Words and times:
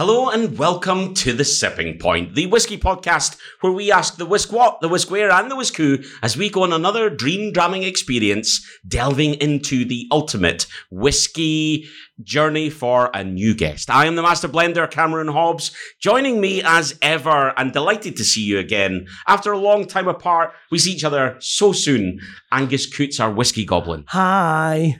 Hello 0.00 0.30
and 0.30 0.56
welcome 0.56 1.12
to 1.12 1.34
The 1.34 1.44
Sipping 1.44 1.98
Point, 1.98 2.34
the 2.34 2.46
whiskey 2.46 2.78
podcast 2.78 3.36
where 3.60 3.70
we 3.70 3.92
ask 3.92 4.16
the 4.16 4.24
whisk 4.24 4.50
what, 4.50 4.80
the 4.80 4.88
whisk 4.88 5.10
where, 5.10 5.30
and 5.30 5.50
the 5.50 5.56
whisk 5.56 5.76
who 5.76 5.98
as 6.22 6.38
we 6.38 6.48
go 6.48 6.62
on 6.62 6.72
another 6.72 7.10
dream 7.10 7.52
dramming 7.52 7.82
experience 7.82 8.66
delving 8.88 9.34
into 9.34 9.84
the 9.84 10.08
ultimate 10.10 10.66
whiskey 10.90 11.86
journey 12.22 12.70
for 12.70 13.10
a 13.12 13.22
new 13.22 13.54
guest. 13.54 13.90
I 13.90 14.06
am 14.06 14.16
the 14.16 14.22
master 14.22 14.48
blender, 14.48 14.90
Cameron 14.90 15.28
Hobbs. 15.28 15.70
Joining 16.00 16.40
me 16.40 16.62
as 16.64 16.98
ever 17.02 17.52
and 17.58 17.70
delighted 17.70 18.16
to 18.16 18.24
see 18.24 18.42
you 18.42 18.58
again. 18.58 19.06
After 19.26 19.52
a 19.52 19.58
long 19.58 19.86
time 19.86 20.08
apart, 20.08 20.52
we 20.70 20.78
see 20.78 20.92
each 20.92 21.04
other 21.04 21.36
so 21.40 21.72
soon. 21.72 22.20
Angus 22.50 22.86
Coots, 22.86 23.20
our 23.20 23.30
whiskey 23.30 23.66
goblin. 23.66 24.04
Hi. 24.08 24.98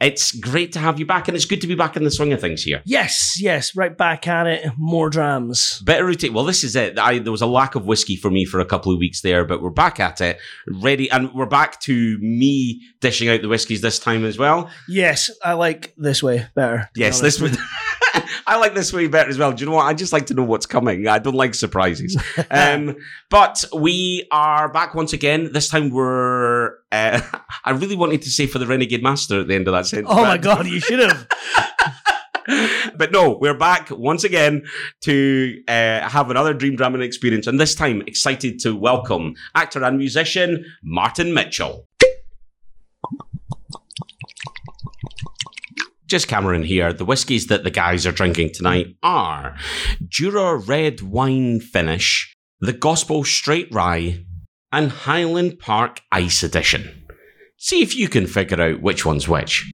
It's 0.00 0.32
great 0.32 0.72
to 0.72 0.78
have 0.78 0.98
you 0.98 1.04
back, 1.04 1.28
and 1.28 1.36
it's 1.36 1.44
good 1.44 1.60
to 1.60 1.66
be 1.66 1.74
back 1.74 1.94
in 1.94 2.04
the 2.04 2.10
swing 2.10 2.32
of 2.32 2.40
things 2.40 2.62
here. 2.62 2.80
Yes, 2.86 3.38
yes, 3.40 3.76
right 3.76 3.94
back 3.96 4.26
at 4.26 4.46
it. 4.46 4.72
More 4.78 5.10
drams. 5.10 5.80
Better 5.84 6.06
routine. 6.06 6.32
Well, 6.32 6.44
this 6.44 6.64
is 6.64 6.74
it. 6.74 6.98
I, 6.98 7.18
there 7.18 7.30
was 7.30 7.42
a 7.42 7.46
lack 7.46 7.74
of 7.74 7.84
whiskey 7.84 8.16
for 8.16 8.30
me 8.30 8.46
for 8.46 8.60
a 8.60 8.64
couple 8.64 8.92
of 8.92 8.98
weeks 8.98 9.20
there, 9.20 9.44
but 9.44 9.60
we're 9.60 9.68
back 9.68 10.00
at 10.00 10.22
it, 10.22 10.38
ready, 10.66 11.10
and 11.10 11.34
we're 11.34 11.44
back 11.44 11.80
to 11.80 12.18
me 12.18 12.80
dishing 13.00 13.28
out 13.28 13.42
the 13.42 13.48
whiskies 13.48 13.82
this 13.82 13.98
time 13.98 14.24
as 14.24 14.38
well. 14.38 14.70
Yes, 14.88 15.30
I 15.44 15.52
like 15.52 15.92
this 15.98 16.22
way 16.22 16.46
better. 16.54 16.88
Yes, 16.94 17.20
this 17.20 17.40
would. 17.40 17.58
I 18.50 18.56
like 18.56 18.74
this 18.74 18.92
way 18.92 19.06
better 19.06 19.30
as 19.30 19.38
well. 19.38 19.52
Do 19.52 19.60
you 19.60 19.70
know 19.70 19.76
what? 19.76 19.86
I 19.86 19.94
just 19.94 20.12
like 20.12 20.26
to 20.26 20.34
know 20.34 20.42
what's 20.42 20.66
coming. 20.66 21.06
I 21.06 21.20
don't 21.20 21.36
like 21.36 21.54
surprises. 21.54 22.20
um, 22.50 22.96
but 23.28 23.64
we 23.72 24.26
are 24.32 24.68
back 24.68 24.92
once 24.92 25.12
again. 25.12 25.52
This 25.52 25.68
time 25.68 25.90
we're. 25.90 26.72
Uh, 26.90 27.20
I 27.64 27.70
really 27.70 27.94
wanted 27.94 28.22
to 28.22 28.28
say 28.28 28.48
for 28.48 28.58
the 28.58 28.66
Renegade 28.66 29.04
Master 29.04 29.42
at 29.42 29.46
the 29.46 29.54
end 29.54 29.68
of 29.68 29.74
that 29.74 29.86
sentence. 29.86 30.08
Oh 30.10 30.24
my 30.24 30.36
god, 30.36 30.66
you 30.66 30.80
should 30.80 30.98
have. 30.98 31.28
but 32.96 33.12
no, 33.12 33.38
we're 33.40 33.56
back 33.56 33.88
once 33.92 34.24
again 34.24 34.64
to 35.02 35.62
uh, 35.68 36.08
have 36.08 36.28
another 36.28 36.52
dream 36.52 36.76
dramming 36.76 37.04
experience, 37.04 37.46
and 37.46 37.60
this 37.60 37.76
time 37.76 38.02
excited 38.08 38.58
to 38.62 38.74
welcome 38.74 39.34
actor 39.54 39.84
and 39.84 39.96
musician 39.96 40.64
Martin 40.82 41.32
Mitchell. 41.32 41.86
Just 46.10 46.26
Cameron 46.26 46.64
here. 46.64 46.92
The 46.92 47.04
whiskies 47.04 47.46
that 47.46 47.62
the 47.62 47.70
guys 47.70 48.04
are 48.04 48.10
drinking 48.10 48.50
tonight 48.52 48.96
are 49.00 49.56
Jura 50.08 50.56
Red 50.56 51.02
Wine 51.02 51.60
Finish, 51.60 52.34
the 52.58 52.72
Gospel 52.72 53.22
Straight 53.22 53.72
Rye, 53.72 54.24
and 54.72 54.90
Highland 54.90 55.60
Park 55.60 56.00
Ice 56.10 56.42
Edition. 56.42 57.06
See 57.58 57.80
if 57.80 57.94
you 57.94 58.08
can 58.08 58.26
figure 58.26 58.60
out 58.60 58.82
which 58.82 59.06
one's 59.06 59.28
which. 59.28 59.70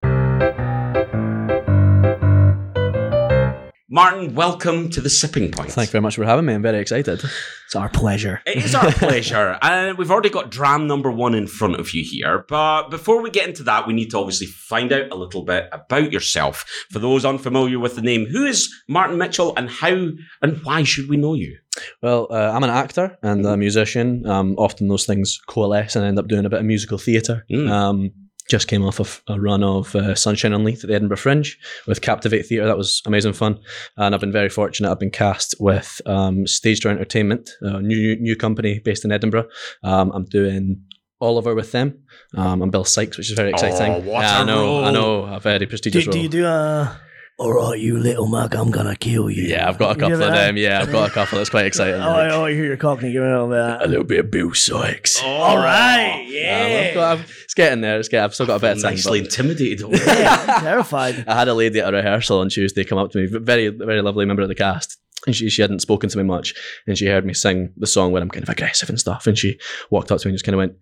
Martin, 3.97 4.35
welcome 4.35 4.91
to 4.91 5.01
the 5.01 5.09
Sipping 5.09 5.51
Point. 5.51 5.73
Thank 5.73 5.89
you 5.89 5.93
very 5.93 6.03
much 6.03 6.17
for 6.17 6.25
having 6.27 6.45
me. 6.45 6.53
I'm 6.53 6.61
very 6.61 6.81
excited. 6.81 7.25
It's 7.65 7.75
our 7.75 7.89
pleasure. 7.89 8.43
It 8.45 8.63
is 8.63 8.75
our 8.75 8.93
pleasure. 8.93 9.59
And 9.63 9.97
we've 9.97 10.11
already 10.11 10.29
got 10.29 10.51
dram 10.51 10.87
number 10.87 11.11
one 11.11 11.35
in 11.35 11.47
front 11.47 11.81
of 11.81 11.95
you 11.95 12.05
here. 12.05 12.45
But 12.47 12.91
before 12.91 13.23
we 13.23 13.31
get 13.31 13.49
into 13.49 13.63
that, 13.63 13.87
we 13.87 13.95
need 13.95 14.11
to 14.11 14.19
obviously 14.19 14.49
find 14.49 14.93
out 14.93 15.11
a 15.11 15.15
little 15.15 15.47
bit 15.47 15.71
about 15.73 16.13
yourself. 16.13 16.67
For 16.91 16.99
those 16.99 17.25
unfamiliar 17.25 17.79
with 17.79 17.97
the 17.97 18.03
name, 18.03 18.27
who 18.27 18.45
is 18.45 18.71
Martin 18.87 19.17
Mitchell 19.17 19.55
and 19.57 19.71
how 19.71 20.11
and 20.43 20.63
why 20.63 20.83
should 20.83 21.09
we 21.09 21.17
know 21.17 21.33
you? 21.33 21.57
Well, 22.03 22.27
uh, 22.31 22.53
I'm 22.55 22.65
an 22.65 22.69
actor 22.69 23.17
and 23.23 23.47
a 23.47 23.57
musician. 23.57 24.27
Um, 24.27 24.57
often 24.59 24.89
those 24.89 25.07
things 25.07 25.41
coalesce 25.49 25.97
and 25.97 26.05
I 26.05 26.09
end 26.09 26.19
up 26.19 26.29
doing 26.29 26.45
a 26.45 26.51
bit 26.51 26.61
of 26.61 26.67
musical 26.67 26.99
theatre. 26.99 27.47
Mm. 27.51 27.71
Um, 27.71 28.13
just 28.49 28.69
came 28.69 28.85
off 28.85 29.01
of 29.01 29.23
a 29.29 29.41
run 29.41 29.63
of 29.63 29.95
uh, 29.97 30.15
Sunshine 30.15 30.53
on 30.53 30.65
Leith 30.65 30.85
at 30.85 30.89
the 30.89 30.95
Edinburgh 30.95 31.17
Fringe 31.17 31.59
with 31.87 32.01
Captivate 32.01 32.43
Theatre. 32.43 32.67
That 32.67 32.77
was 32.77 33.03
amazing 33.07 33.33
fun. 33.33 33.59
And 33.97 34.15
I've 34.15 34.21
been 34.21 34.33
very 34.33 34.49
fortunate. 34.49 34.91
I've 34.91 35.01
been 35.01 35.11
cast 35.11 35.55
with 35.59 36.01
um, 36.07 36.47
Stage 36.47 36.81
Door 36.81 36.93
Entertainment, 36.93 37.51
a 37.61 37.81
new, 37.81 38.17
new 38.17 38.37
company 38.37 38.79
based 38.79 39.05
in 39.05 39.11
Edinburgh. 39.13 39.49
Um, 39.83 40.13
I'm 40.13 40.25
doing 40.25 40.83
Oliver 41.21 41.55
with 41.55 41.73
them. 41.73 42.03
Um, 42.37 42.63
I'm 42.63 42.71
Bill 42.71 42.85
Sikes, 42.85 43.17
which 43.17 43.31
is 43.31 43.37
very 43.37 43.51
exciting. 43.51 43.93
Oh, 43.93 43.99
what 44.11 44.21
yeah, 44.23 44.41
I 44.41 44.45
know, 44.45 44.61
role. 44.65 44.85
I 44.85 44.91
know, 44.93 45.25
a 45.25 45.41
very 45.41 45.59
Do, 45.61 45.67
prestigious 45.67 46.05
do 46.05 46.11
role. 46.11 46.23
you 46.23 46.29
do 46.29 46.45
a. 46.47 47.01
All 47.39 47.53
right, 47.53 47.79
you 47.79 47.99
little 47.99 48.27
mug, 48.27 48.55
I'm 48.55 48.71
gonna 48.71 48.97
kill 48.97 49.29
you. 49.29 49.43
Yeah, 49.43 49.69
I've 49.69 49.77
got 49.77 49.91
a 49.91 49.95
You 49.95 49.95
do 49.95 50.01
couple 50.13 50.15
of 50.27 50.33
that? 50.33 50.47
them. 50.47 50.57
Yeah, 50.57 50.81
I've 50.81 50.91
got 50.91 51.11
a 51.11 51.13
couple. 51.13 51.37
That's 51.37 51.51
quite 51.51 51.67
exciting. 51.67 52.01
Oh, 52.01 52.07
like. 52.07 52.31
I, 52.31 52.35
oh, 52.35 52.45
I 52.47 52.53
hear 52.55 52.65
your 52.65 52.79
cockney 52.79 53.13
giving 53.13 53.29
a 53.29 53.33
little 53.33 53.49
bit. 53.49 53.59
of 53.59 53.67
a 53.75 53.79
that. 53.81 53.91
little 53.91 54.05
bit 54.05 54.21
of 54.21 54.31
Bill 54.31 54.55
Sikes. 54.55 55.23
All 55.23 55.59
right, 55.59 56.23
Um, 56.25 56.33
yeah. 56.33 56.87
I've 56.89 56.95
got, 56.95 57.19
I've, 57.19 57.31
it's 57.45 57.53
getting 57.53 57.83
there. 57.83 57.99
It's 57.99 58.09
getting, 58.09 58.25
I've 58.25 58.33
still 58.35 58.47
got 58.47 58.57
a 58.57 58.61
bit 58.61 58.77
of 58.79 58.83
time. 58.83 58.93
Nicely 58.95 59.21
but- 59.21 59.27
intimidated. 59.27 59.83
over 59.83 59.97
yeah, 59.97 60.47
I'm 60.49 60.61
terrified. 60.63 61.25
I 61.29 61.35
had 61.35 61.49
a 61.49 61.55
lady 61.55 61.79
at 61.81 61.93
a 61.93 61.97
rehearsal 61.99 62.39
on 62.41 62.49
Tuesday 62.49 62.85
come 62.85 62.97
up 62.97 63.11
to 63.11 63.19
me, 63.19 63.27
very, 63.27 63.69
very 63.69 64.01
lovely 64.01 64.25
member 64.25 64.41
of 64.43 64.49
the 64.49 64.55
cast. 64.55 64.97
And 65.27 65.37
she, 65.37 65.51
she 65.51 65.61
hadn't 65.61 65.81
spoken 65.81 66.09
to 66.09 66.17
me 66.17 66.25
much. 66.25 66.55
And 66.87 66.97
she 66.97 67.05
heard 67.05 67.27
me 67.27 67.35
sing 67.35 67.71
the 67.77 67.87
song 67.87 68.13
where 68.13 68.23
I'm 68.23 68.31
kind 68.31 68.45
of 68.45 68.49
aggressive 68.49 68.89
and 68.89 68.99
stuff. 68.99 69.27
And 69.27 69.37
she 69.37 69.59
walked 69.91 70.11
up 70.11 70.21
to 70.21 70.27
me 70.27 70.31
and 70.31 70.37
just 70.37 70.45
kind 70.47 70.55
of 70.55 70.59
went, 70.59 70.73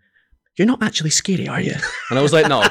You're 0.56 0.68
not 0.68 0.84
actually 0.84 1.10
scary, 1.10 1.48
are 1.48 1.60
you? 1.60 1.74
And 2.10 2.18
I 2.18 2.22
was 2.22 2.32
like, 2.32 2.46
No, 2.48 2.62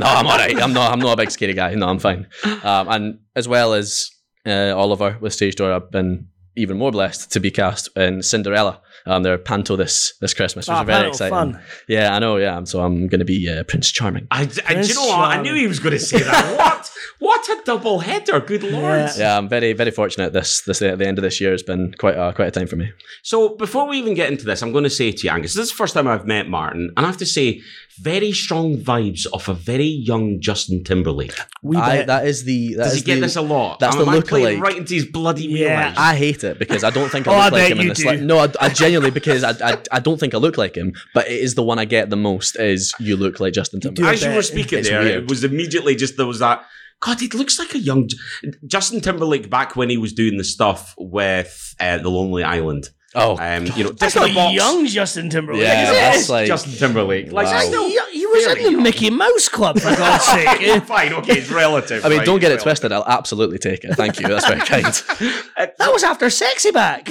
no, 0.00 0.06
I'm 0.06 0.26
all 0.26 0.36
right. 0.36 0.60
I'm 0.60 0.72
not, 0.72 0.92
I'm 0.92 0.98
not 0.98 1.12
a 1.12 1.16
big 1.16 1.30
scary 1.30 1.54
guy. 1.54 1.74
No, 1.74 1.88
I'm 1.88 1.98
fine. 1.98 2.26
Um, 2.44 2.88
and 2.88 3.18
as 3.36 3.46
well 3.46 3.74
as 3.74 4.10
uh, 4.46 4.74
Oliver 4.76 5.18
with 5.20 5.32
Stage 5.32 5.56
Door, 5.56 5.72
I've 5.72 5.90
been 5.90 6.28
even 6.56 6.78
more 6.78 6.90
blessed 6.90 7.30
to 7.32 7.40
be 7.40 7.50
cast 7.50 7.88
in 7.96 8.22
Cinderella. 8.22 8.80
Um, 9.06 9.22
they're 9.22 9.38
panto 9.38 9.76
this 9.76 10.14
this 10.20 10.34
Christmas, 10.34 10.68
which 10.68 10.74
Ah, 10.76 10.80
is 10.82 10.86
very 10.86 11.08
exciting. 11.08 11.30
fun. 11.54 11.60
Yeah, 11.88 12.14
I 12.14 12.18
know. 12.18 12.36
Yeah, 12.36 12.62
so 12.64 12.80
I'm 12.80 13.08
going 13.08 13.18
to 13.20 13.24
be 13.24 13.48
uh, 13.48 13.62
Prince 13.64 13.90
Charming. 13.90 14.26
I, 14.30 14.42
I, 14.66 14.74
do 14.80 14.86
you 14.88 14.94
know 14.94 15.06
what? 15.06 15.30
I 15.36 15.40
knew 15.42 15.54
he 15.54 15.66
was 15.66 15.78
going 15.78 15.92
to 15.92 15.98
say 15.98 16.18
that. 16.18 16.56
what? 16.58 16.90
What 17.18 17.46
a 17.50 17.62
double 17.66 17.98
header! 17.98 18.40
Good 18.40 18.62
lord! 18.62 18.74
Yeah. 18.82 19.12
Yeah, 19.18 19.36
I'm 19.38 19.48
very 19.48 19.74
very 19.74 19.90
fortunate. 19.90 20.32
This 20.32 20.62
this 20.62 20.80
at 20.80 20.98
the 20.98 21.06
end 21.06 21.18
of 21.18 21.22
this 21.22 21.38
year 21.40 21.50
has 21.52 21.62
been 21.62 21.92
quite 21.98 22.16
a 22.16 22.32
quite 22.32 22.48
a 22.48 22.50
time 22.50 22.66
for 22.66 22.76
me. 22.76 22.92
So 23.22 23.50
before 23.56 23.86
we 23.86 23.98
even 23.98 24.14
get 24.14 24.30
into 24.30 24.44
this, 24.46 24.62
I'm 24.62 24.72
going 24.72 24.84
to 24.84 24.90
say 24.90 25.12
to 25.12 25.26
you, 25.26 25.30
Angus, 25.30 25.52
this 25.54 25.64
is 25.64 25.70
the 25.70 25.76
first 25.76 25.92
time 25.94 26.06
I've 26.08 26.26
met 26.26 26.48
Martin, 26.48 26.92
and 26.96 27.04
I 27.04 27.08
have 27.08 27.18
to 27.18 27.26
say, 27.26 27.60
very 28.00 28.32
strong 28.32 28.78
vibes 28.78 29.26
of 29.34 29.46
a 29.50 29.52
very 29.54 29.84
young 29.84 30.40
Justin 30.40 30.82
Timberlake. 30.82 31.34
We 31.62 31.76
I, 31.76 32.02
that 32.04 32.26
is 32.26 32.44
the 32.44 32.74
that 32.76 32.84
Does 32.84 32.92
is 32.94 32.98
he 33.00 33.04
get 33.04 33.16
the, 33.16 33.20
this 33.22 33.36
a 33.36 33.42
lot? 33.42 33.80
that's 33.80 33.96
Am 33.96 34.06
the 34.06 34.10
I 34.12 34.20
playing 34.22 34.58
lookalike. 34.58 34.62
right 34.62 34.76
into 34.78 34.94
his 34.94 35.04
bloody 35.04 35.44
Yeah. 35.44 35.52
wheelhouse? 35.90 35.96
I 35.98 36.14
hate 36.16 36.42
it 36.44 36.58
because 36.58 36.82
I 36.84 36.88
don't 36.90 37.10
think 37.10 37.28
I 37.28 37.32
Oh, 37.32 37.34
look 37.36 37.44
I 37.52 37.56
like 37.58 37.72
him 37.72 37.80
in 37.80 37.88
this. 37.88 38.02
the 38.02 38.16
No, 38.16 38.38
I, 38.38 38.48
I 38.58 38.68
genuinely 38.80 39.10
because 39.10 39.44
I, 39.44 39.52
I 39.72 39.78
I 39.92 40.00
don't 40.00 40.18
think 40.18 40.34
I 40.34 40.38
look 40.38 40.56
like 40.58 40.74
him, 40.76 40.92
but 41.14 41.28
it 41.28 41.38
is 41.40 41.54
the 41.54 41.62
one 41.62 41.78
I 41.78 41.84
get 41.84 42.10
the 42.10 42.16
most. 42.16 42.56
Is 42.58 42.92
you 42.98 43.16
look 43.16 43.38
like 43.40 43.52
Justin 43.52 43.80
Timberlake? 43.80 44.14
As 44.14 44.22
you 44.24 44.34
were 44.34 44.42
speaking 44.42 44.78
It's 44.80 44.88
there, 44.88 45.02
weird. 45.02 45.22
it 45.24 45.28
was 45.30 45.44
immediately 45.44 45.94
just 45.94 46.16
there 46.16 46.26
was 46.26 46.40
that. 46.40 46.64
God, 47.00 47.22
it 47.22 47.32
looks 47.32 47.58
like 47.58 47.74
a 47.74 47.78
young 47.78 48.08
J- 48.08 48.18
Justin 48.66 49.00
Timberlake 49.00 49.48
back 49.48 49.74
when 49.74 49.88
he 49.88 49.96
was 49.96 50.12
doing 50.12 50.36
the 50.36 50.44
stuff 50.44 50.94
with 50.98 51.74
uh, 51.80 51.96
the 51.98 52.10
Lonely 52.10 52.42
Island. 52.44 52.90
Oh, 53.14 53.36
Um, 53.38 53.66
you 53.74 53.82
know, 53.84 53.90
That's 53.90 54.14
not 54.14 54.32
Box, 54.32 54.54
young 54.54 54.86
Justin 54.86 55.30
Timberlake. 55.30 55.62
Yeah, 55.62 55.82
is 55.82 55.88
it? 55.90 55.92
that's 55.94 56.28
like- 56.36 56.46
Justin 56.46 56.72
Timberlake. 56.74 57.32
Like, 57.32 57.46
Wow. 57.46 57.58
Still, 57.60 57.88
He, 57.88 57.98
he 58.20 58.26
was 58.26 58.46
in 58.46 58.54
the 58.62 58.70
young. 58.70 58.82
Mickey 58.84 59.10
Mouse 59.10 59.48
Club, 59.48 59.80
for 59.80 59.88
God's 59.96 60.24
sake. 60.24 60.82
fine, 60.84 61.12
okay, 61.14 61.38
it's 61.38 61.50
relative. 61.50 62.04
I 62.04 62.08
mean, 62.08 62.18
right, 62.18 62.24
don't 62.26 62.38
get 62.38 62.46
it 62.52 62.62
relative. 62.62 62.62
twisted. 62.64 62.92
I'll 62.92 63.04
absolutely 63.06 63.58
take 63.58 63.82
it. 63.84 63.94
Thank 63.94 64.20
you. 64.20 64.28
That's 64.28 64.46
very 64.46 64.60
kind. 64.60 64.84
That 65.78 65.92
was 65.92 66.04
after 66.04 66.30
Sexy 66.30 66.70
Back. 66.70 67.08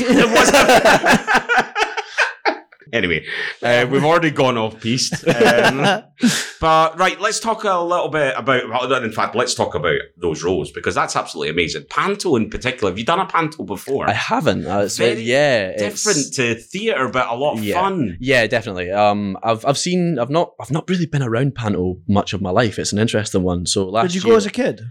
Anyway, 2.91 3.25
uh, 3.61 3.85
we've 3.89 4.03
already 4.03 4.31
gone 4.31 4.57
off 4.57 4.79
piste. 4.81 5.27
Um, 5.27 6.03
but 6.61 6.97
right, 6.99 7.19
let's 7.19 7.39
talk 7.39 7.63
a 7.63 7.79
little 7.79 8.09
bit 8.09 8.33
about. 8.37 8.67
well, 8.69 9.03
In 9.03 9.11
fact, 9.11 9.35
let's 9.35 9.53
talk 9.55 9.75
about 9.75 9.99
those 10.17 10.43
roles 10.43 10.71
because 10.71 10.95
that's 10.95 11.15
absolutely 11.15 11.49
amazing. 11.51 11.85
Panto, 11.89 12.35
in 12.35 12.49
particular, 12.49 12.91
have 12.91 12.99
you 12.99 13.05
done 13.05 13.19
a 13.19 13.25
panto 13.25 13.63
before? 13.63 14.09
I 14.09 14.13
haven't. 14.13 14.65
Uh, 14.65 14.79
it's 14.79 14.97
Very 14.97 15.21
yeah, 15.21 15.69
it's- 15.69 16.03
Different 16.03 16.33
to 16.35 16.55
theatre, 16.55 17.09
but 17.09 17.27
a 17.27 17.35
lot 17.35 17.57
of 17.57 17.63
Yeah. 17.63 17.79
fun. 17.81 18.17
Yeah, 18.19 18.47
definitely. 18.47 18.91
Um, 18.91 19.37
I've 19.43 19.65
I've 19.65 19.77
seen. 19.77 20.17
I've 20.19 20.29
not. 20.29 20.53
I've 20.59 20.71
not 20.71 20.89
really 20.89 21.05
been 21.05 21.23
around 21.23 21.55
panto 21.55 21.99
much 22.07 22.33
of 22.33 22.41
my 22.41 22.49
life. 22.51 22.79
It's 22.79 22.91
an 22.93 22.99
interesting 22.99 23.43
one. 23.43 23.65
So 23.65 23.87
last 23.87 24.07
Did 24.11 24.15
you 24.15 24.21
year, 24.27 24.33
go 24.33 24.37
as 24.37 24.45
a 24.45 24.51
kid? 24.51 24.81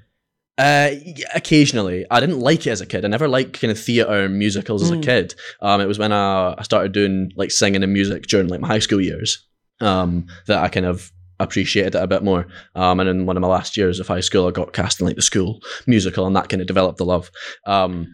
Uh, 0.58 0.90
occasionally. 1.34 2.04
I 2.10 2.18
didn't 2.20 2.40
like 2.40 2.66
it 2.66 2.70
as 2.70 2.80
a 2.80 2.86
kid. 2.86 3.04
I 3.04 3.08
never 3.08 3.28
liked 3.28 3.60
kind 3.60 3.70
of 3.70 3.78
theatre 3.78 4.24
and 4.24 4.38
musicals 4.38 4.82
as 4.82 4.90
a 4.90 4.96
Mm. 4.96 5.02
kid. 5.04 5.34
Um, 5.62 5.80
it 5.80 5.86
was 5.86 5.98
when 5.98 6.12
I, 6.12 6.54
I 6.58 6.62
started 6.62 6.92
doing 6.92 7.30
like 7.36 7.50
singing 7.52 7.82
and 7.84 7.92
music 7.92 8.24
during 8.26 8.48
like 8.48 8.60
my 8.60 8.68
high 8.68 8.80
school 8.80 9.00
years. 9.00 9.46
Um, 9.80 10.26
that 10.48 10.58
I 10.58 10.68
kind 10.68 10.86
of 10.86 11.12
appreciated 11.38 11.94
it 11.94 12.02
a 12.02 12.08
bit 12.08 12.24
more. 12.24 12.48
Um, 12.74 12.98
and 12.98 13.08
in 13.08 13.26
one 13.26 13.36
of 13.36 13.40
my 13.40 13.46
last 13.46 13.76
years 13.76 14.00
of 14.00 14.08
high 14.08 14.18
school, 14.18 14.48
I 14.48 14.50
got 14.50 14.72
cast 14.72 15.00
in 15.00 15.06
like 15.06 15.14
the 15.14 15.22
school 15.22 15.60
musical, 15.86 16.26
and 16.26 16.34
that 16.34 16.48
kind 16.48 16.60
of 16.60 16.66
developed 16.66 16.98
the 16.98 17.04
love. 17.04 17.30
Um, 17.64 18.08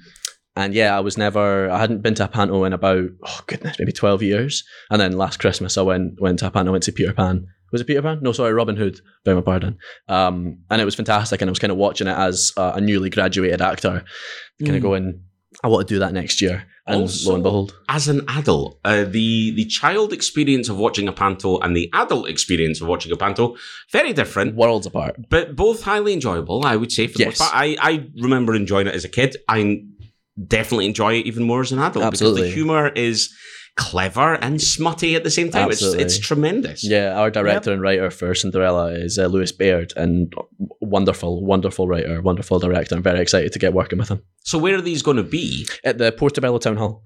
and 0.56 0.74
yeah, 0.74 0.94
I 0.94 1.00
was 1.00 1.16
never. 1.16 1.70
I 1.70 1.78
hadn't 1.78 2.02
been 2.02 2.14
to 2.16 2.24
a 2.24 2.28
panto 2.28 2.62
in 2.64 2.74
about 2.74 3.08
oh 3.26 3.40
goodness, 3.46 3.78
maybe 3.78 3.92
twelve 3.92 4.22
years. 4.22 4.62
And 4.90 5.00
then 5.00 5.12
last 5.16 5.38
Christmas, 5.40 5.78
I 5.78 5.82
went 5.82 6.20
went 6.20 6.40
to 6.40 6.46
a 6.48 6.50
panto. 6.50 6.70
Went 6.72 6.84
to 6.84 6.92
Peter 6.92 7.14
Pan. 7.14 7.46
Was 7.74 7.80
it 7.80 7.86
Peter 7.88 8.02
Pan? 8.02 8.20
No, 8.22 8.30
sorry, 8.30 8.52
Robin 8.52 8.76
Hood. 8.76 9.00
Beg 9.24 9.34
my 9.34 9.40
pardon. 9.40 9.78
Um, 10.08 10.58
and 10.70 10.80
it 10.80 10.84
was 10.84 10.94
fantastic. 10.94 11.40
And 11.42 11.48
I 11.48 11.50
was 11.50 11.58
kind 11.58 11.72
of 11.72 11.76
watching 11.76 12.06
it 12.06 12.16
as 12.16 12.52
a, 12.56 12.74
a 12.76 12.80
newly 12.80 13.10
graduated 13.10 13.60
actor, 13.60 14.04
kind 14.64 14.76
of 14.76 14.80
Mm. 14.80 14.82
going, 14.82 15.20
I 15.64 15.66
want 15.68 15.88
to 15.88 15.94
do 15.94 15.98
that 15.98 16.12
next 16.12 16.40
year. 16.40 16.66
And 16.86 17.00
Also- 17.02 17.30
lo 17.30 17.34
and 17.34 17.42
behold, 17.42 17.74
As 17.88 18.06
an 18.06 18.20
adult, 18.28 18.78
uh, 18.84 19.02
the 19.04 19.50
the 19.56 19.64
child 19.64 20.12
experience 20.12 20.68
of 20.68 20.76
watching 20.76 21.08
a 21.08 21.12
panto 21.12 21.58
and 21.58 21.74
the 21.76 21.90
adult 21.92 22.28
experience 22.28 22.80
of 22.80 22.86
watching 22.86 23.10
a 23.10 23.16
panto 23.16 23.56
very 23.90 24.12
different, 24.12 24.54
worlds 24.54 24.86
apart. 24.86 25.16
but 25.28 25.56
both 25.56 25.82
highly 25.82 26.12
enjoyable. 26.12 26.58
I 26.64 26.76
would 26.76 26.92
say 26.92 27.08
for 27.08 27.18
the 27.18 27.24
Yes. 27.24 27.40
most 27.40 27.50
part. 27.50 27.52
I 27.64 27.76
I 27.90 27.92
remember 28.28 28.54
enjoying 28.54 28.86
it 28.86 28.94
as 28.94 29.04
a 29.04 29.08
kid. 29.18 29.30
I 29.48 29.58
definitely 30.56 30.86
enjoy 30.86 31.14
it 31.18 31.26
even 31.26 31.42
more 31.44 31.62
as 31.62 31.72
an 31.72 31.78
adult 31.80 32.04
Absolutely. 32.04 32.42
because 32.42 32.50
the 32.50 32.54
humor 32.60 32.84
is 33.10 33.18
clever 33.76 34.34
and 34.34 34.62
smutty 34.62 35.16
at 35.16 35.24
the 35.24 35.30
same 35.30 35.50
time. 35.50 35.70
It's, 35.70 35.82
Absolutely. 35.82 36.04
it's 36.04 36.18
tremendous. 36.18 36.84
Yeah, 36.84 37.18
our 37.18 37.30
director 37.30 37.72
and 37.72 37.82
writer 37.82 38.10
for 38.10 38.34
Cinderella 38.34 38.92
is 38.92 39.18
uh, 39.18 39.26
Lewis 39.26 39.52
Baird, 39.52 39.92
and 39.96 40.32
wonderful, 40.84 41.44
wonderful 41.44 41.88
writer, 41.88 42.20
wonderful 42.22 42.58
director. 42.58 42.94
I'm 42.94 43.02
very 43.02 43.20
excited 43.20 43.52
to 43.52 43.58
get 43.58 43.72
working 43.72 43.98
with 43.98 44.08
him 44.10 44.22
So 44.44 44.58
where 44.58 44.76
are 44.76 44.80
these 44.82 45.02
going 45.02 45.16
to 45.16 45.22
be? 45.22 45.66
at 45.84 45.98
the 45.98 46.12
Portobello 46.12 46.58
Town 46.58 46.76
Hall. 46.76 47.02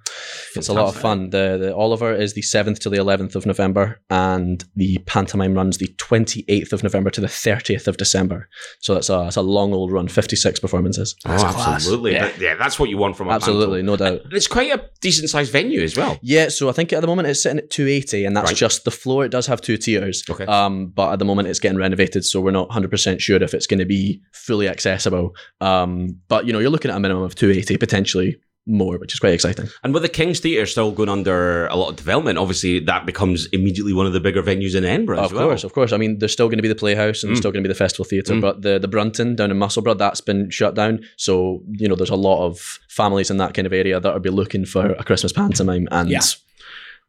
It's 0.57 0.69
a 0.69 0.73
lot 0.73 0.89
of 0.89 0.97
fun. 1.01 1.31
The, 1.31 1.57
the 1.61 1.75
Oliver 1.75 2.13
is 2.15 2.35
the 2.35 2.41
7th 2.43 2.79
to 2.81 2.91
the 2.91 2.97
11th 2.97 3.35
of 3.37 3.47
November, 3.47 4.01
and 4.11 4.65
the 4.75 4.99
pantomime 5.07 5.55
runs 5.55 5.79
the 5.79 5.89
28th 5.99 6.73
of 6.73 6.83
November 6.83 7.11
to 7.11 7.21
the 7.21 7.27
30th 7.29 7.87
of 7.87 7.97
December. 7.97 8.49
So 8.81 8.95
that's 8.95 9.09
a, 9.09 9.19
that's 9.25 9.37
a 9.37 9.43
long 9.43 9.73
old 9.73 9.93
run, 9.93 10.09
56 10.09 10.59
performances. 10.61 11.15
That's 11.25 11.43
oh, 11.45 11.49
class. 11.49 11.69
absolutely. 11.77 12.13
Yeah. 12.15 12.27
That- 12.29 12.39
yeah, 12.41 12.55
that's 12.57 12.79
what 12.79 12.89
you 12.89 12.97
want 12.99 13.17
from 13.17 13.29
a 13.29 13.33
Absolutely, 13.33 13.81
panto. 13.81 13.93
no 13.93 13.97
doubt. 13.97 14.25
And 14.25 14.33
it's 14.33 14.47
quite 14.47 14.73
a 14.73 14.89
decent 15.01 15.31
sized 15.31 15.53
venue 15.53 15.83
as 15.83 15.97
well. 15.97 16.19
Yeah, 16.23 16.49
so 16.49 16.69
I 16.69 16.73
think 16.73 16.93
at 16.93 17.01
the 17.01 17.07
moment 17.07 17.29
it's 17.29 17.43
sitting 17.43 17.59
at 17.59 17.71
280, 17.71 18.25
and 18.25 18.37
that's 18.37 18.51
Right. 18.51 18.57
just 18.57 18.85
the 18.85 18.91
floor. 18.91 19.25
It 19.25 19.31
does 19.31 19.47
have 19.47 19.61
two 19.61 19.77
tiers. 19.77 20.25
Okay. 20.29 20.45
Um, 20.47 20.89
but 20.89 21.13
at 21.13 21.19
the 21.21 21.25
moment 21.25 21.49
it's 21.49 21.61
getting 21.61 21.79
renovated, 21.79 22.25
so 22.25 22.41
we're 22.41 22.51
not 22.51 22.69
100% 22.71 23.21
sure 23.21 23.41
if 23.43 23.55
it's 23.55 23.67
going 23.69 23.79
to 23.79 23.87
be 23.87 24.21
fully 24.33 24.69
accessible. 24.69 25.35
Um, 25.61 26.19
but 26.29 26.47
you 26.47 26.53
know, 26.53 26.59
you're 26.59 26.71
looking 26.71 26.91
at 26.91 26.97
a 26.97 27.01
minimum 27.01 27.23
of 27.23 27.35
280, 27.35 27.77
potentially 27.77 28.37
more, 28.71 28.99
which 28.99 29.15
is 29.15 29.19
quite 29.21 29.33
exciting. 29.33 29.67
And 29.83 29.95
with 29.95 30.03
the 30.03 30.11
King's 30.11 30.41
Theatre 30.41 30.67
still 30.67 30.93
going 30.93 31.09
under 31.09 31.67
a 31.69 31.77
lot 31.77 31.89
of 31.89 31.97
development, 31.97 32.37
obviously 32.39 32.81
that 32.81 33.07
becomes 33.07 33.47
immediately 33.53 33.95
one 33.95 34.05
of 34.05 34.13
the 34.13 34.21
bigger 34.21 34.43
venues 34.43 34.75
in 34.75 34.85
Edinburgh 34.85 35.21
Of 35.21 35.25
as 35.27 35.33
well. 35.33 35.47
course, 35.49 35.65
of 35.65 35.73
course. 35.73 35.93
I 35.93 35.97
mean, 35.97 36.19
there's 36.19 36.33
still 36.35 36.49
going 36.49 36.59
to 36.59 36.63
be 36.63 36.69
the 36.69 36.75
Playhouse 36.75 37.23
and 37.23 37.31
there's 37.31 37.39
Mm. 37.39 37.43
still 37.43 37.53
going 37.53 37.63
to 37.65 37.69
be 37.69 37.73
the 37.73 37.79
Festival 37.79 38.05
Theatre, 38.05 38.35
Mm. 38.35 38.43
but 38.43 38.61
the 38.63 38.79
the 38.79 38.89
Brunton 38.89 39.37
down 39.37 39.51
in 39.51 39.57
Musselburgh 39.59 39.97
that's 39.99 40.21
been 40.21 40.51
shut 40.51 40.75
down. 40.75 41.01
So 41.17 41.63
you 41.79 41.89
know, 41.89 41.95
there's 41.95 42.11
a 42.11 42.15
lot 42.17 42.45
of 42.45 42.79
families 42.91 43.31
in 43.31 43.39
that 43.39 43.55
kind 43.55 43.65
of 43.67 43.73
area 43.73 43.99
that 44.01 44.13
will 44.13 44.21
be 44.21 44.29
looking 44.31 44.67
for 44.67 44.85
a 44.91 45.03
Christmas 45.05 45.33
pantomime, 45.33 45.89
and 45.91 46.11
Yeah. 46.11 46.21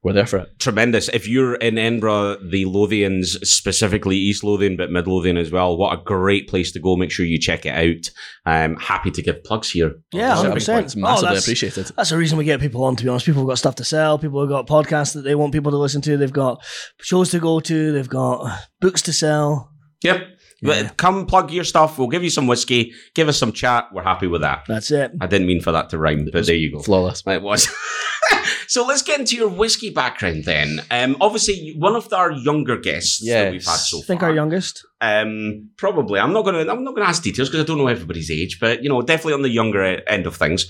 We're 0.02 0.14
there 0.14 0.26
for 0.26 0.38
it. 0.38 0.60
Tremendous. 0.60 1.10
If 1.10 1.28
you're 1.28 1.56
in 1.56 1.78
Edinburgh, 1.78 2.38
the 2.50 2.64
Lothians, 2.66 3.46
specifically 3.46 4.16
East 4.16 4.44
Lothian, 4.46 4.78
but 4.78 4.92
Mid 4.92 5.08
Lothian 5.08 5.36
as 5.38 5.52
well, 5.52 5.76
what 5.78 5.94
a 6.00 6.02
great 6.02 6.48
place 6.48 6.72
to 6.72 6.80
go. 6.80 6.96
Make 6.96 7.12
sure 7.12 7.26
you 7.26 7.38
check 7.38 7.66
it 7.66 7.76
out. 7.76 8.10
I'm 8.46 8.78
happy 8.78 9.12
to 9.12 9.22
give 9.22 9.44
plugs 9.44 9.72
here. 9.72 9.96
Yeah, 10.14 10.36
Seven 10.36 10.54
100%. 10.58 10.74
points. 10.74 10.96
Oh, 10.96 11.00
Massively 11.02 11.28
that's- 11.28 11.44
appreciated. 11.46 11.92
That's 11.98 12.10
the 12.12 12.18
reason 12.18 12.38
we 12.38 12.46
get 12.46 12.62
people 12.62 12.84
on, 12.86 12.96
to 12.96 13.04
be 13.04 13.10
honest. 13.10 13.26
People 13.26 13.42
have 13.42 13.50
got 13.50 13.58
stuff 13.58 13.76
to 13.76 13.84
sell. 13.84 14.18
People 14.18 14.40
have 14.40 14.50
got 14.50 14.68
podcasts 14.68 15.14
that 15.16 15.22
they 15.24 15.36
want 15.36 15.52
people 15.54 15.72
to 15.72 15.78
listen 15.78 16.02
to. 16.04 16.16
They've 16.18 16.32
got 16.32 16.64
shows 17.02 17.32
to 17.32 17.40
go 17.40 17.60
to. 17.60 17.92
They've 17.92 18.08
got 18.10 18.58
books 18.80 19.02
to 19.04 19.14
sell. 19.14 19.72
Yep. 20.02 20.22
Yeah. 20.62 20.90
Come 20.98 21.26
plug 21.26 21.52
your 21.52 21.64
stuff. 21.64 21.98
We'll 21.98 22.08
give 22.08 22.24
you 22.24 22.30
some 22.30 22.48
whiskey. 22.48 22.94
Give 23.14 23.28
us 23.28 23.38
some 23.38 23.52
chat. 23.52 23.88
We're 23.94 24.04
happy 24.04 24.28
with 24.28 24.42
that. 24.42 24.66
That's 24.68 24.92
it. 24.92 25.12
I 25.22 25.28
didn't 25.28 25.48
mean 25.48 25.62
for 25.62 25.72
that 25.72 25.90
to 25.92 25.98
rhyme, 25.98 26.28
but 26.32 26.46
there 26.46 26.56
you 26.56 26.72
go. 26.72 26.80
Flawless. 26.82 27.24
It 27.26 27.42
was. 27.42 27.68
so 28.68 28.86
let's 28.86 29.02
get 29.02 29.20
into 29.20 29.36
your 29.36 29.50
whiskey 29.50 29.90
background 29.90 30.44
then. 30.46 30.82
Um, 30.92 31.18
obviously, 31.22 31.76
one 31.78 31.96
of 31.96 32.12
our 32.14 32.32
younger 32.32 32.78
guests 32.78 33.20
that 33.26 33.52
we've 33.52 33.64
had 33.66 33.72
Yes. 33.72 33.90
so 33.90 34.00
I 34.00 34.02
think 34.02 34.24
our 34.24 34.34
youngest. 34.34 34.86
Um, 35.02 35.70
probably. 35.78 36.20
I'm 36.20 36.34
not 36.34 36.44
gonna. 36.44 36.60
I'm 36.72 36.84
not 36.84 36.94
gonna 36.96 37.08
ask 37.08 37.24
details 37.24 37.50
because 37.50 37.64
I 37.64 37.68
don't 37.68 37.78
know 37.78 37.88
everybody's 37.88 38.30
age, 38.32 38.60
but 38.60 38.84
you 38.84 38.90
know, 38.90 39.02
definitely 39.02 39.34
on 39.34 39.44
the 39.44 39.50
younger 39.50 39.82
end 39.84 40.28
of 40.28 40.36
things. 40.36 40.66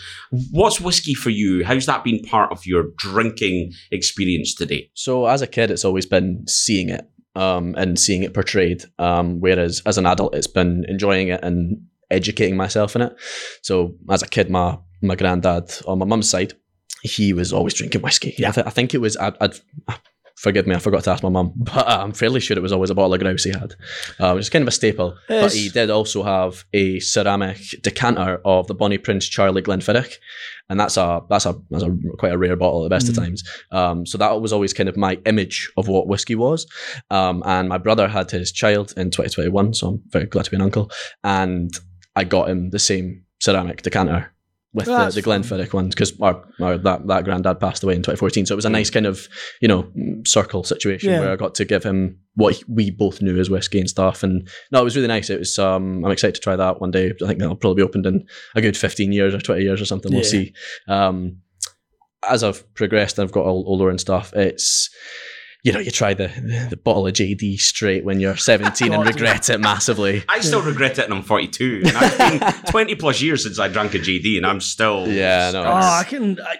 What's 0.51 0.79
whiskey 0.79 1.13
for 1.15 1.29
you? 1.31 1.65
How's 1.65 1.87
that 1.87 2.03
been 2.03 2.21
part 2.23 2.51
of 2.51 2.65
your 2.65 2.85
drinking 2.97 3.73
experience 3.91 4.53
today? 4.53 4.91
So 4.93 5.25
as 5.25 5.41
a 5.41 5.47
kid, 5.47 5.71
it's 5.71 5.85
always 5.85 6.05
been 6.05 6.45
seeing 6.47 6.89
it 6.89 7.09
um, 7.35 7.75
and 7.77 7.99
seeing 7.99 8.23
it 8.23 8.33
portrayed. 8.33 8.83
Um, 8.97 9.39
whereas 9.39 9.81
as 9.85 9.97
an 9.97 10.05
adult, 10.05 10.35
it's 10.35 10.47
been 10.47 10.85
enjoying 10.87 11.29
it 11.29 11.43
and 11.43 11.85
educating 12.11 12.57
myself 12.57 12.95
in 12.95 13.01
it. 13.03 13.13
So 13.61 13.95
as 14.09 14.21
a 14.21 14.27
kid, 14.27 14.49
my 14.49 14.77
my 15.01 15.15
granddad 15.15 15.71
on 15.87 15.99
my 15.99 16.05
mum's 16.05 16.29
side, 16.29 16.53
he 17.03 17.33
was 17.33 17.53
always 17.53 17.73
drinking 17.73 18.01
whiskey. 18.01 18.35
Yeah. 18.37 18.49
I, 18.49 18.51
th- 18.51 18.67
I 18.67 18.69
think 18.69 18.93
it 18.93 18.99
was. 18.99 19.15
I'd, 19.17 19.35
I'd, 19.39 19.53
forgive 20.39 20.65
me, 20.67 20.75
I 20.75 20.79
forgot 20.79 21.03
to 21.03 21.11
ask 21.11 21.21
my 21.23 21.29
mum, 21.29 21.51
but 21.57 21.87
uh, 21.87 21.99
I'm 22.03 22.13
fairly 22.13 22.39
sure 22.39 22.57
it 22.57 22.61
was 22.61 22.71
always 22.71 22.89
a 22.89 22.95
bottle 22.95 23.13
of 23.13 23.19
grouse 23.19 23.43
he 23.43 23.51
had. 23.51 23.75
Uh, 24.19 24.31
it 24.31 24.35
was 24.35 24.49
kind 24.49 24.61
of 24.63 24.67
a 24.67 24.71
staple. 24.71 25.17
But 25.27 25.53
he 25.53 25.69
did 25.69 25.89
also 25.89 26.23
have 26.23 26.63
a 26.73 26.99
ceramic 26.99 27.59
decanter 27.81 28.39
of 28.45 28.67
the 28.67 28.73
Bonnie 28.73 28.97
Prince 28.97 29.27
Charlie 29.27 29.61
Glenfiddich, 29.61 30.13
and 30.69 30.79
that's 30.79 30.97
a 30.97 31.21
that's 31.29 31.45
a 31.45 31.55
that's 31.69 31.83
a 31.83 31.91
quite 32.17 32.31
a 32.31 32.37
rare 32.37 32.55
bottle 32.55 32.81
at 32.81 32.89
the 32.89 32.95
best 32.95 33.09
of 33.09 33.15
Mm. 33.15 33.23
times. 33.23 33.43
Um, 33.71 34.05
so 34.05 34.17
that 34.17 34.39
was 34.41 34.53
always 34.53 34.73
kind 34.73 34.87
of 34.89 34.95
my 34.95 35.19
image 35.25 35.69
of 35.77 35.87
what 35.87 36.07
whiskey 36.07 36.35
was. 36.35 36.65
Um, 37.09 37.41
and 37.45 37.67
my 37.67 37.77
brother 37.77 38.07
had 38.07 38.31
his 38.31 38.51
child 38.51 38.93
in 38.97 39.09
2021, 39.11 39.73
so 39.73 39.87
I'm 39.87 40.01
very 40.09 40.25
glad 40.25 40.45
to 40.45 40.51
be 40.51 40.55
an 40.57 40.61
uncle. 40.61 40.89
And 41.23 41.71
I 42.15 42.23
got 42.23 42.49
him 42.49 42.69
the 42.69 42.79
same 42.79 43.23
ceramic 43.41 43.81
decanter 43.81 44.31
with 44.73 44.87
Well, 44.87 45.09
the, 45.09 45.21
the. 45.21 45.27
Glenfiddich 45.27 45.73
one 45.73 45.89
because 45.89 46.13
our, 46.21 46.43
our 46.61 46.77
that 46.77 47.07
that 47.07 47.23
granddad 47.23 47.59
passed 47.59 47.83
away 47.83 47.93
in 47.95 48.01
2014. 48.01 48.45
So 48.45 48.53
it 48.53 48.55
was 48.55 48.65
a 48.65 48.69
nice 48.69 48.89
kind 48.89 49.05
of 49.07 49.27
you 49.61 49.67
know 49.67 49.91
circle 50.25 50.63
situation 50.63 51.09
Yeah. 51.09 51.19
where 51.21 51.31
I 51.31 51.35
got 51.35 51.55
to 51.55 51.65
give 51.65 51.83
him 51.83 52.19
what 52.35 52.53
he- 52.55 52.63
we 52.67 52.91
both 52.91 53.21
knew 53.21 53.39
as 53.39 53.49
whiskey 53.49 53.79
and 53.79 53.89
stuff. 53.89 54.21
And 54.23 54.47
no, 54.71 54.81
it 54.81 54.83
was 54.83 54.95
really 54.95 55.07
nice. 55.07 55.29
It 55.29 55.39
was 55.39 55.57
um, 55.57 56.05
I'm 56.05 56.11
excited 56.11 56.35
to 56.35 56.41
try 56.41 56.55
that 56.55 56.79
one 56.81 56.91
day. 56.91 57.07
I 57.23 57.25
think 57.27 57.39
that'll 57.39 57.55
probably 57.55 57.81
be 57.81 57.87
opened 57.87 58.05
in 58.05 58.25
a 58.55 58.61
good 58.61 58.77
15 58.77 59.11
years 59.11 59.33
or 59.33 59.39
20 59.39 59.61
years 59.63 59.81
or 59.81 59.85
something. 59.85 60.11
We'll 60.11 60.21
Yeah. 60.23 60.29
see. 60.29 60.53
Um, 60.87 61.37
as 62.29 62.43
I've 62.43 62.71
progressed 62.75 63.17
and 63.17 63.25
I've 63.27 63.31
got 63.33 63.45
ol- 63.45 63.63
older 63.65 63.89
and 63.89 63.99
stuff, 63.99 64.33
it's 64.35 64.89
you 65.63 65.73
know 65.73 65.79
you 65.79 65.91
try 65.91 66.13
the 66.13 66.27
the 66.69 66.77
bottle 66.77 67.05
of 67.07 67.13
JD 67.13 67.59
straight 67.59 68.05
when 68.05 68.19
you're 68.19 68.37
17 68.37 68.93
and 68.93 69.05
regret 69.05 69.49
it 69.49 69.59
massively. 69.59 70.23
I 70.29 70.39
still 70.39 70.61
regret 70.61 70.97
it, 70.99 71.05
and 71.05 71.13
I'm 71.13 71.23
42. 71.23 71.81
And 71.85 71.97
I've 71.97 72.17
been 72.17 72.53
20 72.71 72.95
plus 72.95 73.21
years 73.21 73.43
since 73.43 73.59
I 73.59 73.67
drank 73.67 73.93
a 73.93 73.99
JD, 73.99 74.37
and 74.37 74.45
I'm 74.45 74.61
still. 74.61 75.07
Yeah, 75.07 75.51
no, 75.51 75.63
Oh, 75.63 75.71
I 75.73 76.03
can. 76.07 76.39
I, 76.39 76.55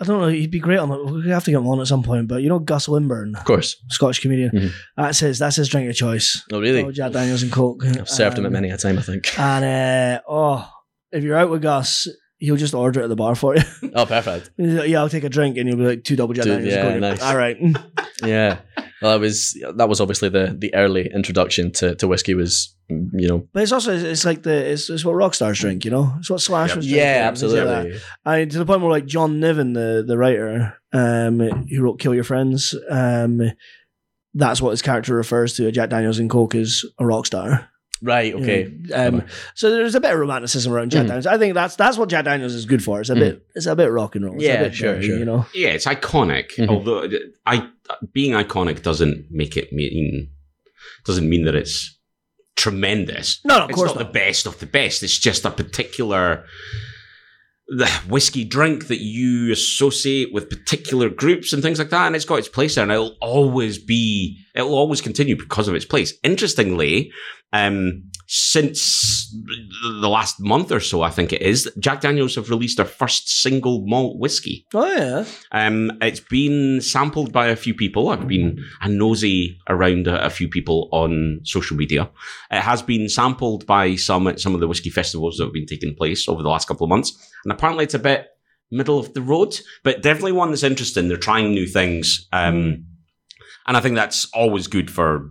I 0.00 0.04
don't 0.04 0.20
know. 0.20 0.28
He'd 0.28 0.50
be 0.50 0.60
great 0.60 0.78
on 0.78 0.90
it. 0.92 1.04
We 1.24 1.30
have 1.30 1.44
to 1.44 1.50
get 1.50 1.58
him 1.58 1.66
on 1.66 1.80
at 1.80 1.86
some 1.88 2.02
point. 2.02 2.28
But 2.28 2.42
you 2.42 2.48
know, 2.48 2.58
Gus 2.58 2.88
Lymburn, 2.88 3.34
Of 3.34 3.44
course. 3.44 3.76
Scottish 3.88 4.20
comedian. 4.20 4.50
Mhm. 4.50 4.70
That's 4.96 5.18
his. 5.20 5.38
That's 5.38 5.56
his 5.56 5.68
drink 5.68 5.88
of 5.90 5.96
choice. 5.96 6.42
Oh, 6.52 6.60
really? 6.60 6.84
Oh, 6.84 6.92
Jack 6.92 7.12
Daniels 7.12 7.42
and 7.42 7.50
Coke. 7.52 7.84
I've 7.84 8.08
served 8.08 8.38
him 8.38 8.44
at 8.44 8.48
Um, 8.48 8.52
many 8.52 8.70
a 8.70 8.76
time, 8.76 8.98
I 8.98 9.02
think. 9.02 9.38
And 9.38 9.64
uh, 9.64 10.20
oh, 10.28 10.68
if 11.10 11.24
you're 11.24 11.36
out 11.36 11.50
with 11.50 11.62
Gus, 11.62 12.06
he'll 12.38 12.56
just 12.56 12.74
order 12.74 13.00
it 13.00 13.04
at 13.04 13.08
the 13.08 13.16
bar 13.16 13.34
for 13.34 13.56
you. 13.56 13.62
Oh, 13.94 14.06
perfect. 14.06 14.50
He's 14.56 14.74
like, 14.74 14.88
yeah, 14.88 15.00
I'll 15.00 15.08
take 15.08 15.24
a 15.24 15.28
drink, 15.28 15.56
and 15.56 15.68
you'll 15.68 15.78
be 15.78 15.84
like 15.86 16.04
two 16.04 16.16
double 16.16 16.34
Jack 16.34 16.44
Daniels. 16.46 16.72
yeah, 16.72 16.98
nice. 16.98 17.22
All 17.22 17.36
right. 17.36 17.56
Yeah. 18.24 18.60
Well, 19.02 19.12
that 19.12 19.20
was 19.20 19.62
that 19.76 19.90
was 19.90 20.00
obviously 20.00 20.30
the 20.30 20.56
the 20.58 20.74
early 20.74 21.06
introduction 21.14 21.70
to, 21.72 21.94
to 21.96 22.08
whiskey 22.08 22.32
was 22.32 22.74
you 22.88 23.28
know 23.28 23.46
But 23.52 23.62
it's 23.62 23.72
also 23.72 23.94
it's 23.94 24.24
like 24.24 24.42
the 24.42 24.70
it's, 24.72 24.88
it's 24.88 25.04
what 25.04 25.12
rock 25.12 25.34
stars 25.34 25.58
drink, 25.60 25.84
you 25.84 25.90
know. 25.90 26.14
It's 26.18 26.30
what 26.30 26.40
Slash 26.40 26.74
was 26.74 26.86
drinking. 26.86 27.04
yeah 27.04 27.30
things 27.30 27.42
like 27.42 27.60
absolutely 27.60 28.00
I 28.24 28.44
to 28.46 28.58
the 28.58 28.64
point 28.64 28.80
where 28.80 28.90
like 28.90 29.04
John 29.04 29.38
Niven, 29.38 29.74
the 29.74 30.02
the 30.06 30.16
writer, 30.16 30.78
um, 30.94 31.40
who 31.40 31.82
wrote 31.82 31.98
Kill 32.00 32.14
Your 32.14 32.24
Friends, 32.24 32.74
um, 32.88 33.42
that's 34.32 34.62
what 34.62 34.70
his 34.70 34.80
character 34.80 35.14
refers 35.14 35.54
to. 35.56 35.70
Jack 35.70 35.90
Daniels 35.90 36.18
and 36.18 36.30
Coke 36.30 36.54
is 36.54 36.90
a 36.98 37.04
rock 37.04 37.26
star. 37.26 37.68
Right 38.02 38.34
you 38.36 38.42
okay 38.42 38.70
know. 38.88 39.08
Um, 39.08 39.22
so 39.54 39.70
there's 39.70 39.94
a 39.94 40.00
bit 40.00 40.12
of 40.12 40.18
romanticism 40.18 40.72
around 40.72 40.90
Jack 40.90 41.04
Mhm. 41.04 41.08
Daniels. 41.08 41.26
I 41.26 41.38
think 41.38 41.54
that's 41.54 41.76
that's 41.76 41.96
what 41.96 42.08
Jack 42.08 42.24
Daniels 42.26 42.54
is 42.54 42.66
good 42.66 42.82
for. 42.84 43.00
It's 43.00 43.10
a 43.10 43.14
Mhm. 43.14 43.18
bit 43.20 43.46
it's 43.54 43.66
a 43.66 43.74
bit 43.76 43.90
rock 43.90 44.14
and 44.16 44.24
roll. 44.24 44.34
It's 44.34 44.44
a 44.44 44.46
Yeah, 44.46 44.62
bit 44.64 44.74
sure, 44.74 44.94
dirty, 44.94 45.06
sure. 45.08 45.18
You 45.18 45.24
know. 45.24 45.46
Yeah, 45.54 45.68
it's 45.68 45.86
iconic. 45.86 46.50
Mhm. 46.56 46.68
Although 46.68 47.08
I 47.46 47.68
being 48.12 48.32
iconic 48.32 48.82
doesn't 48.82 49.26
make 49.30 49.56
it 49.56 49.72
mean 49.72 50.28
doesn't 51.04 51.28
mean 51.28 51.44
that 51.44 51.54
it's 51.54 51.96
tremendous. 52.56 53.40
No, 53.44 53.58
no, 53.58 53.64
of 53.64 53.70
it's 53.70 53.76
course 53.76 53.90
not, 53.94 53.98
not. 54.00 54.12
the 54.12 54.18
best 54.18 54.46
of 54.46 54.58
the 54.60 54.66
best. 54.66 55.02
It's 55.02 55.18
just 55.18 55.44
a 55.44 55.50
particular 55.50 56.44
the 57.68 57.88
whiskey 58.08 58.44
drink 58.44 58.86
that 58.86 59.00
you 59.00 59.50
associate 59.50 60.32
with 60.32 60.48
particular 60.48 61.08
groups 61.08 61.52
and 61.52 61.62
things 61.64 61.80
like 61.80 61.90
that, 61.90 62.06
and 62.06 62.14
it's 62.14 62.24
got 62.24 62.38
its 62.38 62.46
place 62.48 62.76
there, 62.76 62.84
and 62.84 62.92
it'll 62.92 63.16
always 63.20 63.76
be, 63.76 64.38
it'll 64.56 64.74
always 64.74 65.00
continue 65.00 65.36
because 65.36 65.68
of 65.68 65.74
its 65.74 65.84
place. 65.84 66.14
Interestingly, 66.22 67.12
um, 67.52 68.02
since 68.26 69.32
the 70.00 70.08
last 70.08 70.40
month 70.40 70.72
or 70.72 70.80
so, 70.80 71.02
I 71.02 71.10
think 71.10 71.32
it 71.32 71.42
is, 71.42 71.70
Jack 71.78 72.00
Daniels 72.00 72.34
have 72.34 72.50
released 72.50 72.78
their 72.78 72.86
first 72.86 73.42
single 73.42 73.86
malt 73.86 74.18
whiskey. 74.18 74.66
Oh 74.74 74.86
yeah. 74.86 75.24
Um, 75.52 75.92
it's 76.02 76.20
been 76.20 76.80
sampled 76.80 77.32
by 77.32 77.46
a 77.48 77.56
few 77.56 77.74
people. 77.74 78.08
I've 78.08 78.26
been 78.26 78.64
a 78.80 78.88
nosy 78.88 79.58
around 79.68 80.08
a, 80.08 80.24
a 80.24 80.30
few 80.30 80.48
people 80.48 80.88
on 80.90 81.40
social 81.44 81.76
media. 81.76 82.10
It 82.50 82.62
has 82.62 82.82
been 82.82 83.08
sampled 83.08 83.66
by 83.66 83.94
some 83.94 84.26
at 84.26 84.40
some 84.40 84.54
of 84.54 84.60
the 84.60 84.68
whiskey 84.68 84.90
festivals 84.90 85.36
that 85.36 85.44
have 85.44 85.52
been 85.52 85.66
taking 85.66 85.94
place 85.94 86.28
over 86.28 86.42
the 86.42 86.48
last 86.48 86.66
couple 86.66 86.84
of 86.84 86.90
months, 86.90 87.12
and 87.44 87.52
apparently 87.52 87.84
it's 87.84 87.94
a 87.94 88.00
bit 88.00 88.28
middle 88.72 88.98
of 88.98 89.14
the 89.14 89.22
road, 89.22 89.56
but 89.84 90.02
definitely 90.02 90.32
one 90.32 90.50
that's 90.50 90.64
interesting. 90.64 91.06
They're 91.06 91.16
trying 91.16 91.52
new 91.52 91.66
things, 91.66 92.26
um, 92.32 92.84
and 93.66 93.76
I 93.76 93.80
think 93.80 93.94
that's 93.96 94.26
always 94.34 94.66
good 94.66 94.90
for 94.90 95.30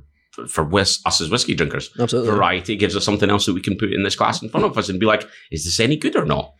for 0.49 0.63
whis- 0.65 1.01
us 1.05 1.21
as 1.21 1.29
whiskey 1.29 1.55
drinkers. 1.55 1.89
absolutely 1.99 2.31
Variety 2.31 2.75
gives 2.75 2.95
us 2.95 3.05
something 3.05 3.29
else 3.29 3.45
that 3.45 3.53
we 3.53 3.61
can 3.61 3.77
put 3.77 3.93
in 3.93 4.03
this 4.03 4.15
glass 4.17 4.41
in 4.41 4.49
front 4.49 4.65
of 4.65 4.77
us 4.77 4.89
and 4.89 4.99
be 4.99 5.05
like, 5.05 5.25
is 5.51 5.63
this 5.63 5.79
any 5.79 5.95
good 5.95 6.15
or 6.17 6.25
not? 6.25 6.53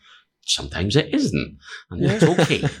Sometimes 0.46 0.94
it 0.96 1.12
isn't, 1.12 1.58
and 1.90 2.04
that's 2.04 2.22
okay. 2.24 2.62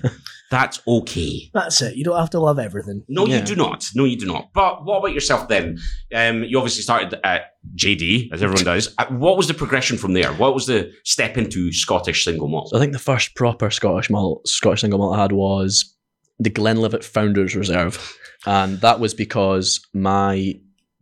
That's 0.48 0.80
okay. 0.86 1.50
That's 1.52 1.82
it. 1.82 1.96
You 1.96 2.04
don't 2.04 2.16
have 2.20 2.30
to 2.30 2.38
love 2.38 2.60
everything. 2.60 3.02
No, 3.08 3.26
Yeah. 3.26 3.40
you 3.40 3.44
do 3.44 3.56
not. 3.56 3.84
No, 3.96 4.04
you 4.04 4.16
do 4.16 4.26
not. 4.26 4.52
But 4.54 4.84
what 4.84 4.98
about 4.98 5.12
yourself 5.12 5.48
then? 5.48 5.76
Um, 6.14 6.44
you 6.44 6.56
obviously 6.56 6.82
started 6.82 7.18
at 7.26 7.54
JD, 7.74 8.32
as 8.32 8.44
everyone 8.44 8.62
does. 8.72 8.94
Uh, 8.96 9.06
What 9.06 9.36
was 9.36 9.48
the 9.48 9.54
progression 9.54 9.98
from 9.98 10.12
there? 10.12 10.32
What 10.34 10.54
was 10.54 10.66
the 10.66 10.92
step 11.02 11.36
into 11.36 11.72
Scottish 11.72 12.24
single 12.24 12.46
malt? 12.46 12.68
So 12.68 12.76
I 12.76 12.80
think 12.80 12.92
the 12.92 13.00
first 13.00 13.34
proper 13.34 13.70
Scottish 13.72 14.08
malt, 14.08 14.46
Scottish 14.46 14.82
single 14.82 15.00
malt 15.00 15.16
I 15.18 15.22
had 15.22 15.32
was 15.32 15.96
the 16.38 16.50
Glenlivet 16.50 17.02
Founders 17.02 17.56
Reserve, 17.56 18.16
and 18.44 18.80
that 18.80 19.00
was 19.00 19.14
because 19.14 19.80
my 19.94 20.54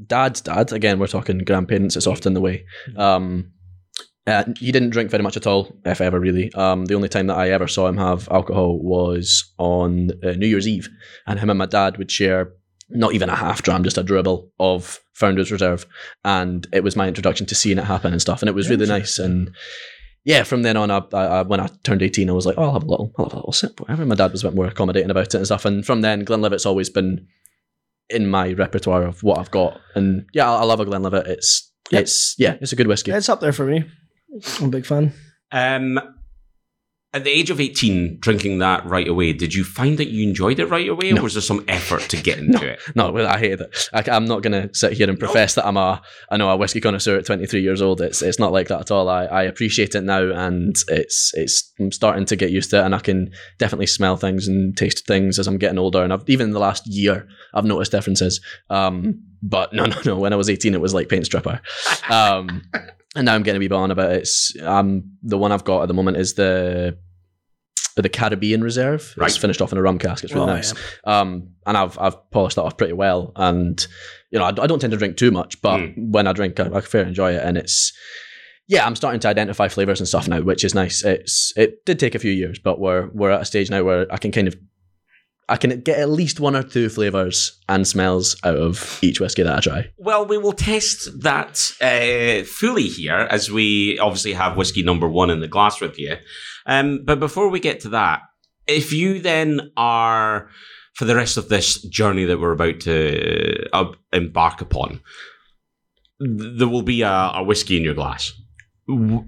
dad's 0.07 0.41
dad, 0.41 0.73
again 0.73 0.99
we're 0.99 1.07
talking 1.07 1.39
grandparents, 1.39 1.97
it's 1.97 2.07
often 2.07 2.35
the 2.35 2.41
way. 2.41 2.65
Um, 2.97 3.53
uh, 4.27 4.45
he 4.59 4.73
didn't 4.73 4.91
drink 4.91 5.11
very 5.11 5.23
much 5.23 5.37
at 5.37 5.47
all, 5.47 5.77
if 5.85 6.01
ever 6.01 6.19
really. 6.19 6.53
Um, 6.55 6.87
the 6.87 6.95
only 6.95 7.11
time 7.11 7.27
that 7.27 7.37
I 7.37 7.51
ever 7.51 7.69
saw 7.69 7.87
him 7.89 7.99
have 7.99 8.29
alcohol 8.31 8.79
was 8.79 9.53
on 9.59 10.13
uh, 10.23 10.33
New 10.33 10.47
Year's 10.47 10.69
Eve, 10.69 10.89
and 11.27 11.39
him 11.39 11.51
and 11.51 11.59
my 11.59 11.67
dad 11.67 11.99
would 11.99 12.11
share 12.11 12.53
not 12.89 13.13
even 13.13 13.29
a 13.29 13.37
half 13.37 13.63
dram, 13.63 13.85
just 13.85 13.99
a 13.99 14.03
dribble 14.03 14.51
of 14.59 15.01
Founders 15.15 15.53
Reserve, 15.53 15.87
and 16.25 16.67
it 16.73 16.83
was 16.83 16.97
my 16.97 17.07
introduction 17.07 17.47
to 17.47 17.55
seeing 17.55 17.79
it 17.79 17.85
happen 17.85 18.13
and 18.13 18.21
stuff, 18.21 18.41
and 18.41 18.49
it 18.49 18.55
was 18.55 18.71
really 18.71 18.87
nice. 18.87 19.19
And 19.19 19.55
yeah, 20.25 20.43
from 20.43 20.63
then 20.63 20.77
on, 20.77 20.91
I, 20.91 21.03
I, 21.13 21.25
I- 21.27 21.43
when 21.43 21.61
I 21.61 21.69
turned 21.83 22.03
eighteen, 22.03 22.29
I 22.31 22.33
was 22.33 22.47
like, 22.47 22.57
oh, 22.59 22.65
I'll 22.65 22.73
have 22.75 22.83
a 22.85 22.87
little, 22.87 23.13
I'll 23.19 23.27
have 23.27 23.33
a 23.35 23.37
little 23.37 23.53
sip, 23.53 23.81
whatever. 23.81 24.05
My 24.07 24.15
dad 24.15 24.33
was 24.33 24.43
a 24.45 24.49
bit 24.49 24.55
more 24.57 24.67
accommodating 24.67 25.11
about 25.11 25.27
it 25.27 25.35
and 25.35 25.47
stuff, 25.47 25.65
and 25.65 25.85
from 25.85 26.01
then, 26.01 26.25
Glenlivet's 26.25 26.67
always 26.67 26.91
been 26.91 27.27
in 28.11 28.27
my 28.29 28.53
repertoire 28.53 29.03
of 29.05 29.23
what 29.23 29.39
I've 29.39 29.51
got, 29.51 29.81
and 29.95 30.27
yeah, 30.35 30.51
I, 30.51 30.61
I 30.61 30.65
love 30.65 30.81
a 30.81 30.85
Glenlivet. 30.85 31.27
It's 31.27 31.71
Yep. 31.91 32.03
it's 32.03 32.35
yeah, 32.39 32.57
it's 32.63 32.73
a 32.73 32.77
good 32.77 32.87
whiskey. 32.87 33.11
It's 33.13 33.29
up 33.29 33.41
there 33.41 33.53
for 33.53 33.67
me. 33.67 33.85
I'm 34.59 34.67
a 34.67 34.69
big 34.69 34.87
fan. 34.87 35.13
Um, 35.53 36.01
at 37.15 37.23
the 37.23 37.31
age 37.31 37.49
of 37.49 37.61
18, 37.61 38.19
drinking 38.19 38.59
that 38.59 38.85
right 38.85 39.07
away, 39.07 39.33
did 39.33 39.55
you 39.55 39.63
find 39.63 39.99
that 39.99 40.09
you 40.09 40.27
enjoyed 40.29 40.59
it 40.59 40.67
right 40.67 40.89
away, 40.89 41.13
or 41.13 41.15
No. 41.15 41.23
was 41.23 41.35
there 41.35 41.41
some 41.43 41.65
effort 41.69 42.03
to 42.09 42.17
get 42.21 42.39
into 42.41 42.67
it? 42.67 42.81
No, 42.97 43.13
well, 43.13 43.29
I 43.29 43.39
hated 43.39 43.61
it. 43.61 43.89
I, 43.93 44.03
am 44.17 44.25
not 44.25 44.43
going 44.43 44.61
to 44.61 44.75
sit 44.75 44.95
here 44.95 45.09
and 45.09 45.19
profess 45.19 45.55
that 45.55 45.65
I'm 45.65 45.77
a, 45.77 46.03
I 46.31 46.37
know 46.37 46.51
a 46.51 46.57
whiskey 46.57 46.81
connoisseur 46.81 47.17
at 47.17 47.25
23 47.27 47.63
years 47.63 47.81
old. 47.81 48.01
It's 48.01 48.21
it's 48.21 48.41
not 48.41 48.51
like 48.53 48.67
that 48.69 48.81
at 48.81 48.91
all. 48.91 49.09
I, 49.09 49.27
I 49.27 49.43
appreciate 49.45 49.95
it 49.95 50.03
now, 50.03 50.29
and 50.33 50.75
it's 50.89 51.33
it's 51.35 51.73
I'm 51.79 51.93
starting 51.93 52.25
to 52.27 52.37
get 52.37 52.51
used 52.51 52.71
to 52.71 52.81
it, 52.81 52.85
and 52.85 52.95
I 52.97 52.99
can 52.99 53.31
definitely 53.59 53.87
smell 53.87 54.17
things 54.17 54.49
and 54.49 54.77
taste 54.77 55.07
things 55.07 55.39
as 55.39 55.47
I'm 55.47 55.59
getting 55.59 55.79
older. 55.79 56.03
And 56.03 56.13
I've 56.13 56.29
even 56.29 56.49
in 56.49 56.53
the 56.53 56.59
last 56.59 56.85
year, 56.87 57.29
I've 57.55 57.65
noticed 57.65 57.93
differences. 57.93 58.41
Um, 58.71 59.23
but 59.41 59.73
no, 59.73 59.85
no, 59.87 59.97
no. 60.05 60.19
When 60.19 60.33
I 60.33 60.37
was 60.37 60.51
18, 60.51 60.75
it 60.75 60.81
was 60.81 60.95
like 60.95 61.09
paint 61.09 61.27
stripper. 61.27 61.61
Um, 62.11 62.63
and 63.17 63.27
now 63.27 63.35
I'm 63.35 63.45
getting 63.45 63.59
a 63.59 63.61
wee 63.61 63.69
bit 63.69 63.77
on 63.77 63.91
about 63.93 64.11
it. 64.13 64.23
It's 64.23 64.53
um 64.63 65.05
the 65.23 65.39
one 65.39 65.53
I've 65.53 65.65
got 65.65 65.83
at 65.83 65.89
the 65.89 65.95
moment 65.95 66.17
is 66.17 66.35
the 66.35 66.99
the 68.03 68.09
Caribbean 68.09 68.63
Reserve. 68.63 69.15
Right. 69.17 69.29
It's 69.29 69.37
finished 69.37 69.61
off 69.63 69.73
in 69.73 69.79
a 69.79 69.83
rum 69.83 69.99
cask. 69.99 70.25
It's 70.25 70.33
really 70.35 70.51
Oh, 70.51 70.55
nice. 70.55 70.75
Um, 71.05 71.51
and 71.67 71.77
I've 71.77 71.99
I've 71.99 72.31
polished 72.31 72.57
that 72.57 72.63
off 72.63 72.77
pretty 72.77 72.93
well. 72.95 73.33
And 73.37 73.87
you 74.31 74.39
know, 74.39 74.45
I, 74.45 74.49
I 74.49 74.67
don't 74.67 74.81
tend 74.81 74.91
to 74.93 74.97
drink 74.97 75.17
too 75.17 75.31
much, 75.31 75.61
but 75.63 75.79
Mm. 75.79 76.11
when 76.11 76.27
I 76.27 76.33
drink, 76.33 76.59
I, 76.59 76.67
I 76.75 76.81
fairly 76.81 77.09
enjoy 77.09 77.33
it. 77.35 77.43
And 77.45 77.57
it's 77.57 77.93
yeah, 78.67 78.87
I'm 78.87 78.97
starting 78.97 79.21
to 79.21 79.29
identify 79.29 79.69
flavors 79.69 80.01
and 80.01 80.09
stuff 80.09 80.27
now, 80.27 80.41
which 80.41 80.65
is 80.65 80.75
nice. 80.75 81.05
It's 81.05 81.53
it 81.57 81.85
did 81.85 81.99
take 81.99 82.15
a 82.15 82.19
few 82.19 82.33
years, 82.33 82.59
but 82.59 82.81
we're 82.81 83.09
we're 83.13 83.31
at 83.31 83.43
a 83.43 83.45
stage 83.45 83.71
now 83.71 83.85
where 83.85 84.07
I 84.13 84.17
can 84.17 84.33
kind 84.33 84.49
of 84.49 84.57
I 85.47 85.59
can 85.59 85.79
get 85.83 85.99
at 85.99 86.09
least 86.09 86.41
one 86.41 86.57
or 86.57 86.63
two 86.63 86.89
flavors 86.89 87.61
and 87.69 87.87
smells 87.87 88.35
out 88.45 88.57
of 88.57 88.99
each 89.03 89.21
whiskey 89.21 89.43
that 89.43 89.59
I 89.59 89.61
try. 89.61 89.91
Well, 89.99 90.25
we 90.25 90.39
will 90.39 90.55
test 90.55 91.21
that 91.21 91.71
uh, 91.83 92.47
fully 92.47 92.85
here 92.89 93.29
as 93.31 93.51
we 93.51 93.99
obviously 93.99 94.33
have 94.33 94.57
whiskey 94.57 94.83
number 94.83 95.07
one 95.07 95.29
in 95.29 95.41
the 95.41 95.49
glass 95.49 95.83
with 95.83 95.99
you. 95.99 96.17
Um, 96.67 97.05
but 97.05 97.21
before 97.21 97.49
we 97.49 97.61
get 97.61 97.81
to 97.81 97.91
that, 97.91 98.23
if 98.67 98.93
you 98.93 99.21
then 99.21 99.73
are 99.77 100.49
for 100.95 101.05
the 101.05 101.17
rest 101.17 101.37
of 101.37 101.49
this 101.49 101.83
journey 101.83 102.25
that 102.25 102.41
we're 102.41 102.53
about 102.53 102.81
to 102.81 103.69
uh, 103.73 103.93
embark 104.13 104.61
upon, 104.61 105.01
th- 106.21 106.59
there 106.59 106.69
will 106.69 106.83
be 106.83 107.03
a, 107.03 107.33
a 107.35 107.43
whiskey 107.43 107.77
in 107.77 107.83
your 107.83 107.95
glass. 107.95 108.33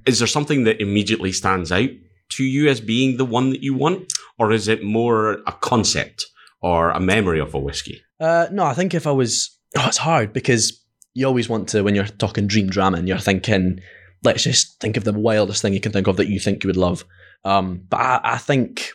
Is 0.07 0.19
there 0.19 0.29
something 0.29 0.65
that 0.65 0.81
immediately 0.81 1.33
stands 1.33 1.73
out 1.73 1.91
to 2.31 2.45
you 2.45 2.69
as 2.69 2.81
being 2.81 3.17
the 3.17 3.25
one 3.25 3.51
that 3.51 3.63
you 3.63 3.75
want, 3.75 4.13
or 4.39 4.53
is 4.53 4.69
it 4.69 4.85
more 4.85 5.39
a 5.47 5.53
concept 5.53 6.27
or 6.61 6.91
a 6.91 7.01
memory 7.01 7.41
of 7.41 7.55
a 7.55 7.59
whiskey? 7.59 8.03
Uh, 8.21 8.47
no, 8.51 8.65
I 8.65 8.75
think 8.75 8.95
if 8.95 9.07
I 9.07 9.13
was, 9.13 9.59
oh, 9.77 9.87
it's 9.87 9.99
hard 9.99 10.33
because 10.33 10.83
you 11.15 11.27
always 11.27 11.49
want 11.49 11.69
to 11.71 11.83
when 11.83 11.95
you're 11.95 12.07
talking 12.07 12.47
dream 12.47 12.69
drama 12.69 12.99
and 12.99 13.09
you're 13.09 13.19
thinking, 13.19 13.81
let's 14.23 14.43
just 14.43 14.81
think 14.81 14.97
of 14.97 15.05
the 15.05 15.13
wildest 15.13 15.63
thing 15.63 15.73
you 15.73 15.81
can 15.81 15.93
think 15.93 16.07
of 16.07 16.17
that 16.17 16.29
you 16.29 16.39
think 16.39 16.63
you 16.63 16.69
would 16.69 16.77
love. 16.77 17.05
Um, 17.45 17.83
but 17.89 18.01
I, 18.01 18.21
I 18.25 18.39
think, 18.39 18.91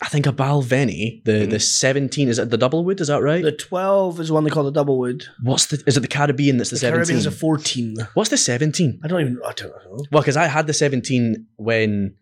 I 0.00 0.08
think 0.08 0.26
a 0.26 0.32
Balvenie, 0.32 1.24
the 1.24 1.32
Mhm. 1.32 1.50
the 1.50 1.60
seventeen, 1.60 2.28
is 2.28 2.38
it 2.38 2.50
the 2.50 2.56
double 2.56 2.84
wood? 2.84 3.00
Is 3.00 3.08
that 3.08 3.20
right? 3.20 3.42
The 3.42 3.52
12 3.52 4.20
is 4.20 4.30
one 4.30 4.44
they 4.44 4.50
call 4.50 4.62
the 4.64 4.70
double 4.70 4.96
wood. 4.98 5.24
What's 5.42 5.66
the? 5.66 5.82
Is 5.86 5.96
it 5.96 6.00
the 6.00 6.08
Caribbean 6.08 6.56
that's 6.56 6.70
the, 6.70 6.76
The 6.76 6.80
Caribbean 6.86 7.06
seventeen? 7.06 7.18
is 7.18 7.26
a 7.26 7.30
14. 7.32 7.96
What's 8.14 8.30
the 8.30 8.36
seventeen? 8.36 9.00
I 9.02 9.08
don't 9.08 9.20
even. 9.20 9.40
I 9.44 9.52
don't 9.52 9.70
know. 9.70 10.04
Well, 10.12 10.22
because 10.22 10.36
I 10.36 10.46
had 10.46 10.66
the 10.68 10.72
seventeen 10.72 11.46
when 11.56 12.14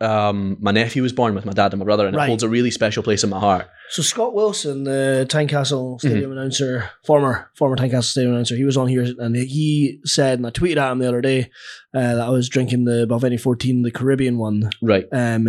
um, 0.00 0.56
my 0.60 0.70
nephew 0.72 1.02
was 1.02 1.12
born 1.12 1.34
with 1.34 1.44
my 1.46 1.52
dad 1.52 1.72
and 1.72 1.78
my 1.78 1.84
brother, 1.84 2.06
and 2.06 2.16
Right. 2.16 2.24
it 2.24 2.28
holds 2.28 2.42
a 2.42 2.48
really 2.48 2.70
special 2.70 3.02
place 3.02 3.22
in 3.24 3.30
my 3.30 3.38
heart. 3.38 3.68
So 3.90 4.02
Scott 4.02 4.34
Wilson, 4.34 4.84
the 4.84 5.26
Tynecastle 5.28 5.98
Stadium 6.00 6.30
Mm-hmm. 6.30 6.38
announcer, 6.38 6.90
former 7.04 7.50
former 7.54 7.76
Tynecastle 7.76 8.02
Stadium 8.04 8.32
announcer, 8.34 8.56
he 8.56 8.64
was 8.64 8.76
on 8.76 8.88
here 8.88 9.06
and 9.18 9.36
he 9.36 10.00
said, 10.04 10.38
and 10.38 10.46
I 10.46 10.50
tweeted 10.50 10.78
at 10.78 10.90
him 10.92 10.98
the 10.98 11.08
other 11.08 11.20
day 11.20 11.50
uh, 11.94 12.14
that 12.16 12.26
I 12.26 12.30
was 12.30 12.48
drinking 12.48 12.84
the 12.84 13.06
Balvenie 13.08 13.40
14, 13.40 13.82
the 13.82 13.90
Caribbean 13.90 14.36
one, 14.38 14.70
Right. 14.82 15.04
um, 15.12 15.46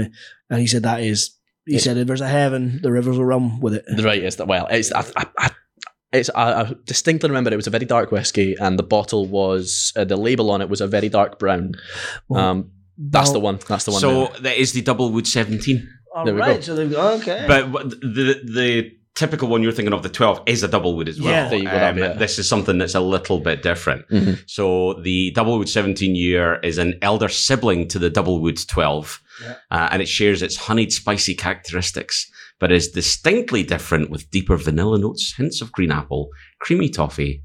and 0.50 0.60
he 0.60 0.68
said 0.68 0.84
that 0.84 1.02
is. 1.02 1.32
He 1.66 1.78
It- 1.78 1.82
said, 1.82 1.98
"If 1.98 2.06
there's 2.06 2.22
a 2.22 2.28
heaven, 2.28 2.80
the 2.84 2.92
rivers 2.92 3.18
will 3.18 3.26
run 3.26 3.60
with 3.60 3.74
it." 3.74 3.86
The 3.88 4.04
right 4.04 4.24
is 4.24 4.36
that 4.36 4.48
well, 4.48 4.68
it's 4.70 4.92
I, 4.92 5.04
I, 5.18 5.26
I, 5.40 5.50
it's 6.14 6.30
I, 6.36 6.62
I 6.62 6.74
distinctly 6.86 7.28
remember 7.30 7.52
it 7.52 7.56
was 7.56 7.66
a 7.66 7.72
very 7.72 7.86
dark 7.86 8.12
whiskey, 8.12 8.56
and 8.60 8.78
the 8.78 8.84
bottle 8.84 9.26
was 9.26 9.92
uh, 9.96 10.04
the 10.06 10.16
label 10.16 10.52
on 10.52 10.62
it 10.62 10.70
was 10.70 10.80
a 10.82 10.86
very 10.88 11.10
dark 11.10 11.40
brown. 11.40 11.72
Well, 12.30 12.40
um, 12.46 12.72
that's 12.98 13.32
the 13.32 13.40
one. 13.40 13.60
That's 13.68 13.86
the 13.86 13.92
one. 13.92 14.02
So 14.02 14.28
there. 14.28 14.42
that 14.42 14.58
is 14.58 14.74
the 14.74 14.82
double 14.82 15.12
wood 15.12 15.28
17. 15.28 15.88
All 16.16 16.26
there 16.26 16.34
we 16.34 16.40
right, 16.40 16.56
go. 16.56 16.62
so 16.62 16.76
they've 16.76 16.94
okay. 16.94 17.46
But 17.48 17.72
the 18.02 18.42
the 18.44 18.92
typical 19.16 19.48
one 19.48 19.64
you're 19.64 19.72
thinking 19.72 19.94
of, 19.94 20.04
the 20.04 20.10
12, 20.10 20.42
is 20.46 20.62
a 20.62 20.68
double 20.68 20.96
wood 20.98 21.08
as 21.08 21.22
well. 21.22 21.32
Yeah. 21.32 21.48
There 21.50 21.58
you 21.60 21.66
go, 21.66 21.88
Um, 21.88 21.96
be. 21.96 22.02
This 22.20 22.38
is 22.38 22.50
something 22.50 22.78
that's 22.78 22.96
a 22.96 23.00
little 23.00 23.40
bit 23.40 23.64
different. 23.64 24.06
Mhm. 24.10 24.44
So 24.46 24.94
the 25.04 25.32
double 25.32 25.58
wood 25.58 25.70
17 25.70 26.16
year 26.16 26.60
is 26.64 26.78
an 26.78 26.96
elder 27.02 27.30
sibling 27.30 27.88
to 27.90 28.00
the 28.00 28.10
double 28.10 28.42
wood 28.42 28.58
12, 28.68 29.22
Yeah. 29.42 29.56
uh, 29.72 29.88
and 29.92 30.02
it 30.02 30.08
shares 30.10 30.42
its 30.42 30.58
honeyed, 30.58 30.92
spicy 30.92 31.34
characteristics, 31.34 32.30
but 32.60 32.74
is 32.74 32.90
distinctly 32.90 33.64
different 33.64 34.10
with 34.10 34.30
deeper 34.32 34.58
vanilla 34.58 34.98
notes, 35.00 35.34
hints 35.38 35.62
of 35.62 35.72
green 35.72 35.92
apple, 35.92 36.30
creamy 36.60 36.90
toffee, 36.90 37.42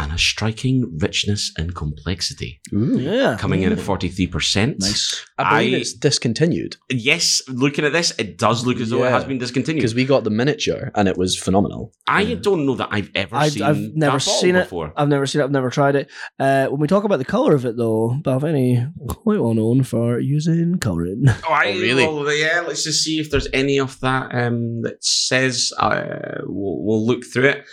and 0.00 0.12
a 0.12 0.18
striking 0.18 0.90
richness 0.98 1.52
and 1.58 1.74
complexity. 1.74 2.60
yeah, 2.72 3.36
Coming 3.38 3.62
in 3.62 3.72
at 3.72 3.78
43%. 3.78 4.78
nice. 4.80 5.24
I 5.38 5.58
believe 5.58 5.74
I- 5.74 5.76
it's 5.80 5.92
discontinued 5.92 6.76
Yes, 6.90 7.42
looking 7.48 7.84
at 7.84 7.92
this, 7.92 8.12
it 8.18 8.38
does 8.38 8.66
look 8.66 8.80
as 8.80 8.90
though 8.90 9.04
it 9.04 9.10
has 9.10 9.24
been 9.24 9.38
discontinued. 9.38 9.80
because 9.82 9.94
we 9.94 10.04
got 10.04 10.24
the 10.24 10.30
miniature 10.30 10.90
and 10.94 11.06
it 11.08 11.16
was 11.18 11.36
phenomenal. 11.36 11.92
I 12.08 12.34
don't 12.34 12.64
know 12.66 12.74
that 12.76 12.88
I've 12.90 13.10
ever 13.14 13.36
I've- 13.36 13.50
seen 13.50 13.62
I've 13.62 13.94
never 13.94 14.16
that 14.16 14.20
seen 14.22 14.56
it. 14.56 14.64
before. 14.64 14.92
I've 14.96 15.08
never 15.08 15.26
seen 15.26 15.40
it. 15.40 15.44
I've 15.44 15.50
never 15.50 15.70
tried 15.70 15.96
it. 15.96 16.10
Uh, 16.38 16.66
when 16.68 16.80
we 16.80 16.86
talk 16.88 17.04
about 17.04 17.18
the 17.18 17.24
color 17.24 17.54
of 17.54 17.64
it, 17.66 17.76
though, 17.76 18.16
Balvenie 18.22 18.90
quite 19.08 19.40
well 19.40 19.54
known 19.54 19.82
for 19.82 20.18
using 20.18 20.78
coloring. 20.78 21.24
Oh, 21.48 21.52
I, 21.52 21.72
Oh, 21.72 21.78
really? 21.80 22.06
Well, 22.06 22.32
yeah, 22.34 22.62
let's 22.66 22.84
just 22.84 23.02
see 23.04 23.18
if 23.20 23.30
there's 23.30 23.48
any 23.52 23.78
of 23.78 23.98
that 24.00 24.34
um, 24.34 24.82
that 24.82 25.02
says 25.04 25.72
uh, 25.78 26.40
we'll, 26.44 26.82
we'll 26.84 27.06
look 27.06 27.24
through 27.24 27.44
it. 27.50 27.64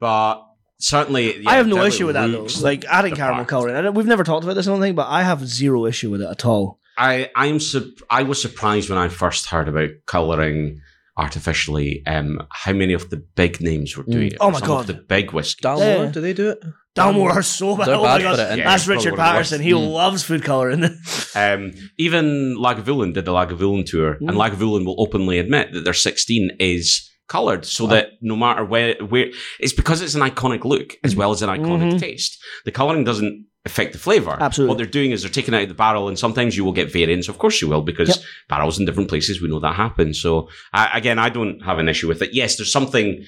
But 0.00 0.43
certainly, 0.84 1.42
yeah, 1.42 1.50
I 1.50 1.54
have 1.56 1.66
no 1.66 1.82
issue 1.84 2.06
with 2.06 2.14
that 2.14 2.30
though. 2.30 2.46
Like 2.60 2.84
adding 2.84 3.14
caramel 3.16 3.38
part. 3.44 3.48
coloring. 3.48 3.76
I 3.76 3.90
we've 3.90 4.06
never 4.06 4.24
talked 4.24 4.44
about 4.44 4.54
this. 4.54 4.66
I 4.68 4.70
don't 4.70 4.80
think, 4.80 4.96
but 4.96 5.08
I 5.08 5.22
have 5.22 5.46
zero 5.46 5.86
issue 5.86 6.10
with 6.10 6.20
it 6.22 6.28
at 6.30 6.44
all. 6.44 6.78
I 6.96 7.30
I'm 7.34 7.58
sup- 7.60 8.02
I 8.10 8.22
was 8.22 8.40
surprised 8.40 8.88
when 8.90 8.98
I 8.98 9.08
first 9.08 9.46
heard 9.46 9.68
about 9.68 9.90
coloring 10.06 10.80
artificially. 11.16 12.02
Um, 12.06 12.40
how 12.50 12.72
many 12.72 12.92
of 12.92 13.08
the 13.10 13.16
big 13.36 13.60
names 13.60 13.96
were 13.96 14.02
doing 14.04 14.28
Mm. 14.30 14.32
it? 14.32 14.38
Oh 14.40 14.50
my 14.50 14.58
Some 14.58 14.68
God. 14.68 14.80
of 14.80 14.86
the 14.88 14.94
big 14.94 15.32
whiskey. 15.32 15.62
Dalmore, 15.62 16.06
Yeah. 16.06 16.10
do 16.12 16.20
they 16.20 16.32
do 16.32 16.50
it? 16.50 16.58
Dalmore 16.96 17.30
are 17.32 17.42
so 17.42 17.76
bad. 17.76 17.86
They're 17.88 17.94
Oh 17.96 18.02
bad 18.04 18.22
my 18.22 18.30
for 18.32 18.36
gosh. 18.36 18.52
it, 18.52 18.58
Yeah, 18.58 18.64
That's 18.64 18.86
Richard 18.86 19.12
one 19.12 19.20
of 19.20 19.26
the 19.26 19.32
Paterson. 19.32 19.60
He 19.62 19.70
Mm. 19.72 19.92
loves 19.92 20.22
food 20.22 20.42
coloring. 20.44 20.84
Um, 21.36 21.72
even 21.98 22.56
Lagavulin 22.56 23.12
did 23.12 23.24
the 23.24 23.32
Lagavulin 23.32 23.84
tour, 23.84 24.12
and 24.20 24.30
Mm. 24.30 24.36
Lagavulin 24.36 24.84
will 24.86 24.94
openly 25.00 25.40
admit 25.40 25.72
that 25.72 25.82
their 25.84 25.92
16 25.92 26.50
is 26.60 27.10
colored 27.28 27.64
so 27.64 27.86
that 27.86 28.10
no 28.20 28.36
matter 28.36 28.64
where, 28.64 28.94
where 29.06 29.28
it's 29.58 29.72
because 29.72 30.02
it's 30.02 30.14
an 30.14 30.20
iconic 30.20 30.64
look 30.64 30.96
as 31.02 31.16
well 31.16 31.30
as 31.30 31.40
an 31.42 31.48
iconic 31.48 31.92
Mhm. 31.94 31.98
taste. 32.00 32.38
The 32.64 32.70
coloring 32.72 33.04
doesn't 33.04 33.46
affect 33.64 33.94
the 33.94 33.98
flavor. 33.98 34.36
Absolutely. 34.38 34.68
What 34.68 34.76
they're 34.76 34.86
doing 34.86 35.10
is 35.12 35.22
they're 35.22 35.30
taking 35.30 35.54
it 35.54 35.56
out 35.56 35.62
of 35.62 35.68
the 35.70 35.74
barrel, 35.74 36.08
and 36.08 36.18
sometimes 36.18 36.54
you 36.54 36.64
will 36.64 36.72
get 36.72 36.92
variants. 36.92 37.28
Of 37.28 37.38
course, 37.38 37.62
you 37.62 37.68
will 37.68 37.80
because 37.80 38.08
Yep. 38.10 38.18
barrels 38.50 38.78
in 38.78 38.84
different 38.84 39.08
places. 39.08 39.40
We 39.40 39.48
know 39.48 39.58
that 39.60 39.74
happens. 39.74 40.20
So 40.20 40.50
I, 40.74 40.90
again, 40.98 41.18
I 41.18 41.30
don't 41.30 41.60
have 41.64 41.78
an 41.78 41.88
issue 41.88 42.08
with 42.08 42.20
it. 42.20 42.34
Yes, 42.34 42.56
there's 42.56 42.70
something 42.70 43.24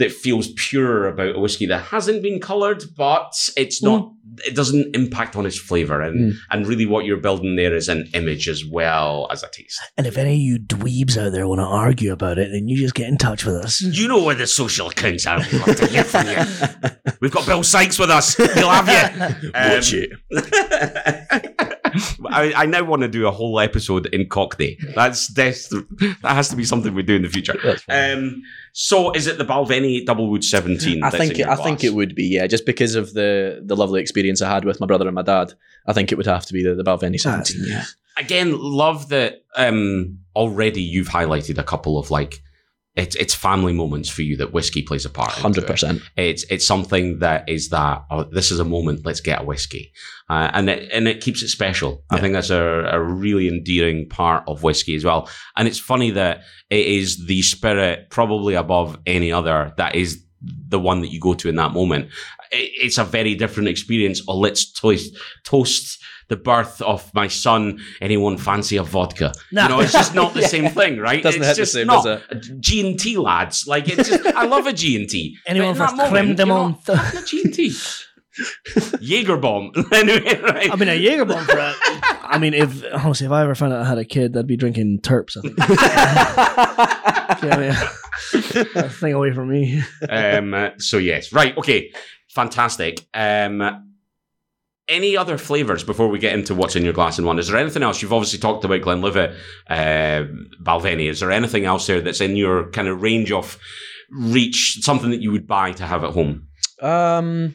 that 0.00 0.10
feels 0.10 0.48
pure 0.56 1.06
about 1.06 1.36
a 1.36 1.38
whiskey 1.38 1.66
that 1.66 1.82
hasn't 1.84 2.22
been 2.22 2.40
colored, 2.40 2.82
but 2.96 3.32
it's 3.56 3.80
not 3.82 4.12
it 4.46 4.54
doesn't 4.54 4.94
impact 4.94 5.34
on 5.36 5.44
its 5.44 5.58
flavor, 5.58 6.00
and 6.00 6.32
Mm. 6.32 6.36
and 6.50 6.66
really 6.66 6.86
what 6.86 7.04
you're 7.04 7.16
building 7.18 7.56
there 7.56 7.74
is 7.74 7.88
an 7.88 8.08
image 8.14 8.48
as 8.48 8.64
well 8.64 9.28
as 9.30 9.42
a 9.42 9.48
taste. 9.50 9.80
And 9.98 10.06
if 10.06 10.16
any 10.16 10.34
of 10.34 10.40
you 10.40 10.58
dweebs 10.58 11.16
out 11.16 11.32
there 11.32 11.46
want 11.48 11.60
to 11.60 11.64
argue 11.64 12.12
about 12.12 12.38
it, 12.38 12.50
then 12.52 12.66
you 12.68 12.76
just 12.76 12.94
get 12.94 13.08
in 13.08 13.18
touch 13.18 13.44
with 13.44 13.56
us. 13.56 13.80
You 13.82 14.08
know 14.08 14.22
where 14.24 14.34
the 14.36 14.46
social 14.46 14.88
accounts 14.88 15.26
are. 15.26 15.38
We'd 15.38 15.66
love 15.66 15.76
to 15.76 15.86
hear 15.86 16.04
from 16.04 16.26
you. 16.28 17.10
We've 17.20 17.30
got 17.32 17.44
Bill 17.46 17.62
Sikes 17.62 17.98
with 17.98 18.10
us. 18.10 18.36
He'll 18.36 18.70
have 18.70 18.88
you. 18.88 19.50
Um, 19.54 19.70
Watch 19.72 19.92
it. 19.92 20.10
I, 22.28 22.52
I 22.54 22.66
now 22.66 22.84
want 22.84 23.02
to 23.02 23.08
do 23.08 23.26
a 23.26 23.30
whole 23.30 23.60
episode 23.60 24.06
in 24.06 24.28
Cockney. 24.28 24.78
That's, 24.94 25.28
that's 25.28 25.68
that 25.68 26.16
has 26.24 26.48
to 26.48 26.56
be 26.56 26.64
something 26.64 26.94
we 26.94 27.02
do 27.02 27.16
in 27.16 27.22
the 27.22 27.28
future. 27.28 27.54
Um, 27.88 28.42
so 28.72 29.12
is 29.12 29.26
it 29.26 29.38
the 29.38 29.44
Balvenie 29.44 30.04
Double 30.04 30.30
Wood 30.30 30.44
17? 30.44 31.02
I 31.02 31.10
think 31.10 31.32
it, 31.32 31.38
your 31.38 31.50
I 31.50 31.56
think 31.56 31.84
it 31.84 31.94
would 31.94 32.14
be 32.14 32.24
yeah, 32.24 32.46
just 32.46 32.66
because 32.66 32.94
of 32.94 33.14
the 33.14 33.60
the 33.64 33.76
lovely 33.76 34.00
experience 34.00 34.42
I 34.42 34.50
had 34.50 34.64
with 34.64 34.80
my 34.80 34.86
brother 34.86 35.06
and 35.06 35.14
my 35.14 35.22
dad. 35.22 35.54
I 35.86 35.92
think 35.92 36.12
it 36.12 36.16
would 36.16 36.26
have 36.26 36.46
to 36.46 36.52
be 36.52 36.62
the, 36.62 36.74
the 36.74 36.84
Balvenie 36.84 37.18
17. 37.18 37.64
Yeah. 37.66 37.84
again 38.16 38.56
love 38.58 39.08
that 39.08 39.44
um 39.56 40.18
already 40.36 40.82
you've 40.82 41.08
highlighted 41.08 41.58
a 41.58 41.64
couple 41.64 41.98
of 41.98 42.10
like 42.10 42.42
it's 43.00 43.16
it's 43.16 43.34
family 43.34 43.72
moments 43.72 44.08
for 44.08 44.22
you 44.22 44.36
that 44.36 44.52
whiskey 44.52 44.82
plays 44.82 45.04
a 45.04 45.10
part. 45.10 45.32
Hundred 45.32 45.66
percent. 45.66 46.02
It's 46.16 46.44
it's 46.44 46.66
something 46.66 47.20
that 47.20 47.48
is 47.48 47.70
that 47.70 48.04
oh, 48.10 48.24
this 48.24 48.50
is 48.50 48.60
a 48.60 48.64
moment. 48.64 49.06
Let's 49.06 49.20
get 49.20 49.40
a 49.40 49.44
whiskey, 49.44 49.92
uh, 50.28 50.50
and 50.52 50.68
it 50.68 50.90
and 50.92 51.08
it 51.08 51.20
keeps 51.20 51.42
it 51.42 51.48
special. 51.48 52.04
I 52.10 52.20
think 52.20 52.34
that's 52.34 52.50
a, 52.50 52.90
a 52.92 53.00
really 53.00 53.48
endearing 53.48 54.08
part 54.08 54.44
of 54.46 54.62
whiskey 54.62 54.94
as 54.96 55.04
well. 55.04 55.28
And 55.56 55.66
it's 55.66 55.78
funny 55.78 56.10
that 56.10 56.42
it 56.68 56.86
is 56.86 57.26
the 57.26 57.42
spirit, 57.42 58.10
probably 58.10 58.54
above 58.54 58.98
any 59.06 59.32
other, 59.32 59.72
that 59.76 59.94
is 59.94 60.22
the 60.68 60.80
one 60.80 61.00
that 61.00 61.12
you 61.12 61.20
go 61.20 61.34
to 61.34 61.48
in 61.48 61.56
that 61.56 61.72
moment. 61.72 62.06
It, 62.52 62.70
it's 62.82 62.98
a 62.98 63.04
very 63.04 63.34
different 63.34 63.68
experience. 63.68 64.20
Oh, 64.28 64.36
let's 64.38 64.70
toast 64.70 65.16
toast 65.44 66.02
the 66.30 66.36
birth 66.36 66.80
of 66.80 67.12
my 67.12 67.28
son. 67.28 67.80
Anyone 68.00 68.38
fancy 68.38 68.78
a 68.78 68.82
vodka? 68.82 69.32
No. 69.52 69.62
You 69.64 69.68
know, 69.68 69.80
it's 69.80 69.92
just 69.92 70.14
not 70.14 70.32
the 70.32 70.40
Yeah. 70.42 70.46
same 70.46 70.70
thing, 70.70 70.98
right? 70.98 71.22
Doesn't 71.22 71.42
it's 71.42 71.48
hit 71.50 71.56
the 71.58 71.66
same, 71.66 71.86
not 71.88 72.22
G 72.60 72.88
and 72.88 72.98
T 72.98 73.18
lads. 73.18 73.66
Like 73.66 73.88
it's 73.88 74.08
just, 74.08 74.24
I 74.26 74.46
love 74.46 74.66
a 74.66 74.72
G 74.72 74.96
and 74.96 75.08
T. 75.10 75.36
Anyone 75.46 75.76
But 75.76 75.82
in 75.82 75.90
for 75.90 75.96
that 75.98 76.10
creme 76.10 76.34
de 76.36 76.44
menthe? 76.44 76.88
a 77.22 77.26
G 77.26 77.42
and 77.44 77.52
T. 77.54 77.74
Jaeger 79.00 79.36
bomb. 79.36 79.72
anyway, 79.92 80.40
right. 80.40 80.72
I 80.72 80.76
mean, 80.76 80.88
a 80.88 80.94
Jaeger 80.94 81.24
bomb 81.26 81.44
for 81.44 81.58
it. 81.58 81.76
I 82.22 82.38
mean, 82.38 82.54
if 82.54 82.82
honestly, 82.94 83.26
if 83.26 83.32
I 83.32 83.42
ever 83.42 83.54
found 83.54 83.72
out 83.72 83.82
I 83.82 83.88
had 83.88 83.98
a 83.98 84.04
kid, 84.04 84.36
I'd 84.36 84.46
be 84.46 84.56
drinking 84.56 85.00
Terps. 85.00 85.36
I 85.36 85.40
think. 85.42 85.58
yeah, 87.42 87.60
yeah. 87.60 87.88
That 88.74 88.92
thing 88.92 89.14
away 89.14 89.32
from 89.32 89.50
me. 89.50 89.82
um, 90.08 90.70
so 90.78 90.98
yes, 90.98 91.32
right, 91.32 91.56
okay, 91.58 91.92
fantastic. 92.30 93.04
Um, 93.12 93.89
any 94.90 95.16
other 95.16 95.38
flavors 95.38 95.84
before 95.84 96.08
we 96.08 96.18
get 96.18 96.34
into 96.34 96.54
what's 96.54 96.76
in 96.76 96.84
your 96.84 96.92
glass 96.92 97.16
and 97.16 97.26
one? 97.26 97.38
Is 97.38 97.48
there 97.48 97.56
anything 97.56 97.82
else? 97.82 98.02
You've 98.02 98.12
obviously 98.12 98.38
talked 98.38 98.64
about 98.64 98.82
Glenlivet, 98.82 99.34
uh, 99.68 100.24
Balvenie. 100.62 101.08
Is 101.08 101.20
there 101.20 101.30
anything 101.30 101.64
else 101.64 101.86
there 101.86 102.00
that's 102.00 102.20
in 102.20 102.36
your 102.36 102.70
kind 102.70 102.88
of 102.88 103.00
range 103.00 103.32
of 103.32 103.58
reach? 104.10 104.78
Something 104.82 105.10
that 105.10 105.22
you 105.22 105.30
would 105.30 105.46
buy 105.46 105.72
to 105.72 105.86
have 105.86 106.04
at 106.04 106.10
home? 106.10 106.48
Um, 106.82 107.54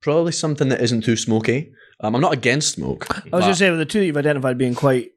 probably 0.00 0.32
something 0.32 0.68
that 0.70 0.80
isn't 0.80 1.02
too 1.02 1.16
smoky. 1.16 1.72
Um, 2.00 2.14
I'm 2.14 2.20
not 2.20 2.32
against 2.32 2.72
smoke. 2.72 3.06
I 3.10 3.14
was 3.14 3.22
but- 3.30 3.40
going 3.40 3.52
to 3.52 3.56
say, 3.56 3.70
with 3.70 3.78
the 3.78 3.84
two 3.86 4.00
that 4.00 4.06
you've 4.06 4.16
identified 4.16 4.58
being 4.58 4.74
quite 4.74 5.10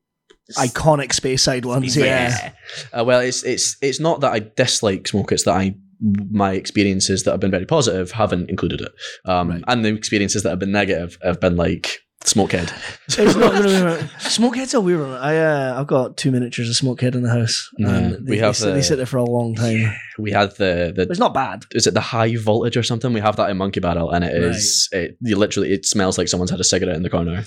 iconic 0.53 1.09
Speyside 1.09 1.65
ones, 1.65 1.97
yeah. 1.97 2.51
Uh, 2.93 3.03
well, 3.03 3.19
it's 3.19 3.43
it's 3.43 3.75
it's 3.81 3.99
not 3.99 4.21
that 4.21 4.31
I 4.31 4.39
dislike 4.39 5.07
smoke. 5.07 5.31
It's 5.31 5.43
that 5.43 5.55
I 5.55 5.75
my 6.01 6.53
experiences 6.53 7.23
that 7.23 7.31
have 7.31 7.39
been 7.39 7.51
very 7.51 7.65
positive 7.65 8.11
haven't 8.11 8.49
included 8.49 8.81
it, 8.81 8.91
um, 9.25 9.49
Right. 9.49 9.63
and 9.67 9.83
the 9.85 9.89
experiences 9.93 10.43
that 10.43 10.49
have 10.49 10.59
been 10.59 10.71
negative 10.71 11.17
have 11.23 11.39
been 11.39 11.55
like 11.55 11.99
smokehead. 12.23 12.71
It's 13.07 13.17
not 13.37 13.51
going 13.53 13.63
to 13.63 14.03
be 14.03 14.09
Smokehead's 14.19 14.73
a 14.73 14.81
weird 14.81 14.99
one. 14.99 15.11
I, 15.11 15.37
uh, 15.37 15.79
I've 15.79 15.87
got 15.87 16.17
two 16.17 16.29
miniatures 16.31 16.67
of 16.69 16.75
Smokehead 16.75 17.15
in 17.15 17.21
the 17.23 17.29
house. 17.29 17.69
And 17.77 18.25
we 18.27 18.35
they, 18.35 18.37
have 18.39 18.55
they, 18.57 18.59
sit, 18.65 18.73
they 18.73 18.81
sit 18.81 18.95
there 18.97 19.05
for 19.05 19.17
a 19.17 19.23
long 19.23 19.55
time. 19.55 19.93
we 20.19 20.31
had 20.31 20.51
the 20.57 20.91
the 20.95 21.03
it's 21.09 21.19
not 21.19 21.33
bad. 21.33 21.63
is 21.71 21.87
it 21.87 21.93
the 21.93 22.01
high 22.01 22.35
voltage 22.35 22.75
or 22.75 22.83
something? 22.83 23.13
We 23.13 23.21
have 23.21 23.35
that 23.37 23.49
in 23.49 23.57
Monkey 23.57 23.79
Barrel, 23.79 24.11
and 24.11 24.23
it 24.25 24.33
is 24.35 24.89
it 24.91 25.17
you 25.21 25.35
literally 25.37 25.71
it 25.71 25.85
smells 25.85 26.17
like 26.17 26.27
someone's 26.27 26.51
had 26.51 26.59
a 26.59 26.65
cigarette 26.65 26.95
in 26.97 27.03
the 27.03 27.09
corner. 27.09 27.45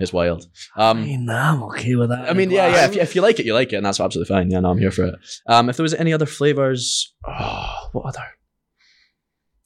It's 0.00 0.12
wild. 0.12 0.46
I 0.76 0.90
Um, 0.90 1.02
mean, 1.02 1.28
I'm 1.30 1.62
okay 1.64 1.94
with 1.94 2.08
that. 2.08 2.28
I 2.30 2.32
mean, 2.32 2.50
yeah, 2.50 2.68
yeah. 2.68 2.86
If 2.86 2.94
you, 2.94 3.00
if 3.02 3.14
you 3.14 3.20
like 3.22 3.38
it, 3.38 3.46
you 3.46 3.54
like 3.54 3.72
it, 3.72 3.76
and 3.76 3.84
that's 3.86 4.00
absolutely 4.00 4.34
fine. 4.34 4.50
Yeah, 4.50 4.60
no, 4.60 4.70
I'm 4.70 4.78
here 4.78 4.90
for 4.90 5.04
it. 5.04 5.14
Um, 5.46 5.68
if 5.68 5.76
there 5.76 5.84
was 5.84 5.94
any 5.94 6.12
other 6.12 6.26
flavors, 6.26 7.14
oh, 7.28 7.88
what 7.92 8.06
other? 8.06 8.24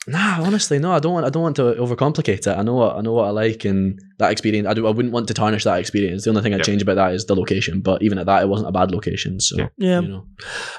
Nah, 0.06 0.42
honestly, 0.42 0.78
no. 0.78 0.92
I 0.92 0.98
don't 0.98 1.14
want. 1.14 1.24
I 1.24 1.30
don't 1.30 1.42
want 1.42 1.56
to 1.56 1.62
overcomplicate 1.62 2.46
it. 2.46 2.48
I 2.48 2.60
know 2.62 2.74
what 2.74 2.96
I 2.96 3.00
know 3.00 3.14
what 3.14 3.24
I 3.26 3.30
like, 3.30 3.64
and 3.64 3.98
that 4.18 4.32
experience. 4.32 4.68
I 4.68 4.74
do. 4.74 4.86
I 4.86 4.90
wouldn't 4.90 5.14
want 5.14 5.28
to 5.28 5.34
tarnish 5.34 5.64
that 5.64 5.78
experience. 5.80 6.24
The 6.24 6.30
only 6.30 6.42
thing 6.42 6.52
I'd 6.52 6.58
Yep. 6.58 6.66
change 6.66 6.82
about 6.82 6.96
that 6.96 7.14
is 7.14 7.24
the 7.24 7.34
location. 7.34 7.80
But 7.80 8.02
even 8.02 8.18
at 8.18 8.26
that, 8.26 8.42
it 8.42 8.48
wasn't 8.50 8.68
a 8.68 8.72
bad 8.72 8.90
location. 8.90 9.40
So 9.40 9.56
Yeah. 9.56 9.68
Yeah. 9.78 10.00
you 10.00 10.08
know, 10.08 10.26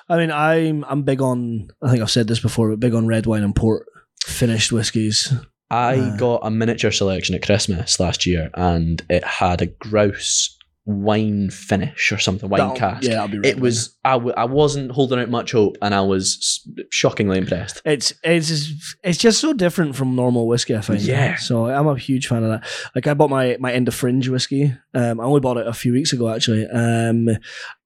I 0.09 0.17
mean, 0.17 0.31
I'm 0.31 0.85
I'm 0.87 1.01
big 1.01 1.21
on. 1.23 1.69
I 1.81 1.89
think 1.89 2.03
I've 2.03 2.11
said 2.11 2.27
this 2.27 2.39
before, 2.39 2.69
but 2.69 2.79
big 2.79 2.93
on 2.93 3.07
red 3.07 3.25
wine 3.25 3.41
and 3.41 3.55
port 3.55 3.87
finished 4.23 4.71
whiskies. 4.71 5.33
I 5.71 5.95
Uh. 5.97 6.17
got 6.17 6.41
a 6.43 6.51
miniature 6.51 6.91
selection 6.91 7.35
at 7.35 7.41
Christmas 7.45 7.99
last 7.99 8.25
year, 8.25 8.49
and 8.53 9.01
it 9.09 9.23
had 9.23 9.61
a 9.61 9.65
grouse 9.67 10.51
wine 10.87 11.49
finish 11.49 12.11
or 12.11 12.19
something, 12.19 12.47
wine 12.47 12.59
That'll- 12.59 12.75
cask. 12.75 13.03
Yeah, 13.07 13.21
I'll 13.21 13.27
be. 13.27 13.39
It 13.43 13.59
was. 13.59 13.97
I, 14.05 14.11
w- 14.13 14.35
I 14.37 14.45
wasn't 14.45 14.91
holding 14.91 15.17
out 15.17 15.31
much 15.31 15.51
hope, 15.53 15.77
and 15.81 15.95
I 15.95 16.01
was 16.01 16.61
shockingly 16.91 17.39
impressed. 17.39 17.81
It's 17.85 18.13
it's 18.23 18.49
just- 18.49 18.95
it's 19.03 19.17
just 19.17 19.39
so 19.41 19.53
different 19.53 19.95
from 19.95 20.15
normal 20.15 20.47
whiskey. 20.47 20.75
I 20.75 20.81
find. 20.81 21.01
Yeah. 21.01 21.37
So 21.37 21.65
I'm 21.65 21.87
a 21.87 21.97
huge 21.97 22.27
fan 22.27 22.43
of 22.43 22.49
that. 22.51 22.67
Like 22.93 23.07
I 23.07 23.15
bought 23.15 23.31
my 23.31 23.57
my 23.59 23.73
end 23.73 23.87
of 23.87 23.95
fringe 23.95 24.29
whiskey. 24.29 24.75
Um, 24.93 25.19
I 25.19 25.23
only 25.23 25.39
bought 25.39 25.57
it 25.57 25.65
a 25.65 25.73
few 25.73 25.93
weeks 25.93 26.13
ago 26.13 26.29
actually. 26.29 26.67
Um, 26.67 27.29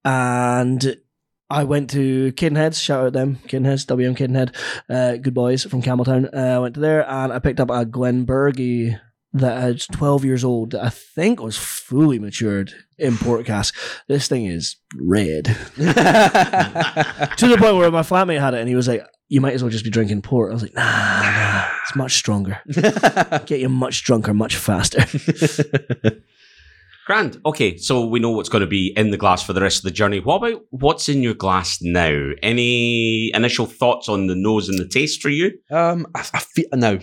and 0.04 0.96
I 1.50 1.64
went 1.64 1.90
to 1.90 2.32
Cadenheads. 2.32 2.80
Shout 2.80 3.06
out 3.06 3.12
them 3.12 3.36
Cadenheads, 3.48 3.86
WM 3.86 4.14
Cadenhead. 4.14 4.54
Uh, 4.88 5.16
good 5.16 5.34
boys 5.34 5.64
from 5.64 5.82
Campbeltown. 5.82 6.32
Uh, 6.32 6.56
I 6.56 6.58
went 6.60 6.74
to 6.74 6.80
there 6.80 7.08
and 7.08 7.32
I 7.32 7.40
picked 7.40 7.58
up 7.58 7.70
a 7.70 7.84
Glenburgie 7.84 9.00
that 9.32 9.68
is 9.68 9.86
12 9.88 10.24
years 10.24 10.44
old. 10.44 10.72
that 10.72 10.84
I 10.84 10.88
think 10.90 11.42
was 11.42 11.56
fully 11.56 12.18
matured 12.18 12.72
in 12.98 13.16
port 13.16 13.46
cask. 13.46 13.74
This 14.08 14.28
thing 14.28 14.46
is 14.46 14.76
red 14.96 15.44
to 15.44 15.54
the 15.76 17.56
point 17.58 17.76
where 17.76 17.90
my 17.90 18.02
flatmate 18.02 18.40
had 18.40 18.54
it 18.54 18.60
and 18.60 18.68
he 18.68 18.74
was 18.74 18.88
like, 18.88 19.04
"You 19.28 19.40
might 19.40 19.54
as 19.54 19.62
well 19.62 19.70
just 19.70 19.84
be 19.84 19.90
drinking 19.90 20.22
port." 20.22 20.50
I 20.50 20.54
was 20.54 20.62
like, 20.62 20.74
"Nah, 20.74 20.82
nah 20.82 21.68
it's 21.82 21.96
much 21.96 22.14
stronger. 22.14 22.60
Get 23.46 23.60
you 23.60 23.68
much 23.68 24.04
drunker, 24.04 24.34
much 24.34 24.56
faster." 24.56 25.04
Grand. 27.10 27.40
Okay, 27.44 27.76
so 27.76 28.06
we 28.06 28.20
know 28.20 28.30
what's 28.30 28.48
going 28.48 28.60
to 28.60 28.68
be 28.68 28.92
in 28.96 29.10
the 29.10 29.16
glass 29.16 29.42
for 29.42 29.52
the 29.52 29.60
rest 29.60 29.78
of 29.78 29.82
the 29.82 29.90
journey. 29.90 30.20
What 30.20 30.36
about 30.36 30.62
what's 30.70 31.08
in 31.08 31.24
your 31.24 31.34
glass 31.34 31.78
now? 31.82 32.30
Any 32.40 33.32
initial 33.34 33.66
thoughts 33.66 34.08
on 34.08 34.28
the 34.28 34.36
nose 34.36 34.68
and 34.68 34.78
the 34.78 34.86
taste 34.86 35.20
for 35.20 35.28
you? 35.28 35.58
Um, 35.72 36.06
I, 36.14 36.20
I 36.32 36.38
feel 36.38 36.66
now. 36.72 37.00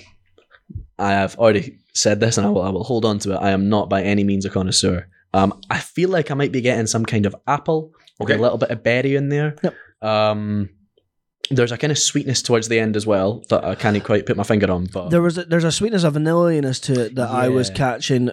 I 0.98 1.12
have 1.12 1.36
already 1.38 1.80
said 1.94 2.22
this, 2.22 2.38
and 2.38 2.48
I 2.48 2.50
will. 2.52 2.62
I 2.62 2.70
will 2.70 2.86
hold 2.86 3.04
on 3.04 3.20
to 3.20 3.34
it. 3.34 3.40
I 3.42 3.50
am 3.50 3.68
not 3.68 3.90
by 3.90 4.02
any 4.02 4.24
means 4.24 4.46
a 4.46 4.50
connoisseur. 4.50 5.10
Um, 5.34 5.60
I 5.70 5.80
feel 5.80 6.08
like 6.08 6.32
I 6.32 6.36
might 6.36 6.54
be 6.54 6.62
getting 6.62 6.88
some 6.88 7.06
kind 7.06 7.26
of 7.26 7.36
apple, 7.46 7.92
with 8.18 8.30
Okay. 8.30 8.40
a 8.40 8.42
little 8.42 8.58
bit 8.58 8.70
of 8.72 8.84
berry 8.84 9.18
in 9.18 9.28
there. 9.28 9.58
Yep. 9.62 9.76
Um, 10.10 10.70
there's 11.52 11.74
a 11.74 11.78
kind 11.78 11.92
of 11.92 11.98
sweetness 11.98 12.42
towards 12.42 12.70
the 12.70 12.80
end 12.80 12.96
as 12.96 13.06
well 13.06 13.44
that 13.50 13.66
I 13.66 13.76
can't 13.76 14.02
quite 14.06 14.26
put 14.26 14.38
my 14.38 14.44
finger 14.44 14.72
on. 14.72 14.86
But 14.86 15.10
there 15.10 15.22
was 15.22 15.38
a, 15.38 15.44
there's 15.44 15.66
a 15.66 15.72
sweetness 15.74 16.06
of 16.06 16.14
vanilliness 16.14 16.82
to 16.84 17.08
it 17.08 17.16
that 17.16 17.30
I 17.30 17.50
was 17.50 17.70
catching 17.70 18.32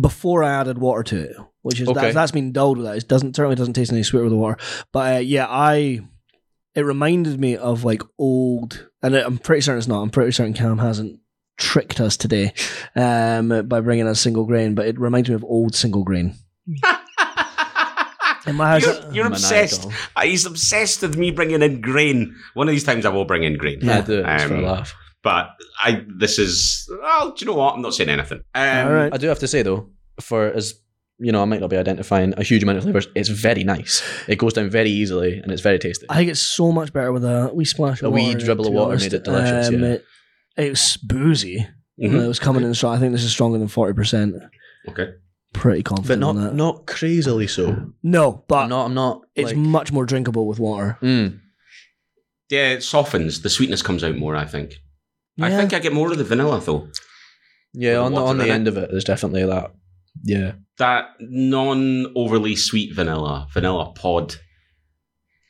before 0.00 0.42
I 0.42 0.50
added 0.60 0.78
water 0.78 1.02
to 1.04 1.18
it, 1.22 1.36
which 1.62 1.80
is 1.80 1.88
Okay. 1.88 2.00
that's, 2.00 2.14
that's 2.14 2.30
been 2.32 2.52
dulled 2.52 2.78
with 2.78 2.86
that. 2.86 2.96
It 2.96 3.08
doesn't 3.08 3.36
certainly 3.36 3.56
doesn't 3.56 3.74
taste 3.74 3.92
any 3.92 4.02
sweeter 4.02 4.24
with 4.24 4.32
the 4.32 4.38
water, 4.38 4.56
but 4.92 5.16
uh, 5.16 5.18
yeah, 5.20 5.46
I 5.48 6.00
it 6.74 6.82
reminded 6.82 7.38
me 7.38 7.56
of 7.56 7.84
like 7.84 8.02
old, 8.18 8.88
and 9.02 9.14
I'm 9.14 9.38
pretty 9.38 9.60
certain 9.60 9.78
it's 9.78 9.88
not. 9.88 10.00
I'm 10.02 10.10
pretty 10.10 10.32
certain 10.32 10.54
Cam 10.54 10.78
hasn't 10.78 11.20
tricked 11.58 12.00
us 12.00 12.16
today 12.16 12.54
um, 12.96 13.66
by 13.68 13.80
bringing 13.80 14.06
us 14.08 14.20
single 14.20 14.44
grain, 14.46 14.74
but 14.74 14.86
it 14.86 14.98
reminds 14.98 15.28
me 15.28 15.34
of 15.34 15.44
old 15.44 15.74
single 15.74 16.02
grain. 16.04 16.34
In 18.44 18.56
my 18.56 18.70
house, 18.70 18.82
You're, 18.84 19.12
you're 19.12 19.26
obsessed. 19.28 19.82
Maniacal. 19.84 20.02
Uh, 20.16 20.22
He's 20.22 20.46
obsessed 20.46 21.02
with 21.02 21.16
me 21.16 21.30
bringing 21.30 21.62
in 21.62 21.80
grain. 21.80 22.34
One 22.54 22.66
of 22.68 22.72
these 22.72 22.82
times 22.82 23.06
I 23.06 23.10
will 23.10 23.24
bring 23.24 23.44
in 23.44 23.56
grain. 23.56 23.78
Yeah, 23.80 23.98
I 23.98 24.00
do 24.00 24.18
it 24.18 24.24
just 24.24 24.46
for 24.46 24.54
a 24.54 24.58
Um, 24.58 24.64
laugh. 24.64 24.94
But 25.22 25.50
I, 25.80 26.04
this 26.16 26.38
is. 26.38 26.88
Well, 27.00 27.30
do 27.30 27.44
you 27.44 27.50
know 27.50 27.56
what? 27.56 27.74
I'm 27.74 27.82
not 27.82 27.94
saying 27.94 28.10
anything. 28.10 28.42
Um, 28.54 28.86
All 28.88 28.92
right. 28.92 29.14
I 29.14 29.16
do 29.18 29.28
have 29.28 29.38
to 29.40 29.48
say 29.48 29.62
though, 29.62 29.88
for 30.20 30.46
as 30.46 30.74
you 31.18 31.30
know, 31.30 31.40
I 31.42 31.44
might 31.44 31.60
not 31.60 31.70
be 31.70 31.76
identifying 31.76 32.34
a 32.36 32.42
huge 32.42 32.62
amount 32.64 32.78
of 32.78 32.84
flavors. 32.84 33.06
It's 33.14 33.28
very 33.28 33.62
nice. 33.62 34.02
It 34.26 34.36
goes 34.38 34.52
down 34.54 34.68
very 34.70 34.90
easily, 34.90 35.38
and 35.38 35.52
it's 35.52 35.62
very 35.62 35.78
tasty. 35.78 36.06
I 36.08 36.16
think 36.16 36.30
it's 36.30 36.40
so 36.42 36.72
much 36.72 36.92
better 36.92 37.12
with 37.12 37.24
a 37.24 37.50
wee 37.54 37.64
splash 37.64 38.00
of 38.02 38.06
A 38.06 38.10
wee 38.10 38.22
water 38.22 38.32
in 38.32 38.36
it, 38.38 38.44
dribble 38.44 38.64
to 38.64 38.68
of 38.70 38.72
be 38.72 38.76
water 38.78 38.90
honest. 38.92 39.04
made 39.04 39.14
it 39.14 39.24
delicious, 39.24 39.70
yeah. 39.70 39.78
it, 39.86 40.04
it's 40.56 40.96
boozy. 40.96 41.66
mhm. 42.02 42.24
It 42.24 42.26
was 42.26 42.40
coming 42.40 42.64
in 42.64 42.74
strong. 42.74 42.96
I 42.96 42.98
think 42.98 43.12
this 43.12 43.22
is 43.22 43.30
stronger 43.30 43.58
than 43.58 43.68
forty 43.68 43.92
percent. 43.94 44.34
Okay. 44.88 45.10
Pretty 45.52 45.82
but 45.82 45.94
confident 45.96 46.20
not 46.20 46.30
on 46.30 46.36
that. 46.42 46.54
not 46.54 46.86
crazily 46.86 47.46
so. 47.46 47.92
no, 48.02 48.44
but 48.48 48.64
I'm 48.64 48.68
not. 48.70 48.86
I'm 48.86 48.94
not. 48.94 49.20
it's 49.36 49.48
like- 49.50 49.56
much 49.56 49.92
more 49.92 50.06
drinkable 50.06 50.48
with 50.48 50.58
water. 50.58 50.98
Mm. 51.02 51.38
Yeah, 52.50 52.70
it 52.70 52.82
softens. 52.82 53.42
The 53.42 53.50
sweetness 53.50 53.82
comes 53.82 54.02
out 54.02 54.16
more. 54.16 54.34
I 54.34 54.46
think. 54.46 54.74
I 55.40 55.50
think 55.50 55.72
I 55.72 55.78
get 55.78 55.92
more 55.92 56.10
of 56.12 56.18
the 56.18 56.24
vanilla 56.24 56.60
though. 56.60 56.88
Yeah, 57.74 57.96
on 57.98 58.12
the, 58.12 58.20
on 58.20 58.36
the 58.38 58.44
in 58.44 58.50
it. 58.50 58.54
end 58.54 58.68
of 58.68 58.76
it, 58.76 58.90
there's 58.90 59.04
definitely 59.04 59.44
that. 59.46 59.72
Yeah. 60.24 60.52
That 60.78 61.06
non 61.20 62.12
overly 62.14 62.54
sweet 62.56 62.94
vanilla, 62.94 63.46
vanilla 63.52 63.92
pod 63.94 64.36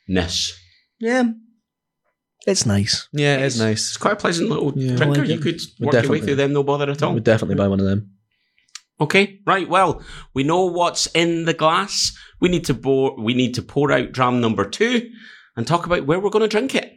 ness. 0.07 0.53
Yeah. 0.99 1.23
It's 2.45 2.65
nice. 2.65 3.07
Yeah, 3.13 3.37
it's 3.37 3.55
It's 3.55 3.61
nice. 3.61 3.87
It's 3.89 3.97
quite 3.97 4.13
a 4.13 4.17
pleasant 4.17 4.49
little 4.49 4.73
Yeah. 4.75 4.95
drinker. 4.95 5.21
I 5.21 5.23
like 5.23 5.29
you 5.29 5.39
could 5.39 5.61
Would 5.79 5.93
work 5.93 6.03
your 6.03 6.11
way 6.11 6.19
through 6.21 6.35
them, 6.35 6.53
no 6.53 6.63
bother 6.63 6.89
at 6.91 7.01
I 7.01 7.07
all. 7.07 7.13
would 7.13 7.23
definitely 7.23 7.55
buy 7.55 7.67
one 7.67 7.79
of 7.79 7.85
them. 7.85 8.11
Okay, 9.01 9.39
right. 9.45 9.67
Well, 9.67 10.01
we 10.33 10.43
know 10.43 10.65
what's 10.65 11.07
in 11.07 11.45
the 11.45 11.53
glass. 11.53 12.15
We 12.39 12.49
need 12.49 12.65
to 12.65 12.73
pour. 12.73 13.19
We 13.21 13.33
need 13.33 13.53
to 13.55 13.61
pour 13.61 13.91
out 13.91 14.11
dram 14.11 14.39
number 14.39 14.65
two 14.69 15.09
and 15.57 15.65
talk 15.65 15.85
about 15.85 16.05
where 16.05 16.19
we're 16.19 16.29
going 16.29 16.43
to 16.43 16.47
drink 16.47 16.75
it. 16.75 16.91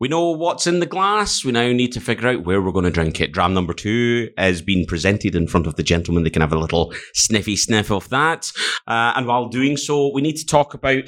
We 0.00 0.08
know 0.08 0.30
what's 0.32 0.66
in 0.66 0.80
the 0.80 0.86
glass. 0.86 1.44
We 1.44 1.52
now 1.52 1.70
need 1.72 1.92
to 1.92 2.00
figure 2.00 2.28
out 2.28 2.44
where 2.44 2.60
we're 2.60 2.72
going 2.72 2.84
to 2.84 2.90
drink 2.90 3.20
it. 3.20 3.32
Dram 3.32 3.54
number 3.54 3.72
two 3.72 4.28
is 4.36 4.60
being 4.60 4.86
presented 4.86 5.34
in 5.36 5.46
front 5.46 5.66
of 5.68 5.76
the 5.76 5.84
gentleman. 5.84 6.24
They 6.24 6.30
can 6.30 6.42
have 6.42 6.52
a 6.52 6.58
little 6.58 6.92
sniffy 7.14 7.54
sniff 7.56 7.90
of 7.92 8.08
that. 8.08 8.50
Uh, 8.88 9.12
and 9.14 9.26
while 9.26 9.48
doing 9.48 9.76
so, 9.76 10.12
we 10.12 10.20
need 10.20 10.36
to 10.36 10.46
talk 10.46 10.74
about 10.74 11.04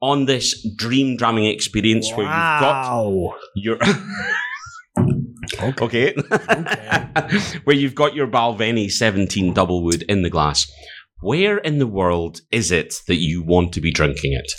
on 0.00 0.26
this 0.26 0.64
dream 0.76 1.16
dramming 1.18 1.52
experience 1.52 2.08
where 2.12 2.20
you've 2.26 2.30
got 2.60 2.84
Wow. 2.92 3.34
your. 3.56 3.78
okay. 5.82 6.14
Where 7.64 7.76
you've 7.76 7.94
got 7.94 8.14
your 8.14 8.26
Balvenie 8.28 8.90
17 8.90 9.52
double 9.54 9.82
wood 9.82 10.02
in 10.02 10.22
the 10.22 10.30
glass. 10.30 10.70
Where 11.20 11.58
in 11.58 11.78
the 11.78 11.86
world 11.86 12.40
is 12.50 12.70
it 12.70 13.02
that 13.08 13.16
you 13.16 13.42
want 13.42 13.72
to 13.74 13.80
be 13.80 13.90
drinking 13.90 14.32
it? 14.34 14.52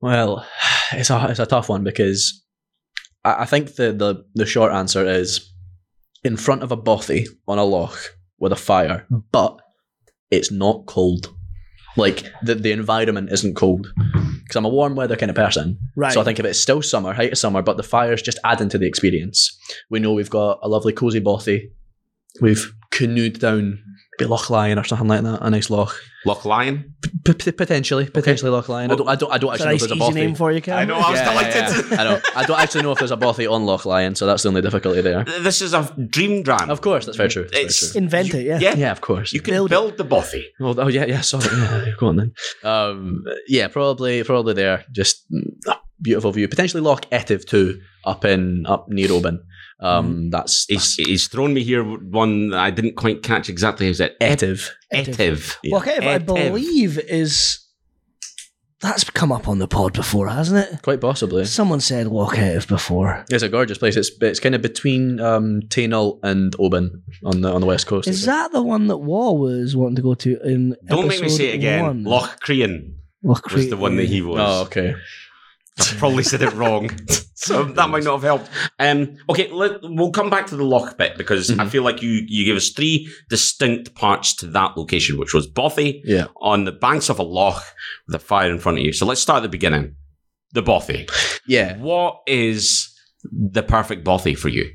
Well, 0.00 0.46
it's 0.92 1.10
a 1.10 1.26
it's 1.30 1.38
a 1.38 1.46
tough 1.46 1.68
one 1.68 1.84
because 1.84 2.42
I, 3.26 3.42
I 3.42 3.44
think 3.44 3.74
the, 3.74 3.92
the 3.92 4.24
the 4.34 4.46
short 4.46 4.72
answer 4.72 5.04
is 5.04 5.52
in 6.24 6.36
front 6.36 6.62
of 6.62 6.72
a 6.72 6.76
bothy 6.76 7.26
on 7.46 7.58
a 7.58 7.64
loch 7.64 8.16
with 8.38 8.52
a 8.52 8.56
fire, 8.56 9.06
but 9.32 9.58
it's 10.30 10.50
not 10.50 10.86
cold. 10.86 11.34
Like 11.96 12.24
the 12.42 12.54
the 12.54 12.72
environment 12.72 13.32
isn't 13.32 13.56
cold 13.56 13.92
because 14.42 14.56
I'm 14.56 14.64
a 14.64 14.70
warm 14.70 14.94
weather 14.94 15.16
kind 15.16 15.30
of 15.30 15.36
person. 15.36 15.78
Right. 15.96 16.12
So 16.12 16.20
I 16.20 16.24
think 16.24 16.38
if 16.38 16.44
it's 16.44 16.60
still 16.60 16.82
summer, 16.82 17.12
height 17.12 17.32
of 17.32 17.38
summer, 17.38 17.62
but 17.62 17.76
the 17.76 17.82
fire's 17.82 18.22
just 18.22 18.38
adding 18.44 18.68
to 18.70 18.78
the 18.78 18.86
experience. 18.86 19.58
We 19.90 19.98
know 19.98 20.12
we've 20.12 20.30
got 20.30 20.60
a 20.62 20.68
lovely 20.68 20.92
cozy 20.92 21.20
bothy. 21.20 21.70
We've 22.40 22.72
canoed 22.90 23.40
down 23.40 23.82
maybe 24.18 24.28
Loch 24.28 24.50
Lyon 24.50 24.78
or 24.78 24.84
something 24.84 25.08
like 25.08 25.22
that, 25.22 25.38
a 25.42 25.50
nice 25.50 25.70
loch. 25.70 25.94
Loch 26.24 26.44
Lyon? 26.44 26.94
P- 27.24 27.32
p- 27.34 27.52
potentially, 27.52 28.06
potentially 28.10 28.50
Loch 28.50 28.68
Lyon. 28.68 28.90
I 28.90 28.96
don't, 28.96 29.08
I 29.08 29.14
don't, 29.14 29.32
I 29.32 29.38
don't 29.38 29.52
actually 29.52 29.66
a 29.66 29.68
know 29.68 29.74
if 29.74 29.80
there's 29.80 29.92
a 29.92 29.96
bothy. 29.96 30.14
name 30.14 30.34
for 30.34 30.50
you, 30.52 30.60
Cal. 30.60 30.78
I 30.78 30.84
know, 30.84 30.96
I 30.96 31.10
was 31.10 31.20
Yeah, 31.20 31.24
yeah, 31.24 31.30
delighted. 31.70 31.90
yeah. 31.92 32.00
I 32.00 32.04
know. 32.04 32.20
I 32.34 32.46
don't 32.46 32.58
actually 32.60 32.82
know 32.82 32.92
if 32.92 32.98
there's 32.98 33.10
a 33.12 33.16
bothy 33.16 33.46
on 33.50 33.64
Loch 33.64 33.84
Lyon, 33.86 34.14
so 34.14 34.26
that's 34.26 34.42
the 34.42 34.48
only 34.48 34.62
difficulty 34.62 35.00
there. 35.02 35.24
This 35.24 35.62
is 35.62 35.72
a 35.74 35.82
dream 36.10 36.42
dram. 36.42 36.68
Of 36.70 36.80
course, 36.80 37.06
that's 37.06 37.16
very 37.16 37.28
true. 37.28 37.44
That's 37.52 37.80
very 37.80 37.92
true. 37.92 37.98
Invent 38.02 38.28
You- 38.32 38.40
it, 38.40 38.46
yeah. 38.46 38.58
Yeah. 38.60 38.74
Yeah, 38.76 38.92
of 38.92 39.00
course. 39.00 39.32
You 39.32 39.40
can 39.40 39.54
Build 39.54 39.70
build, 39.70 39.96
the 39.98 40.04
bothy. 40.04 40.44
Oh, 40.60 40.74
oh 40.76 40.88
yeah, 40.88 41.04
yeah. 41.06 41.20
Sorry. 41.20 41.44
Yeah, 41.56 41.86
go 41.98 42.08
on 42.08 42.16
then. 42.16 42.32
Um, 42.64 43.24
yeah, 43.46 43.68
probably, 43.68 44.22
probably 44.24 44.54
there. 44.54 44.84
Just 44.92 45.24
mm, 45.30 45.44
beautiful 46.02 46.32
view. 46.32 46.48
Potentially 46.48 46.82
Loch 46.82 47.06
Etive 47.12 47.46
too, 47.46 47.80
up 48.04 48.24
in 48.24 48.66
up 48.66 48.88
near 48.88 49.12
Oban. 49.12 49.44
Um, 49.78 50.30
that's, 50.30 50.64
He's, 50.68 50.96
that's 50.96 51.08
he's 51.08 51.28
thrown 51.28 51.52
me 51.52 51.62
here 51.62 51.84
one 51.84 52.50
that 52.50 52.60
I 52.60 52.70
didn't 52.70 52.96
quite 52.96 53.22
catch 53.22 53.48
exactly. 53.48 53.88
Is 53.88 54.00
it 54.00 54.16
Etive. 54.20 54.70
Etiv? 54.92 55.56
Yeah. 55.62 55.72
Well, 55.72 55.82
okay, 55.82 56.14
I 56.14 56.18
believe 56.18 56.98
is 56.98 57.66
that's 58.80 59.04
come 59.10 59.32
up 59.32 59.48
on 59.48 59.58
the 59.58 59.66
pod 59.66 59.94
before, 59.94 60.28
hasn't 60.28 60.70
it? 60.70 60.82
Quite 60.82 61.00
possibly. 61.00 61.44
Someone 61.46 61.80
said 61.80 62.06
Lochhead 62.08 62.68
before. 62.68 63.24
It's 63.30 63.42
a 63.42 63.48
gorgeous 63.48 63.78
place. 63.78 63.96
It's 63.96 64.10
it's 64.20 64.38
kind 64.38 64.54
of 64.54 64.62
between 64.62 65.18
um, 65.18 65.62
Taynuilt 65.68 66.20
and 66.22 66.54
Oban 66.58 67.02
on 67.24 67.40
the 67.40 67.52
on 67.52 67.60
the 67.62 67.66
west 67.66 67.86
coast. 67.86 68.06
Is 68.06 68.26
that 68.26 68.52
the 68.52 68.62
one 68.62 68.86
that 68.88 68.98
Wall 68.98 69.38
was 69.38 69.74
wanting 69.74 69.96
to 69.96 70.02
go 70.02 70.14
to 70.14 70.38
in 70.44 70.76
Don't 70.86 71.08
make 71.08 71.20
me 71.20 71.26
episode 71.26 71.36
say 71.36 71.48
it 71.50 71.54
again. 71.54 71.84
One? 71.84 72.04
Loch 72.04 72.40
Creran 72.40 72.96
Loch 73.22 73.50
was 73.50 73.70
the 73.70 73.76
one 73.76 73.96
that 73.96 74.08
he 74.08 74.20
was. 74.22 74.38
Oh, 74.40 74.62
okay. 74.64 74.94
I 75.78 75.84
probably 75.98 76.22
said 76.22 76.40
it 76.42 76.52
wrong, 76.54 76.90
so 77.34 77.64
that 77.64 77.90
might 77.90 78.02
not 78.04 78.14
have 78.14 78.22
helped. 78.22 78.48
Um, 78.78 79.16
okay, 79.28 79.50
let, 79.50 79.80
we'll 79.82 80.10
come 80.10 80.30
back 80.30 80.46
to 80.46 80.56
the 80.56 80.64
loch 80.64 80.96
bit 80.96 81.18
because 81.18 81.50
I 81.50 81.64
Mhm. 81.64 81.68
feel 81.70 81.82
like 81.82 82.00
you 82.02 82.22
you 82.26 82.44
gave 82.46 82.56
us 82.56 82.70
three 82.70 83.08
distinct 83.28 83.94
parts 83.94 84.34
to 84.36 84.46
that 84.48 84.76
location, 84.78 85.18
which 85.18 85.34
was 85.34 85.46
Bothy 85.46 86.00
Yeah. 86.04 86.28
on 86.40 86.64
the 86.64 86.72
banks 86.72 87.10
of 87.10 87.18
a 87.18 87.22
loch 87.22 87.62
with 88.06 88.14
a 88.16 88.18
fire 88.18 88.50
in 88.50 88.58
front 88.58 88.78
of 88.78 88.84
you. 88.84 88.92
So 88.92 89.04
let's 89.04 89.20
start 89.20 89.38
at 89.38 89.42
the 89.42 89.48
beginning. 89.50 89.96
The 90.52 90.62
Bothy. 90.62 91.08
Yeah. 91.46 91.76
What 91.78 92.20
is 92.26 92.88
the 93.30 93.62
perfect 93.62 94.02
Bothy 94.04 94.34
for 94.38 94.48
you? 94.48 94.70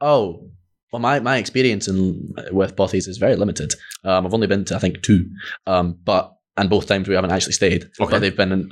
Oh, 0.00 0.48
well, 0.92 1.00
my, 1.00 1.20
my 1.20 1.36
experience 1.36 1.86
in 1.86 2.32
with 2.50 2.76
Bothies 2.76 3.06
is 3.08 3.18
very 3.18 3.36
limited. 3.36 3.74
Um, 4.04 4.24
I've 4.26 4.32
only 4.34 4.46
been 4.46 4.64
to 4.66 4.76
I 4.76 4.78
think 4.78 5.02
two, 5.02 5.26
um, 5.66 5.98
but 6.02 6.32
and 6.56 6.70
both 6.70 6.86
times 6.86 7.08
we 7.08 7.14
haven't 7.14 7.30
actually 7.32 7.52
stayed. 7.52 7.84
Okay. 8.00 8.10
But 8.10 8.18
they've 8.20 8.36
been. 8.36 8.52
In, 8.52 8.70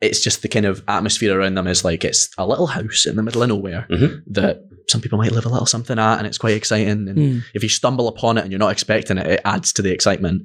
it's 0.00 0.20
just 0.22 0.42
the 0.42 0.48
kind 0.48 0.66
of 0.66 0.82
atmosphere 0.88 1.38
around 1.38 1.54
them 1.56 1.66
is 1.66 1.84
like 1.84 2.04
it's 2.04 2.28
a 2.38 2.46
little 2.46 2.66
house 2.68 3.06
in 3.06 3.16
the 3.16 3.22
middle 3.22 3.42
of 3.42 3.48
nowhere 3.48 3.86
Mhm. 3.90 4.22
that 4.28 4.62
some 4.88 5.00
people 5.00 5.18
might 5.18 5.32
live 5.32 5.46
a 5.46 5.48
little 5.50 5.66
something 5.66 5.98
at, 5.98 6.18
and 6.18 6.26
it's 6.26 6.38
quite 6.38 6.56
exciting. 6.56 7.08
And 7.08 7.18
Hmm. 7.18 7.38
if 7.54 7.62
you 7.62 7.68
stumble 7.68 8.08
upon 8.08 8.38
it 8.38 8.42
and 8.42 8.50
you're 8.50 8.58
not 8.58 8.72
expecting 8.72 9.18
it, 9.18 9.26
it 9.26 9.40
adds 9.44 9.72
to 9.74 9.82
the 9.82 9.92
excitement. 9.92 10.42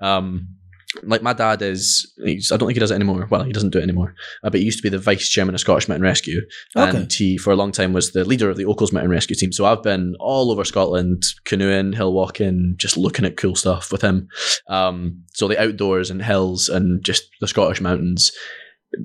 Um, 0.00 0.48
like 1.04 1.22
my 1.22 1.32
dad 1.32 1.62
is, 1.62 2.12
he's, 2.22 2.52
I 2.52 2.56
don't 2.58 2.66
think 2.68 2.76
he 2.76 2.80
does 2.80 2.90
it 2.90 2.96
anymore. 2.96 3.26
Well, 3.30 3.44
he 3.44 3.52
doesn't 3.52 3.70
do 3.70 3.78
it 3.78 3.82
anymore. 3.82 4.14
Uh, 4.44 4.50
but 4.50 4.60
he 4.60 4.66
used 4.66 4.78
to 4.78 4.82
be 4.82 4.90
the 4.90 4.98
vice 4.98 5.26
chairman 5.28 5.54
of 5.54 5.60
Scottish 5.60 5.88
Mountain 5.88 6.02
Rescue, 6.04 6.42
Okay. 6.76 6.98
and 6.98 7.10
he 7.12 7.38
for 7.38 7.50
a 7.50 7.56
long 7.56 7.72
time 7.72 7.94
was 7.94 8.12
the 8.12 8.24
leader 8.26 8.50
of 8.50 8.56
the 8.58 8.64
Ochils 8.66 8.92
Mountain 8.92 9.10
Rescue 9.10 9.34
Team. 9.34 9.52
So 9.52 9.64
I've 9.64 9.82
been 9.82 10.14
all 10.20 10.50
over 10.50 10.64
Scotland, 10.64 11.22
canoeing, 11.44 11.94
hill 11.94 12.12
walking, 12.12 12.74
just 12.76 12.98
looking 12.98 13.24
at 13.24 13.38
cool 13.38 13.56
stuff 13.56 13.90
with 13.90 14.02
him. 14.02 14.28
Um, 14.68 15.22
so 15.32 15.48
the 15.48 15.60
outdoors 15.60 16.10
and 16.10 16.22
hills 16.22 16.68
and 16.68 17.02
just 17.02 17.24
the 17.40 17.48
Scottish 17.48 17.80
mountains, 17.80 18.30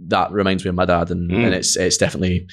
that 0.08 0.32
reminds 0.32 0.64
me 0.64 0.70
of 0.70 0.76
my 0.76 0.86
dad, 0.86 1.12
and, 1.12 1.30
Mm. 1.32 1.46
and 1.46 1.54
it's 1.56 1.76
it's 1.76 1.98
definitely 1.98 2.48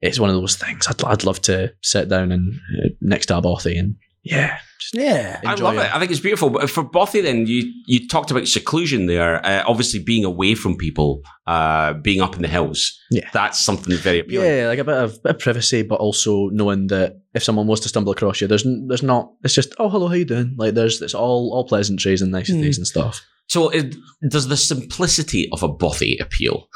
it's 0.00 0.18
one 0.18 0.30
of 0.30 0.36
those 0.36 0.56
things. 0.56 0.86
I'd, 0.88 1.02
I'd 1.04 1.24
love 1.24 1.40
to 1.42 1.72
sit 1.82 2.08
down 2.08 2.32
and 2.32 2.54
uh, 2.78 2.88
next 3.00 3.26
to 3.26 3.36
a 3.38 3.42
bothy 3.42 3.76
and 3.78 3.96
yeah, 4.22 4.58
just 4.78 4.94
Yeah. 4.94 5.40
I 5.46 5.54
love 5.54 5.76
it. 5.76 5.94
I 5.94 5.98
think 5.98 6.10
it's 6.10 6.20
beautiful. 6.20 6.50
But 6.50 6.68
for 6.68 6.82
Bothy, 6.84 7.22
then 7.22 7.46
you 7.46 7.72
you 7.86 8.06
talked 8.06 8.30
about 8.30 8.46
seclusion 8.48 9.06
there. 9.06 9.44
Uh, 9.44 9.62
obviously, 9.66 9.98
being 10.02 10.26
away 10.26 10.54
from 10.54 10.76
people, 10.76 11.22
uh, 11.46 11.94
being 11.94 12.20
up 12.20 12.36
in 12.36 12.42
the 12.42 12.48
hills. 12.48 12.98
Yeah. 13.10 13.28
that's 13.32 13.64
something 13.64 13.96
very 13.96 14.18
appealing. 14.20 14.46
Yeah, 14.46 14.66
like 14.68 14.78
a 14.78 14.84
bit 14.84 14.94
of, 14.96 15.22
bit 15.22 15.36
of 15.36 15.38
privacy, 15.38 15.82
but 15.82 16.00
also 16.00 16.48
knowing 16.50 16.88
that 16.88 17.18
if 17.34 17.42
someone 17.42 17.66
was 17.66 17.80
to 17.80 17.88
stumble 17.88 18.12
across 18.12 18.42
you, 18.42 18.46
there's 18.46 18.64
there's 18.88 19.02
not. 19.02 19.32
It's 19.42 19.54
just 19.54 19.72
oh 19.78 19.88
hello, 19.88 20.08
how 20.08 20.14
you 20.14 20.26
doing? 20.26 20.54
Like 20.58 20.74
there's 20.74 21.00
it's 21.00 21.14
all 21.14 21.52
all 21.54 21.64
pleasantries 21.66 22.20
and 22.20 22.30
niceties 22.30 22.76
and 22.76 22.86
stuff. 22.86 23.22
So, 23.50 23.68
it, 23.70 23.96
does 24.28 24.46
the 24.46 24.56
simplicity 24.56 25.48
of 25.52 25.62
a 25.64 25.68
Bothy 25.68 26.16
appeal? 26.20 26.68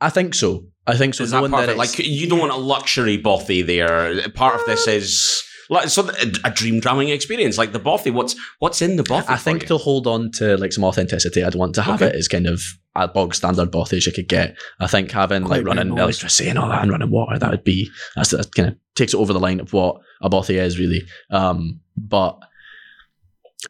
I 0.00 0.10
think 0.10 0.34
so. 0.34 0.66
I 0.86 0.94
think 0.96 1.14
so. 1.14 1.24
is 1.24 1.30
that 1.30 1.38
knowing 1.38 1.50
part 1.52 1.64
of 1.64 1.70
it? 1.70 1.76
Like, 1.78 1.98
you 1.98 2.28
don't 2.28 2.38
want 2.38 2.52
a 2.52 2.56
luxury 2.56 3.16
Bothy 3.16 3.66
there. 3.66 4.28
Part 4.30 4.54
of 4.60 4.66
this 4.66 4.86
is 4.86 5.42
like 5.70 5.88
so 5.88 6.08
a, 6.08 6.48
a 6.48 6.50
dream 6.50 6.80
dramming 6.80 7.08
experience. 7.08 7.56
Like 7.56 7.72
the 7.72 7.80
Bothy, 7.80 8.10
what's 8.12 8.36
what's 8.58 8.82
in 8.82 8.96
the 8.96 9.02
Bothy? 9.04 9.28
I 9.30 9.36
for 9.36 9.42
think 9.42 9.62
you? 9.62 9.68
to 9.68 9.78
hold 9.78 10.06
on 10.06 10.30
to 10.32 10.56
like 10.58 10.72
some 10.72 10.84
authenticity, 10.84 11.42
I'd 11.42 11.54
want 11.54 11.74
to 11.76 11.82
have 11.82 12.02
Okay. 12.02 12.14
it 12.14 12.18
as 12.18 12.28
kind 12.28 12.46
of 12.46 12.60
a 12.94 13.06
bog 13.08 13.34
standard 13.34 13.70
bothy 13.70 13.96
as 13.98 14.06
you 14.06 14.12
could 14.12 14.28
get. 14.28 14.56
I 14.80 14.86
think 14.86 15.10
having 15.10 15.44
Quite 15.44 15.58
like 15.58 15.66
running 15.66 15.92
right, 15.94 16.02
electricity 16.04 16.48
and 16.48 16.58
all 16.58 16.68
that 16.68 16.82
and 16.82 16.90
running 16.90 17.10
water, 17.10 17.38
that 17.38 17.50
would 17.50 17.64
be 17.64 17.90
that's 18.16 18.30
that 18.30 18.54
kind 18.54 18.70
of 18.70 18.76
takes 18.96 19.14
it 19.14 19.18
over 19.18 19.32
the 19.32 19.38
line 19.40 19.60
of 19.60 19.72
what 19.72 20.00
a 20.22 20.28
bothy 20.28 20.56
is 20.58 20.78
really. 20.78 21.02
Um, 21.30 21.80
but 21.96 22.38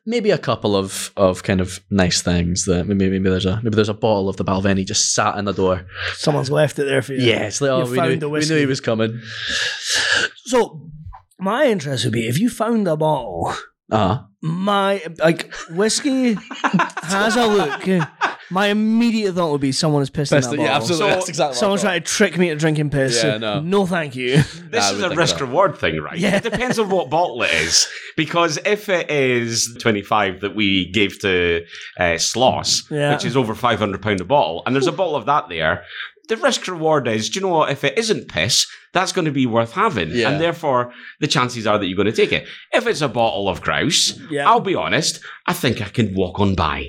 maybe 0.05 0.31
a 0.31 0.39
couple 0.39 0.77
of 0.77 1.13
of 1.17 1.43
kind 1.43 1.61
of 1.61 1.81
nice 1.91 2.21
things 2.23 2.65
that 2.67 2.87
maybe 2.87 3.09
maybe 3.09 3.31
there's 3.31 3.47
a 3.47 3.61
maybe 3.63 3.77
there's 3.77 3.89
a 3.89 3.95
bottle 3.95 4.29
of 4.29 4.37
the 4.37 4.45
Balvenie 4.45 4.87
just 4.87 5.15
sat 5.15 5.37
in 5.39 5.45
the 5.45 5.53
door. 5.53 5.87
Someone's 6.15 6.51
left 6.51 6.79
it 6.79 6.85
there 6.85 7.03
for 7.03 7.15
you. 7.15 7.21
Yeah, 7.23 7.47
it's 7.47 7.61
like 7.61 7.71
oh 7.71 7.89
we 7.91 7.97
found 7.97 8.21
knew, 8.21 8.29
we 8.29 8.41
knew 8.41 8.57
he 8.57 8.67
was 8.67 8.81
coming. 8.81 9.21
So 10.45 10.91
my 11.39 11.67
interest 11.67 12.05
would 12.05 12.13
be 12.13 12.29
if 12.29 12.39
you 12.39 12.51
found 12.51 12.87
a 12.89 12.97
bottle, 12.97 13.55
Uh 13.91 14.21
my 14.43 15.03
like 15.19 15.53
whiskey 15.71 16.37
has 17.03 17.37
a 17.37 17.47
look. 17.47 17.83
My 18.51 18.69
immediate 18.69 19.35
thought 19.35 19.53
would 19.53 19.61
be 19.61 19.73
someone 19.73 20.01
has 20.03 20.11
pissed 20.11 20.33
in 20.33 20.41
that 20.41 20.57
bottle. 20.57 20.81
So- 20.87 21.07
that's 21.07 21.29
exactly 21.29 21.57
Someone's 21.59 21.83
trying 21.83 22.01
to 22.03 22.07
trick 22.07 22.39
me 22.39 22.49
into 22.51 22.61
drinking 22.61 22.91
piss. 22.91 23.23
Yeah, 23.23 23.39
no. 23.39 23.61
no, 23.61 23.87
thank 23.87 24.17
you. 24.17 24.37
This 24.39 24.73
Nah, 24.73 24.79
I 24.81 24.91
is 24.91 24.97
would 24.97 25.05
a 25.05 25.09
think 25.09 25.19
risk 25.21 25.39
that. 25.39 25.45
reward 25.45 25.79
thing, 25.79 26.01
right? 26.01 26.19
Yeah. 26.19 26.37
It 26.37 26.43
depends 26.43 26.79
on 26.79 26.89
what 26.91 27.11
bottle 27.11 27.43
it 27.43 27.53
is. 27.53 27.87
Because 28.17 28.59
if 28.65 28.89
it 28.89 29.11
is 29.11 29.77
25 29.81 30.41
that 30.41 30.55
we 30.57 30.91
gave 30.91 31.19
to 31.21 31.65
uh, 31.99 32.03
Sloss, 32.19 32.91
Yeah. 32.91 33.13
which 33.13 33.25
is 33.25 33.37
over 33.37 33.55
£500 33.55 34.21
a 34.21 34.25
bottle, 34.25 34.63
and 34.67 34.75
there's 34.75 34.87
a 34.87 34.93
bottle 34.93 35.15
of 35.17 35.27
that 35.27 35.49
there, 35.49 35.85
the 36.29 36.37
risk 36.37 36.67
reward 36.69 37.09
is, 37.09 37.29
do 37.31 37.41
you 37.41 37.47
know 37.47 37.53
what? 37.53 37.71
If 37.71 37.85
it 37.85 37.97
isn't 37.99 38.29
piss, 38.29 38.67
that's 38.95 39.13
going 39.13 39.25
to 39.27 39.31
be 39.31 39.47
worth 39.47 39.73
having. 39.73 40.11
Yeah. 40.11 40.31
And 40.31 40.41
therefore, 40.41 40.93
the 41.21 41.27
chances 41.27 41.67
are 41.67 41.79
that 41.79 41.87
you're 41.87 41.97
going 41.97 42.07
to 42.07 42.13
take 42.13 42.33
it. 42.33 42.47
If 42.73 42.87
it's 42.87 43.01
a 43.03 43.09
bottle 43.09 43.49
of 43.49 43.61
grouse, 43.61 44.19
Yeah. 44.31 44.49
I'll 44.49 44.61
be 44.61 44.75
honest, 44.75 45.21
I 45.47 45.53
think 45.53 45.81
I 45.83 45.89
can 45.89 46.15
walk 46.15 46.41
on 46.41 46.55
by. 46.55 46.89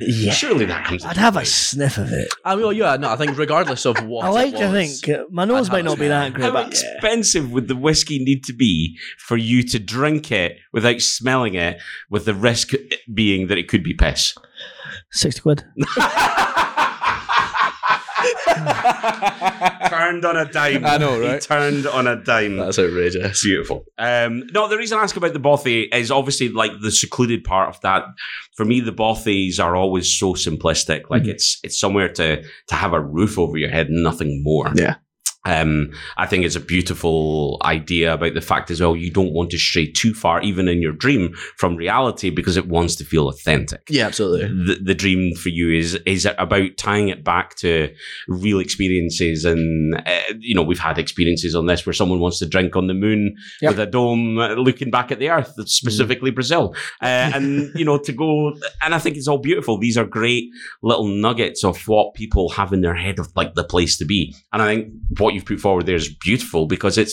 yeah. 0.00 0.32
Surely 0.32 0.64
that 0.66 0.86
comes. 0.86 1.04
I'd 1.04 1.16
have 1.16 1.36
a 1.36 1.44
sniff 1.44 1.98
of 1.98 2.10
it. 2.12 2.28
I 2.44 2.54
mean, 2.54 2.64
well, 2.64 2.72
yeah, 2.72 2.96
no, 2.96 3.10
I 3.10 3.16
think 3.16 3.36
regardless 3.36 3.84
of 3.86 3.98
what 4.06 4.24
I 4.24 4.28
like 4.30 4.54
it 4.54 4.58
to 4.58 4.70
think 4.70 5.08
uh, 5.18 5.24
my 5.30 5.44
nose 5.44 5.68
I'd 5.68 5.72
might 5.72 5.84
not 5.84 5.98
be 5.98 6.08
that 6.08 6.32
great, 6.34 6.44
How 6.44 6.52
but 6.52 6.68
expensive 6.68 7.52
would 7.52 7.68
the 7.68 7.76
whiskey 7.76 8.18
need 8.18 8.44
to 8.44 8.52
be 8.52 8.98
for 9.18 9.36
you 9.36 9.62
to 9.64 9.78
drink 9.78 10.32
it 10.32 10.58
without 10.72 11.00
smelling 11.00 11.54
it, 11.54 11.78
with 12.10 12.24
the 12.24 12.34
risk 12.34 12.72
being 13.12 13.48
that 13.48 13.58
it 13.58 13.68
could 13.68 13.82
be 13.82 13.94
piss? 13.94 14.34
sixty 15.10 15.40
quid. 15.40 15.64
turned 19.88 20.24
on 20.24 20.36
a 20.36 20.44
dime. 20.50 20.84
I 20.84 20.96
know, 20.98 21.20
He 21.20 21.26
right? 21.28 21.40
turned 21.40 21.86
on 21.86 22.06
a 22.06 22.16
dime. 22.16 22.56
That's 22.56 22.78
outrageous. 22.78 23.42
Beautiful. 23.42 23.84
Um, 23.98 24.44
no, 24.52 24.68
the 24.68 24.76
reason 24.76 24.98
I 24.98 25.02
ask 25.02 25.16
about 25.16 25.32
the 25.32 25.40
bothy 25.40 25.88
is 25.92 26.10
obviously 26.10 26.48
like 26.48 26.72
the 26.80 26.90
secluded 26.90 27.44
part 27.44 27.68
of 27.74 27.80
that. 27.82 28.04
For 28.56 28.64
me, 28.64 28.80
the 28.80 28.92
bothies 28.92 29.62
are 29.62 29.76
always 29.76 30.10
so 30.18 30.34
simplistic. 30.34 31.10
Like 31.10 31.22
Mhm. 31.24 31.28
it's 31.28 31.58
it's 31.62 31.78
somewhere 31.78 32.08
to 32.14 32.42
to 32.42 32.74
have 32.74 32.92
a 32.92 33.00
roof 33.00 33.38
over 33.38 33.56
your 33.56 33.70
head 33.70 33.88
and 33.88 34.02
nothing 34.02 34.42
more. 34.42 34.72
Yeah. 34.74 34.96
Um, 35.44 35.92
I 36.16 36.26
think 36.26 36.44
it's 36.44 36.56
a 36.56 36.60
beautiful 36.60 37.58
idea 37.64 38.12
about 38.12 38.34
the 38.34 38.40
fact 38.40 38.70
as 38.70 38.80
well. 38.80 38.96
You 38.96 39.10
don't 39.10 39.32
want 39.32 39.50
to 39.50 39.58
stray 39.58 39.90
too 39.90 40.12
far, 40.12 40.42
even 40.42 40.68
in 40.68 40.82
your 40.82 40.92
dream, 40.92 41.32
from 41.56 41.76
reality 41.76 42.28
because 42.30 42.56
it 42.56 42.66
wants 42.68 42.96
to 42.96 43.04
feel 43.04 43.28
authentic 43.28 43.82
Yeah, 43.88 44.06
absolutely. 44.06 44.48
the, 44.48 44.78
the 44.82 44.94
dream 44.94 45.34
for 45.34 45.48
you 45.48 45.70
is 45.72 45.94
is 46.06 46.26
about 46.38 46.76
tying 46.76 47.08
it 47.08 47.24
back 47.24 47.54
to 47.56 47.92
real 48.26 48.58
experiences 48.58 49.44
and 49.44 49.94
uh, 50.06 50.20
you 50.38 50.54
know 50.54 50.62
we've 50.62 50.78
had 50.78 50.98
experiences 50.98 51.54
on 51.54 51.66
this 51.66 51.86
where 51.86 51.92
someone 51.92 52.20
wants 52.20 52.38
to 52.40 52.46
drink 52.46 52.76
on 52.76 52.86
the 52.86 52.94
moon 52.94 53.34
Yep. 53.62 53.70
with 53.70 53.80
a 53.80 53.86
dome 53.86 54.38
uh, 54.38 54.54
looking 54.54 54.90
back 54.90 55.10
at 55.12 55.18
the 55.18 55.30
earth 55.30 55.52
specifically 55.68 56.30
brazil 56.30 56.74
uh, 57.02 57.30
and 57.34 57.70
you 57.74 57.84
know 57.84 57.98
to 57.98 58.12
go 58.12 58.52
and 58.82 58.94
i 58.94 58.98
think 58.98 59.16
it's 59.16 59.28
all 59.28 59.38
beautiful 59.38 59.78
these 59.78 59.96
are 59.96 60.04
great 60.04 60.44
little 60.82 61.06
nuggets 61.06 61.64
of 61.64 61.86
what 61.88 62.14
people 62.14 62.48
have 62.50 62.72
in 62.72 62.80
their 62.80 62.94
head 62.94 63.18
of 63.18 63.28
like 63.36 63.54
the 63.54 63.64
place 63.64 63.96
to 63.98 64.04
be 64.04 64.34
and 64.52 64.62
i 64.62 64.66
think 64.74 64.92
what 65.18 65.27
you've 65.34 65.44
put 65.44 65.60
forward 65.60 65.86
there 65.86 65.96
is 65.96 66.08
beautiful 66.08 66.66
because 66.66 66.98
it 66.98 67.10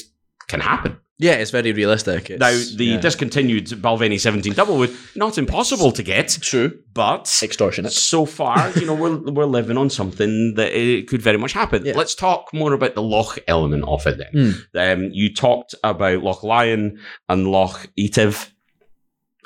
can 0.48 0.60
happen 0.60 0.98
Yeah, 1.18 1.34
it's 1.34 1.52
very 1.52 1.72
realistic. 1.72 2.30
It's, 2.30 2.40
now 2.40 2.52
the 2.78 2.86
yeah. 2.86 3.00
discontinued 3.00 3.68
balvenie 3.68 4.20
17 4.20 4.54
doublewood 4.54 4.94
not 5.16 5.38
impossible 5.38 5.92
to 5.94 6.04
get 6.04 6.38
true 6.42 6.78
but 6.94 7.40
extortionate. 7.42 7.94
so 7.94 8.26
far, 8.26 8.70
you 8.72 8.86
know, 8.86 8.94
we're, 8.94 9.18
we're 9.32 9.46
living 9.46 9.78
on 9.78 9.90
something 9.90 10.54
that 10.56 10.72
it 10.78 11.08
could 11.08 11.22
very 11.22 11.38
much 11.38 11.54
happen. 11.54 11.86
Yeah. 11.86 11.94
Let's 11.96 12.16
talk 12.16 12.54
more 12.54 12.74
about 12.74 12.96
the 12.96 13.02
Loch 13.02 13.40
element 13.48 13.86
of 13.88 14.06
it 14.06 14.18
then. 14.18 14.56
Um, 14.76 15.10
you 15.14 15.34
talked 15.34 15.74
about 15.84 16.22
Loch 16.22 16.44
Lyon 16.44 17.00
and 17.30 17.48
Loch 17.48 17.88
Etiv. 17.98 18.52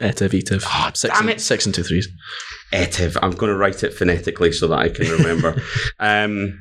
Etiv, 0.01 0.29
etiv. 0.29 0.63
Oh, 0.65 0.91
six, 0.93 1.13
damn 1.13 1.23
and, 1.23 1.32
it. 1.32 1.41
six 1.41 1.65
and 1.65 1.75
two 1.75 1.84
threes. 1.84 2.08
Etiv. 2.73 3.17
I'm 3.21 3.32
going 3.32 3.51
to 3.51 3.58
write 3.58 3.84
it 3.84 3.93
phonetically 3.93 4.51
so 4.53 4.67
that 4.69 4.79
I 4.79 4.89
can 4.89 5.08
remember. 5.10 5.62
um, 5.99 6.58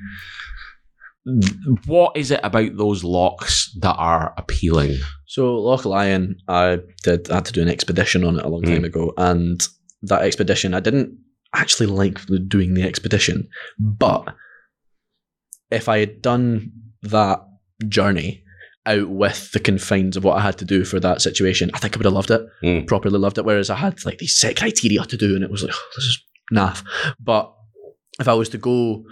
what 1.87 2.17
is 2.17 2.31
it 2.31 2.41
about 2.43 2.77
those 2.77 3.05
locks 3.05 3.75
that 3.81 3.95
are 3.97 4.35
appealing? 4.39 4.97
So 5.27 5.57
Loch 5.57 5.85
Lyon, 5.85 6.37
I 6.49 6.79
did 7.03 7.31
I 7.31 7.37
had 7.37 7.45
to 7.47 7.53
do 7.53 7.63
an 7.63 7.69
expedition 7.69 8.25
on 8.25 8.39
it 8.39 8.45
a 8.45 8.49
long 8.49 8.63
time 8.63 8.83
Mm. 8.83 8.87
ago, 8.87 9.13
and 9.19 9.67
that 10.03 10.23
expedition 10.23 10.75
I 10.75 10.81
didn't 10.81 11.19
actually 11.55 11.87
like 11.87 12.19
doing 12.49 12.75
the 12.75 12.83
expedition, 12.83 13.49
but 13.79 14.35
if 15.71 15.89
I 15.89 15.99
had 15.99 16.23
done 16.23 16.73
that 17.03 17.41
journey 17.89 18.43
out 18.87 19.09
with 19.11 19.53
the 19.53 19.61
confines 19.61 20.17
of 20.17 20.25
what 20.25 20.39
I 20.39 20.41
had 20.41 20.57
to 20.59 20.65
do 20.65 20.85
for 20.85 20.99
that 21.01 21.21
situation, 21.21 21.71
I 21.75 21.79
think 21.79 21.95
I 21.95 21.99
would 21.99 22.07
have 22.07 22.15
loved 22.15 22.31
it, 22.31 22.43
Mm. 22.63 22.87
properly 22.87 23.19
loved 23.19 23.37
it. 23.39 23.45
Whereas 23.45 23.69
I 23.71 23.77
had 23.77 24.03
like 24.07 24.19
these 24.19 24.37
set 24.39 24.57
criteria 24.57 25.05
to 25.05 25.17
do, 25.17 25.35
and 25.35 25.45
it 25.45 25.51
was 25.51 25.63
like, 25.63 25.75
oh, 25.75 25.89
this 25.97 26.05
is 26.07 26.23
naff. 26.53 26.83
But 27.21 27.53
if 28.21 28.29
I 28.29 28.35
was 28.35 28.49
to 28.51 28.59
go, 28.59 29.05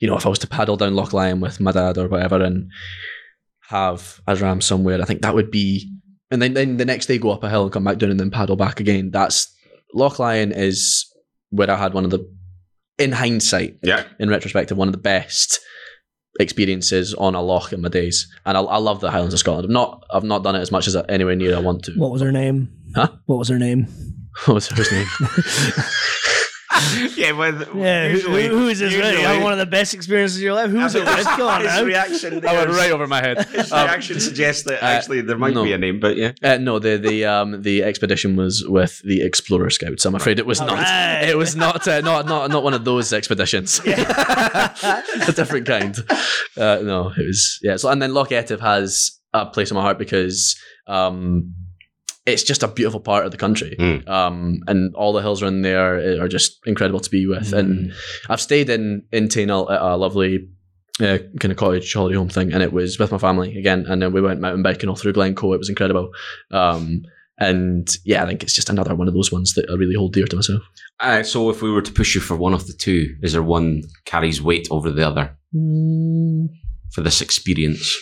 you 0.00 0.08
know, 0.08 0.16
if 0.16 0.24
I 0.26 0.28
was 0.30 0.38
to 0.40 0.46
paddle 0.46 0.76
down 0.76 0.94
Loch 0.94 1.12
Lyon 1.12 1.40
with 1.40 1.60
my 1.60 1.72
dad 1.72 1.98
or 1.98 2.08
whatever, 2.08 2.42
and 2.42 2.70
have 3.68 4.20
a 4.26 4.34
ram 4.36 4.60
somewhere, 4.60 5.00
I 5.00 5.04
think 5.04 5.22
that 5.22 5.34
would 5.34 5.50
be. 5.50 5.90
And 6.30 6.40
then, 6.40 6.54
then 6.54 6.76
the 6.76 6.84
next 6.84 7.06
day 7.06 7.18
go 7.18 7.30
up 7.32 7.42
a 7.44 7.50
hill 7.50 7.64
and 7.64 7.72
come 7.72 7.84
back 7.84 7.98
down 7.98 8.10
and 8.10 8.20
then 8.20 8.30
paddle 8.30 8.56
back 8.56 8.78
again. 8.80 9.10
That's 9.10 9.52
Loch 9.94 10.18
Lyon 10.18 10.52
is 10.52 11.06
where 11.50 11.70
I 11.70 11.76
had 11.76 11.92
one 11.94 12.04
of 12.04 12.10
the, 12.10 12.20
in 12.98 13.12
hindsight, 13.12 13.78
Yeah. 13.82 14.04
in 14.18 14.28
retrospective, 14.30 14.76
one 14.78 14.88
of 14.88 14.92
the 14.92 14.98
best 14.98 15.58
experiences 16.38 17.12
on 17.14 17.34
a 17.34 17.42
loch 17.42 17.72
in 17.72 17.80
my 17.82 17.88
days. 17.88 18.28
And 18.46 18.56
I, 18.56 18.60
I 18.62 18.76
love 18.78 19.00
the 19.00 19.10
Highlands 19.10 19.34
of 19.34 19.40
Scotland. 19.40 19.66
I've 19.66 19.70
not 19.72 20.04
I've 20.10 20.22
not 20.24 20.44
done 20.44 20.54
it 20.54 20.60
as 20.60 20.70
much 20.70 20.86
as 20.86 20.94
anywhere 21.08 21.34
near 21.34 21.56
I 21.56 21.60
want 21.60 21.82
to. 21.84 21.92
What 21.94 22.12
was 22.12 22.22
her 22.22 22.30
name? 22.32 22.72
Huh? 22.94 23.08
What 23.26 23.38
was 23.38 23.48
her 23.48 23.58
name? 23.58 23.86
What 24.46 24.54
was 24.54 24.68
her 24.68 24.94
name? 24.94 25.06
yeah, 27.16 27.32
well, 27.32 27.52
Yeah, 27.76 28.08
who, 28.08 28.18
who 28.58 28.68
is 28.68 28.78
this? 28.78 28.92
usually- 28.92 29.16
Really? 29.16 29.42
One 29.42 29.52
of 29.52 29.58
the 29.58 29.66
best 29.66 29.94
experiences 29.94 30.38
of 30.38 30.42
your 30.42 30.54
life. 30.54 30.70
Who's 30.70 30.94
it 30.94 31.04
with? 31.04 31.24
Come 31.24 31.42
on 31.42 31.60
His 31.62 31.70
now. 31.70 31.84
reaction 31.84 32.46
I 32.46 32.52
went 32.54 32.70
right 32.70 32.90
over 32.92 33.06
my 33.06 33.20
head. 33.20 33.44
His 33.52 33.72
Um, 33.72 33.86
reaction 33.86 34.20
suggests 34.20 34.64
that 34.64 34.82
uh, 34.82 34.86
actually 34.86 35.20
there 35.22 35.38
might 35.38 35.54
no. 35.54 35.64
be 35.64 35.72
a 35.72 35.78
name, 35.78 36.00
but 36.00 36.16
yeah. 36.16 36.32
Uh, 36.42 36.56
no, 36.58 36.78
the 36.78 36.96
the 36.98 37.24
um 37.24 37.62
the 37.62 37.82
expedition 37.82 38.36
was 38.36 38.64
with 38.66 39.00
the 39.04 39.22
Explorer 39.22 39.70
Scouts. 39.70 40.04
I'm 40.04 40.14
afraid 40.14 40.38
it 40.38 40.46
was 40.46 40.60
not. 40.60 40.70
Alright. 40.70 41.28
It 41.28 41.36
was 41.36 41.54
not 41.56 41.86
uh, 41.88 42.00
not 42.00 42.26
not 42.26 42.50
not 42.50 42.62
one 42.62 42.74
of 42.74 42.84
those 42.84 43.12
expeditions. 43.12 43.80
a 43.86 45.32
different 45.34 45.66
kind. 45.66 45.96
Uh, 46.56 46.78
no, 46.82 47.08
it 47.16 47.26
was 47.26 47.58
yeah. 47.62 47.76
So 47.76 47.88
and 47.88 48.00
then 48.02 48.14
Loch 48.14 48.30
Etive 48.32 48.60
has 48.60 49.18
a 49.32 49.46
place 49.46 49.70
in 49.70 49.76
my 49.76 49.82
heart 49.82 49.98
because 49.98 50.56
um 50.86 51.54
it's 52.26 52.42
just 52.42 52.62
a 52.62 52.68
beautiful 52.68 53.00
part 53.00 53.24
of 53.24 53.32
the 53.32 53.38
country. 53.38 53.76
Mm. 53.78 54.08
Um, 54.08 54.60
and 54.66 54.94
all 54.94 55.12
the 55.12 55.22
hills 55.22 55.42
around 55.42 55.62
there 55.62 56.22
are 56.22 56.28
just 56.28 56.60
incredible 56.66 57.00
to 57.00 57.10
be 57.10 57.26
with. 57.26 57.52
And 57.52 57.92
I've 58.28 58.40
stayed 58.40 58.70
in 58.70 59.04
in 59.12 59.28
Taynuilt 59.28 59.70
at 59.70 59.80
a 59.80 59.96
lovely 59.96 60.48
uh, 61.00 61.18
kind 61.38 61.50
of 61.50 61.56
cottage 61.56 61.92
holiday 61.92 62.16
home 62.16 62.28
thing, 62.28 62.52
and 62.52 62.62
it 62.62 62.72
was 62.72 62.98
with 62.98 63.12
my 63.12 63.18
family 63.18 63.58
again. 63.58 63.86
And 63.88 64.02
then 64.02 64.12
we 64.12 64.20
went 64.20 64.40
mountain 64.40 64.62
biking 64.62 64.88
all 64.88 64.96
through 64.96 65.14
Glencoe. 65.14 65.52
It 65.52 65.58
was 65.58 65.68
incredible. 65.70 66.10
Um, 66.50 67.02
and 67.38 67.88
yeah, 68.04 68.22
I 68.22 68.26
think 68.26 68.42
it's 68.42 68.54
just 68.54 68.68
another 68.68 68.94
one 68.94 69.08
of 69.08 69.14
those 69.14 69.32
ones 69.32 69.54
that 69.54 69.68
I 69.70 69.74
really 69.74 69.94
hold 69.94 70.12
dear 70.12 70.26
to 70.26 70.36
myself. 70.36 70.62
Uh, 71.00 71.22
so 71.22 71.48
if 71.48 71.62
we 71.62 71.70
were 71.70 71.80
to 71.80 71.92
push 71.92 72.14
you 72.14 72.20
for 72.20 72.36
one 72.36 72.52
of 72.52 72.66
the 72.66 72.74
two, 72.74 73.16
is 73.22 73.32
there 73.32 73.42
one 73.42 73.82
carries 74.04 74.42
weight 74.42 74.68
over 74.70 74.90
the 74.90 75.06
other 75.08 75.34
for 76.92 77.00
this 77.00 77.22
experience? 77.22 77.96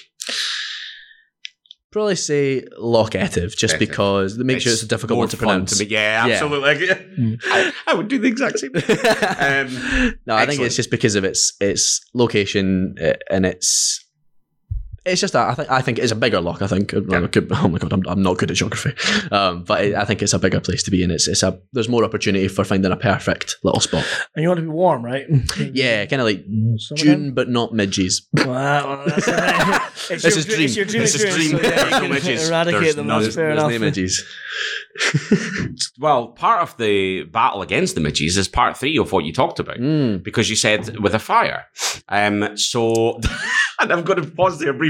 Probably 1.90 2.16
say 2.16 2.64
Loch 2.76 3.14
Etive, 3.14 3.56
just 3.56 3.78
because 3.78 4.36
they 4.36 4.44
make 4.44 4.60
sure 4.60 4.72
it's 4.72 4.82
a 4.82 4.86
difficult 4.86 5.18
one 5.18 5.28
to 5.28 5.36
pronounce. 5.38 5.80
me. 5.80 5.86
Yeah, 5.86 6.26
Yeah. 6.26 6.32
absolutely. 6.34 7.38
I, 7.46 7.72
I 7.86 7.94
would 7.94 8.08
do 8.08 8.18
the 8.18 8.28
exact 8.28 8.58
same. 8.58 8.72
thing. 8.72 8.98
Um, 9.38 10.18
no, 10.26 10.34
I 10.34 10.44
think 10.46 10.60
it's 10.60 10.76
just 10.76 10.90
because 10.90 11.14
of 11.14 11.24
its 11.24 11.54
its 11.60 12.00
location 12.14 12.96
uh, 13.02 13.14
and 13.30 13.46
its. 13.46 14.04
It's 15.06 15.20
just 15.22 15.32
that 15.32 15.48
I 15.48 15.54
think 15.54 15.70
I 15.70 15.80
think 15.80 15.98
it's 15.98 16.12
a 16.12 16.16
bigger 16.16 16.40
lock. 16.40 16.60
I 16.60 16.66
think. 16.66 16.92
Yeah. 16.92 17.22
I 17.24 17.26
could- 17.28 17.48
oh 17.52 17.68
my 17.68 17.78
god, 17.78 17.92
I'm, 17.92 18.02
I'm 18.06 18.22
not 18.22 18.36
good 18.36 18.50
at 18.50 18.56
geography, 18.58 18.92
um, 19.32 19.64
but 19.64 19.80
I 19.80 20.02
I 20.02 20.04
think 20.04 20.20
it's 20.22 20.34
a 20.34 20.38
bigger 20.38 20.60
place 20.60 20.82
to 20.82 20.90
be, 20.90 21.02
and 21.02 21.10
it's 21.12 21.26
it's 21.28 21.42
a 21.42 21.58
there's 21.72 21.88
more 21.88 22.04
opportunity 22.04 22.46
for 22.48 22.62
finding 22.64 22.92
a 22.92 22.96
perfect 22.96 23.56
little 23.64 23.80
spot. 23.80 24.04
And 24.34 24.42
you 24.42 24.48
want 24.48 24.58
to 24.58 24.62
be 24.62 24.68
warm, 24.68 25.02
right? 25.04 25.24
Yeah, 25.72 26.04
kind 26.06 26.20
of 26.20 26.26
like 26.26 26.44
Summertime? 26.78 26.96
June, 26.96 27.34
but 27.34 27.48
not 27.48 27.72
midges. 27.72 28.28
Wow, 28.36 29.04
that's 29.06 29.28
it. 30.10 30.10
It's 30.10 30.22
This 30.22 30.34
your 30.34 30.38
is 30.38 30.46
dream. 30.46 30.60
It's 30.64 30.76
your 30.76 30.84
dream 30.84 31.02
This 31.02 31.14
is 31.14 31.34
dream. 31.34 31.50
so 31.52 31.62
yeah, 31.62 31.98
no 32.00 32.08
midges. 32.08 32.48
Eradicate 32.50 32.80
There's 32.82 32.94
them. 32.96 33.06
no- 33.06 33.22
That's 33.22 33.34
fair 33.34 33.50
enough. 33.50 33.70
no 33.70 33.78
midges. 33.78 34.24
well, 35.98 36.28
part 36.28 36.62
of 36.62 36.76
the 36.76 37.24
battle 37.24 37.62
against 37.62 37.94
the 37.94 38.00
midges 38.00 38.36
is 38.36 38.48
part 38.48 38.76
three 38.76 38.98
of 38.98 39.12
what 39.12 39.24
you 39.24 39.32
talked 39.32 39.58
about. 39.60 39.76
Mm. 39.78 40.22
because 40.22 40.50
you 40.50 40.56
said 40.56 40.98
with 40.98 41.14
a 41.14 41.18
fire. 41.18 41.66
Um, 42.08 42.56
so, 42.56 43.20
and 43.80 43.92
I'm 43.92 44.02
going 44.02 44.22
to 44.22 44.30
pause 44.30 44.58
there 44.58 44.72
briefly 44.72 44.87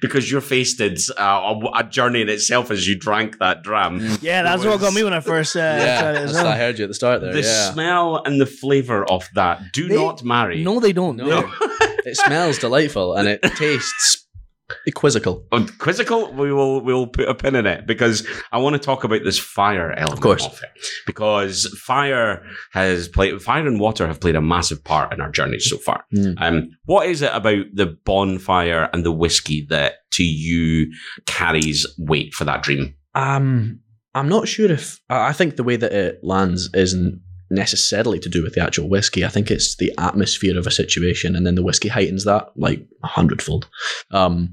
because 0.00 0.30
you're 0.30 0.40
fasted 0.40 0.98
uh, 1.18 1.54
a, 1.74 1.78
a 1.80 1.84
journey 1.84 2.20
in 2.22 2.28
itself 2.28 2.70
as 2.70 2.86
you 2.86 2.98
drank 2.98 3.38
that 3.38 3.62
dram. 3.62 4.00
Yeah, 4.20 4.42
that's 4.42 4.64
what 4.64 4.80
got 4.80 4.92
me 4.94 5.04
when 5.04 5.12
I 5.12 5.20
first 5.20 5.56
uh, 5.56 5.60
tried 5.60 5.76
it 5.76 5.84
Yeah, 5.84 6.20
as 6.22 6.32
that's 6.32 6.44
I 6.46 6.56
heard 6.56 6.78
you 6.78 6.84
at 6.84 6.88
the 6.88 6.94
start 6.94 7.20
there. 7.20 7.32
The 7.32 7.40
yeah, 7.42 7.72
smell 7.72 8.22
and 8.24 8.40
the 8.40 8.46
flavour 8.46 9.04
of 9.10 9.28
that 9.34 9.72
do 9.72 9.88
They- 9.88 9.96
not 9.96 10.22
marry. 10.24 10.62
No, 10.62 10.80
they 10.80 10.92
don't. 10.92 11.16
No. 11.16 11.50
it 12.04 12.16
smells 12.16 12.58
delightful 12.58 13.14
and 13.14 13.28
it 13.28 13.42
tastes 13.56 14.23
quizzical. 14.94 15.46
On 15.52 15.68
quizzical, 15.78 16.32
we 16.32 16.52
will 16.52 16.80
we 16.80 16.92
will 16.92 17.06
put 17.06 17.28
a 17.28 17.34
pin 17.34 17.54
in 17.54 17.66
it 17.66 17.86
because 17.86 18.26
I 18.52 18.58
want 18.58 18.74
to 18.74 18.78
talk 18.78 19.04
about 19.04 19.22
this 19.24 19.38
fire 19.38 19.92
element 19.92 20.12
of, 20.12 20.20
course. 20.20 20.46
it 20.46 20.70
because 21.06 21.66
fire 21.84 22.42
has 22.72 23.08
played 23.08 23.40
fire 23.42 23.66
and 23.66 23.80
water 23.80 24.06
have 24.06 24.20
played 24.20 24.36
a 24.36 24.42
massive 24.42 24.82
part 24.82 25.12
in 25.12 25.20
our 25.20 25.30
journey 25.30 25.58
so 25.58 25.76
far. 25.78 26.04
Mm. 26.14 26.34
Um, 26.38 26.70
what 26.84 27.08
is 27.08 27.22
it 27.22 27.30
about 27.32 27.66
the 27.74 27.96
bonfire 28.04 28.88
and 28.92 29.04
the 29.04 29.12
whiskey 29.12 29.66
that 29.70 29.94
to 30.12 30.24
you 30.24 30.92
carries 31.26 31.86
weight 31.98 32.34
for 32.34 32.44
that 32.44 32.62
dream? 32.62 32.94
Um, 33.14 33.80
I'm 34.14 34.28
not 34.28 34.48
sure 34.48 34.70
if 34.70 35.00
I 35.10 35.32
think 35.32 35.56
the 35.56 35.64
way 35.64 35.76
that 35.76 35.92
it 35.92 36.20
lands 36.22 36.70
isn't 36.72 37.20
necessarily 37.54 38.18
to 38.20 38.28
do 38.28 38.42
with 38.42 38.54
the 38.54 38.62
actual 38.62 38.88
whiskey. 38.88 39.24
I 39.24 39.28
think 39.28 39.50
it's 39.50 39.76
the 39.76 39.92
atmosphere 39.98 40.58
of 40.58 40.66
a 40.66 40.70
situation, 40.70 41.34
and 41.36 41.46
then 41.46 41.54
the 41.54 41.62
whiskey 41.62 41.88
heightens 41.88 42.24
that 42.24 42.48
like 42.56 42.86
a 43.02 43.06
hundredfold. 43.06 43.68
Um, 44.10 44.50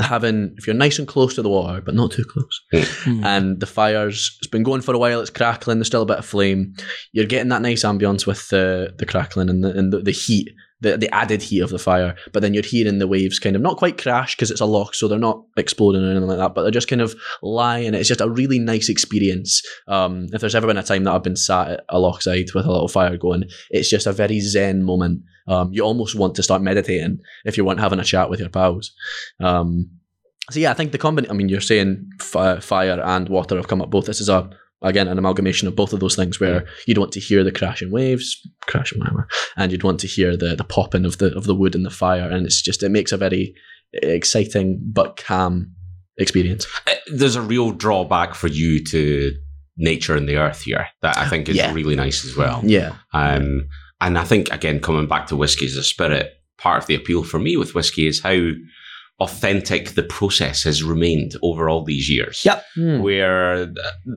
having 0.00 0.54
if 0.56 0.66
you're 0.66 0.74
nice 0.74 0.98
and 0.98 1.06
close 1.06 1.34
to 1.34 1.42
the 1.42 1.50
water, 1.50 1.80
but 1.82 1.94
not 1.94 2.12
too 2.12 2.24
close, 2.24 2.60
Mm. 3.04 3.24
and 3.24 3.60
the 3.60 3.66
fires 3.66 4.36
it's 4.40 4.46
been 4.50 4.62
going 4.62 4.80
for 4.80 4.94
a 4.94 4.98
while. 4.98 5.20
It's 5.20 5.30
crackling. 5.30 5.78
There's 5.78 5.88
still 5.88 6.02
a 6.02 6.06
bit 6.06 6.18
of 6.18 6.24
flame. 6.26 6.74
You're 7.12 7.26
getting 7.26 7.50
that 7.50 7.62
nice 7.62 7.84
ambience 7.84 8.26
with 8.26 8.48
the 8.48 8.94
the 8.98 9.06
crackling 9.06 9.50
and 9.50 9.62
the 9.62 9.70
and 9.78 9.92
the, 9.92 10.00
the 10.00 10.10
heat. 10.12 10.48
The, 10.84 10.98
the 10.98 11.12
added 11.14 11.42
heat 11.42 11.60
of 11.60 11.70
the 11.70 11.78
fire, 11.78 12.14
but 12.32 12.42
then 12.42 12.52
you're 12.52 12.62
hearing 12.62 12.98
the 12.98 13.08
waves 13.08 13.38
kind 13.38 13.56
of 13.56 13.62
not 13.62 13.78
quite 13.78 14.00
crash 14.00 14.36
because 14.36 14.50
it's 14.50 14.60
a 14.60 14.66
lock, 14.66 14.94
so 14.94 15.08
they're 15.08 15.18
not 15.18 15.42
exploding 15.56 16.04
or 16.04 16.10
anything 16.10 16.28
like 16.28 16.38
that, 16.38 16.54
but 16.54 16.62
they're 16.62 16.70
just 16.70 16.88
kind 16.88 17.00
of 17.00 17.14
lying. 17.42 17.94
It's 17.94 18.08
just 18.08 18.20
a 18.20 18.28
really 18.28 18.58
nice 18.58 18.90
experience. 18.90 19.62
Um, 19.88 20.26
if 20.32 20.40
there's 20.40 20.54
ever 20.54 20.66
been 20.66 20.76
a 20.76 20.82
time 20.82 21.04
that 21.04 21.14
I've 21.14 21.22
been 21.22 21.36
sat 21.36 21.70
at 21.70 21.84
a 21.88 21.98
lockside 21.98 22.52
with 22.54 22.66
a 22.66 22.70
little 22.70 22.88
fire 22.88 23.16
going, 23.16 23.44
it's 23.70 23.88
just 23.88 24.06
a 24.06 24.12
very 24.12 24.40
zen 24.40 24.82
moment. 24.82 25.22
Um, 25.48 25.72
you 25.72 25.82
almost 25.82 26.14
want 26.14 26.34
to 26.36 26.42
start 26.42 26.62
meditating 26.62 27.20
if 27.44 27.56
you 27.56 27.64
weren't 27.64 27.80
having 27.80 27.98
a 27.98 28.04
chat 28.04 28.28
with 28.28 28.40
your 28.40 28.50
pals. 28.50 28.92
Um, 29.40 29.90
so 30.50 30.60
yeah, 30.60 30.70
I 30.70 30.74
think 30.74 30.92
the 30.92 30.98
combination. 30.98 31.34
I 31.34 31.38
mean, 31.38 31.48
you're 31.48 31.60
saying 31.60 32.10
fi- 32.20 32.60
fire 32.60 33.00
and 33.02 33.28
water 33.30 33.56
have 33.56 33.68
come 33.68 33.80
up 33.80 33.90
both. 33.90 34.06
This 34.06 34.20
is 34.20 34.28
a 34.28 34.50
again 34.84 35.08
an 35.08 35.18
amalgamation 35.18 35.66
of 35.68 35.74
both 35.74 35.92
of 35.92 36.00
those 36.00 36.14
things 36.16 36.38
where 36.38 36.66
you'd 36.86 36.98
want 36.98 37.12
to 37.12 37.20
hear 37.20 37.42
the 37.42 37.50
crashing 37.52 37.90
waves, 37.90 38.40
crashing 38.66 38.98
whatever, 39.00 39.26
and 39.56 39.72
you'd 39.72 39.82
want 39.82 39.98
to 40.00 40.06
hear 40.06 40.36
the 40.36 40.54
the 40.54 40.64
popping 40.64 41.04
of 41.04 41.18
the 41.18 41.34
of 41.36 41.44
the 41.44 41.54
wood 41.54 41.74
and 41.74 41.84
the 41.84 41.90
fire, 41.90 42.28
and 42.30 42.46
it's 42.46 42.62
just 42.62 42.82
it 42.82 42.90
makes 42.90 43.10
a 43.12 43.16
very 43.16 43.54
exciting 44.02 44.80
but 44.92 45.16
calm 45.16 45.72
experience. 46.18 46.66
Uh, 46.86 46.94
There's 47.12 47.36
a 47.36 47.42
real 47.42 47.72
drawback 47.72 48.34
for 48.34 48.48
you 48.48 48.84
to 48.84 49.32
nature 49.76 50.14
and 50.16 50.28
the 50.28 50.36
earth 50.36 50.62
here 50.62 50.86
that 51.02 51.16
I 51.18 51.28
think 51.28 51.48
is 51.48 51.56
Yeah. 51.56 51.72
really 51.72 51.96
nice 51.96 52.24
as 52.24 52.36
well. 52.36 52.60
Yeah, 52.64 52.94
Um, 53.12 53.66
and 54.00 54.16
I 54.18 54.24
think 54.24 54.52
again, 54.52 54.80
coming 54.80 55.08
back 55.08 55.26
to 55.28 55.36
whiskey 55.36 55.66
as 55.66 55.76
a 55.76 55.82
spirit, 55.82 56.32
part 56.58 56.80
of 56.82 56.86
the 56.86 56.94
appeal 56.94 57.24
for 57.24 57.38
me 57.40 57.56
with 57.56 57.74
whiskey 57.74 58.06
is 58.06 58.20
how 58.20 58.38
authentic 59.20 59.90
the 59.90 60.02
process 60.02 60.64
has 60.64 60.82
remained 60.82 61.36
over 61.42 61.68
all 61.68 61.84
these 61.84 62.10
years. 62.10 62.44
Yep. 62.44 62.64
Hmm. 62.74 63.00
Where 63.00 63.52
uh, 63.54 63.66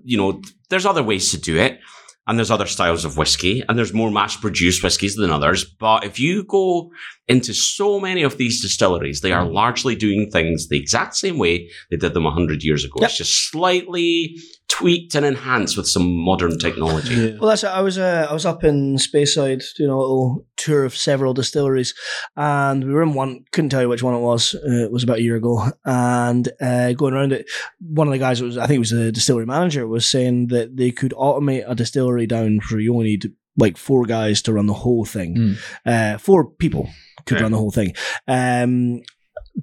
you 0.03 0.17
know, 0.17 0.41
there's 0.69 0.85
other 0.85 1.03
ways 1.03 1.31
to 1.31 1.39
do 1.39 1.57
it, 1.57 1.79
and 2.27 2.37
there's 2.37 2.51
other 2.51 2.65
styles 2.65 3.05
of 3.05 3.15
whiskey, 3.15 3.63
and 3.67 3.77
there's 3.77 3.93
more 3.93 4.11
mass-produced 4.11 4.83
whiskies 4.83 5.15
than 5.15 5.31
others. 5.31 5.63
But 5.63 6.03
if 6.03 6.19
you 6.19 6.43
go 6.43 6.91
into 7.27 7.53
so 7.53 7.99
many 7.99 8.23
of 8.23 8.37
these 8.37 8.61
distilleries, 8.61 9.21
they 9.21 9.31
are 9.31 9.45
largely 9.45 9.95
doing 9.95 10.29
things 10.29 10.67
the 10.67 10.79
exact 10.79 11.15
same 11.15 11.37
way 11.37 11.69
they 11.89 11.97
did 11.97 12.13
them 12.13 12.25
hundred 12.25 12.63
years 12.63 12.83
ago. 12.83 12.95
Yep. 12.99 13.09
It's 13.09 13.17
just 13.17 13.49
slightly 13.51 14.35
tweaked 14.69 15.15
and 15.15 15.25
enhanced 15.25 15.77
with 15.77 15.87
some 15.87 16.05
modern 16.13 16.59
technology. 16.59 17.37
Well, 17.39 17.49
that's 17.49 17.63
it. 17.63 17.67
I 17.67 17.81
was 17.81 17.97
uh, 17.97 18.27
I 18.29 18.33
was 18.33 18.45
up 18.45 18.63
in 18.63 18.95
Speyside 18.97 19.63
doing 19.75 19.89
a 19.89 19.97
little 19.97 20.45
tour 20.57 20.83
of 20.83 20.95
several 20.95 21.33
distilleries, 21.33 21.93
and 22.35 22.83
we 22.83 22.93
were 22.93 23.01
in 23.03 23.13
one. 23.13 23.45
Couldn't 23.51 23.69
tell 23.69 23.81
you 23.81 23.89
which 23.89 24.03
one 24.03 24.13
it 24.15 24.19
was. 24.19 24.53
Uh, 24.55 24.83
it 24.85 24.91
was 24.91 25.03
about 25.03 25.17
a 25.19 25.21
year 25.23 25.35
ago, 25.37 25.71
and 25.85 26.49
uh, 26.61 26.93
going 26.93 27.13
around 27.13 27.31
it, 27.33 27.49
one 27.79 28.07
of 28.07 28.11
the 28.11 28.19
guys 28.19 28.41
was 28.41 28.57
I 28.57 28.67
think 28.67 28.75
it 28.77 28.79
was 28.79 28.89
the 28.91 29.11
distillery 29.11 29.45
manager 29.45 29.87
was 29.87 30.07
saying 30.07 30.47
that 30.47 30.75
they 30.77 30.91
could 30.91 31.13
automate 31.13 31.63
a 31.67 31.75
distillery 31.75 32.27
down 32.27 32.59
for 32.59 32.79
you 32.79 32.93
only 32.93 33.05
need 33.05 33.31
like 33.59 33.77
four 33.77 34.05
guys 34.05 34.41
to 34.43 34.53
run 34.53 34.67
the 34.67 34.73
whole 34.73 35.05
thing. 35.05 35.35
Mm. 35.35 35.57
Uh, 35.85 36.17
four 36.19 36.45
people 36.45 36.89
could 37.25 37.37
Yeah. 37.37 37.43
run 37.43 37.51
the 37.51 37.57
whole 37.57 37.71
thing. 37.71 37.95
Um, 38.27 39.01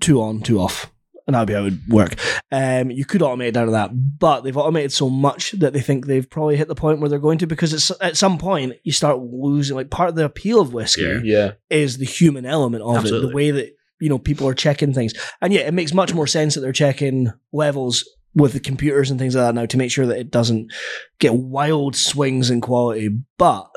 two 0.00 0.20
on, 0.20 0.40
two 0.40 0.58
off. 0.58 0.90
And 1.26 1.34
that'd 1.34 1.48
be 1.48 1.54
how 1.54 1.60
it 1.60 1.64
would 1.64 1.88
work. 1.88 2.16
Um, 2.52 2.90
you 2.90 3.06
could 3.06 3.22
automate 3.22 3.48
it 3.48 3.52
down 3.54 3.66
to 3.66 3.72
that, 3.72 3.90
but 4.18 4.42
they've 4.42 4.56
automated 4.56 4.92
so 4.92 5.08
much 5.08 5.52
that 5.52 5.72
they 5.72 5.80
think 5.80 6.06
they've 6.06 6.28
probably 6.28 6.56
hit 6.56 6.68
the 6.68 6.74
point 6.74 7.00
where 7.00 7.08
they're 7.08 7.18
going 7.18 7.38
to 7.38 7.46
because 7.46 7.72
it's 7.72 7.90
at 8.02 8.16
some 8.18 8.36
point 8.36 8.74
you 8.82 8.92
start 8.92 9.18
losing 9.18 9.74
like 9.74 9.88
part 9.88 10.10
of 10.10 10.16
the 10.16 10.24
appeal 10.26 10.60
of 10.60 10.74
whiskey 10.74 11.00
Yeah. 11.02 11.20
yeah, 11.24 11.52
is 11.70 11.96
the 11.96 12.04
human 12.04 12.44
element 12.44 12.82
of 12.82 13.06
it, 13.06 13.10
the 13.10 13.34
way 13.34 13.50
that 13.52 13.74
you 14.00 14.10
know 14.10 14.18
people 14.18 14.46
are 14.46 14.54
checking 14.54 14.92
things, 14.92 15.14
and 15.40 15.50
yeah, 15.52 15.60
it 15.62 15.72
makes 15.72 15.94
much 15.94 16.12
more 16.12 16.26
sense 16.26 16.54
that 16.54 16.60
they're 16.60 16.72
checking 16.72 17.32
levels 17.52 18.06
with 18.34 18.52
the 18.52 18.60
computers 18.60 19.10
and 19.10 19.18
things 19.18 19.34
like 19.34 19.46
that 19.46 19.54
now 19.54 19.64
to 19.64 19.78
make 19.78 19.90
sure 19.90 20.06
that 20.06 20.18
it 20.18 20.30
doesn't 20.30 20.70
get 21.20 21.34
wild 21.34 21.96
swings 21.96 22.50
in 22.50 22.60
quality, 22.60 23.08
but. 23.38 23.70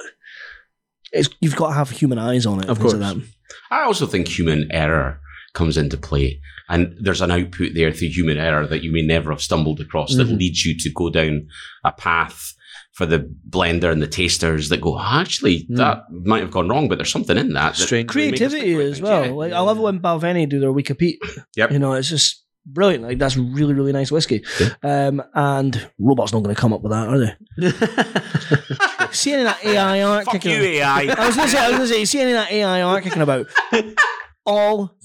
It's, 1.14 1.30
you've 1.40 1.56
got 1.56 1.70
to 1.70 1.74
have 1.76 1.90
human 1.90 2.20
eyes 2.20 2.46
on 2.46 2.60
it. 2.60 2.70
Of 2.70 2.80
things 2.80 2.94
like 2.94 3.02
course. 3.02 3.26
that. 3.26 3.34
I 3.72 3.84
also 3.84 4.06
think 4.06 4.28
human 4.28 4.70
error 4.72 5.22
comes 5.54 5.78
into 5.78 5.96
play. 5.96 6.42
And 6.70 6.96
there's 7.00 7.22
an 7.22 7.32
output 7.32 7.72
there 7.76 7.92
through 7.92 8.10
human 8.10 8.38
error 8.38 8.68
that 8.68 8.84
you 8.84 8.92
may 8.92 9.02
never 9.02 9.32
have 9.32 9.42
stumbled 9.42 9.80
across 9.80 10.16
that 10.16 10.28
Mhm. 10.28 10.38
leads 10.40 10.66
you 10.66 10.78
to 10.80 10.90
go 10.92 11.10
down 11.10 11.48
a 11.84 11.92
path 11.92 12.54
for 12.94 13.06
the 13.06 13.30
blender 13.50 13.92
and 13.92 14.02
the 14.02 14.08
tasters 14.08 14.70
that 14.70 14.82
go, 14.82 15.00
actually, 15.00 15.68
Mm. 15.72 15.78
that 15.78 16.00
might 16.26 16.42
have 16.42 16.50
gone 16.52 16.68
wrong, 16.68 16.90
but 16.90 16.98
there's 16.98 17.12
something 17.12 17.38
in 17.38 17.54
that. 17.54 17.76
that 17.76 17.86
Strange. 17.86 18.14
may 18.16 18.32
make 18.32 18.34
us 18.34 18.40
creativity 18.52 18.74
as 18.82 18.94
things." 18.96 19.02
well. 19.02 19.26
Yeah. 19.26 19.32
Like 19.32 19.54
I 19.54 19.60
love 19.60 19.78
it 19.78 19.82
when 19.82 20.00
Balvenie 20.00 20.50
do 20.50 20.60
their 20.60 20.72
Week 20.72 20.90
of 20.90 20.98
Peat. 20.98 21.20
Yep. 21.56 21.72
You 21.72 21.80
know, 21.80 21.94
it's 21.94 22.10
just 22.10 22.44
brilliant. 22.66 23.04
Like 23.04 23.18
that's 23.20 23.38
really, 23.38 23.74
really 23.74 23.94
nice 23.94 24.12
whiskey. 24.12 24.44
Um, 24.84 25.22
and 25.36 25.90
robots 26.00 26.34
not 26.34 26.42
going 26.44 26.54
to 26.56 26.60
come 26.60 26.74
up 26.74 26.82
with 26.82 26.92
that, 26.92 27.08
are 27.08 27.20
they? 27.20 29.08
See 29.12 29.32
any 29.32 29.44
of 29.44 29.48
that 29.48 29.64
AI 29.64 30.02
art 30.02 30.26
Fuck 30.26 30.34
kicking? 30.34 30.52
you, 30.52 30.62
AI. 30.68 31.04
I 31.18 31.28
was 31.28 31.36
going 31.36 31.48
to 31.48 31.56
say, 31.56 31.60
I 31.64 31.70
was 31.70 31.78
going 31.78 31.88
to 31.88 31.94
say, 31.94 32.00
you 32.02 32.06
see 32.06 32.20
any 32.20 32.32
of 32.32 32.38
that 32.38 32.52
AI 32.52 32.82
art 32.82 33.04
kicking 33.04 33.22
about? 33.22 33.48
All 34.46 34.96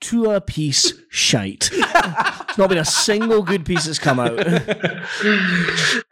to 0.00 0.30
a 0.30 0.40
piece 0.40 0.92
shite. 1.10 1.68
There's 1.72 2.58
not 2.58 2.68
been 2.68 2.78
a 2.78 2.84
single 2.84 3.42
good 3.42 3.64
piece 3.64 3.84
that's 3.86 3.98
come 3.98 4.18
out. 4.18 4.38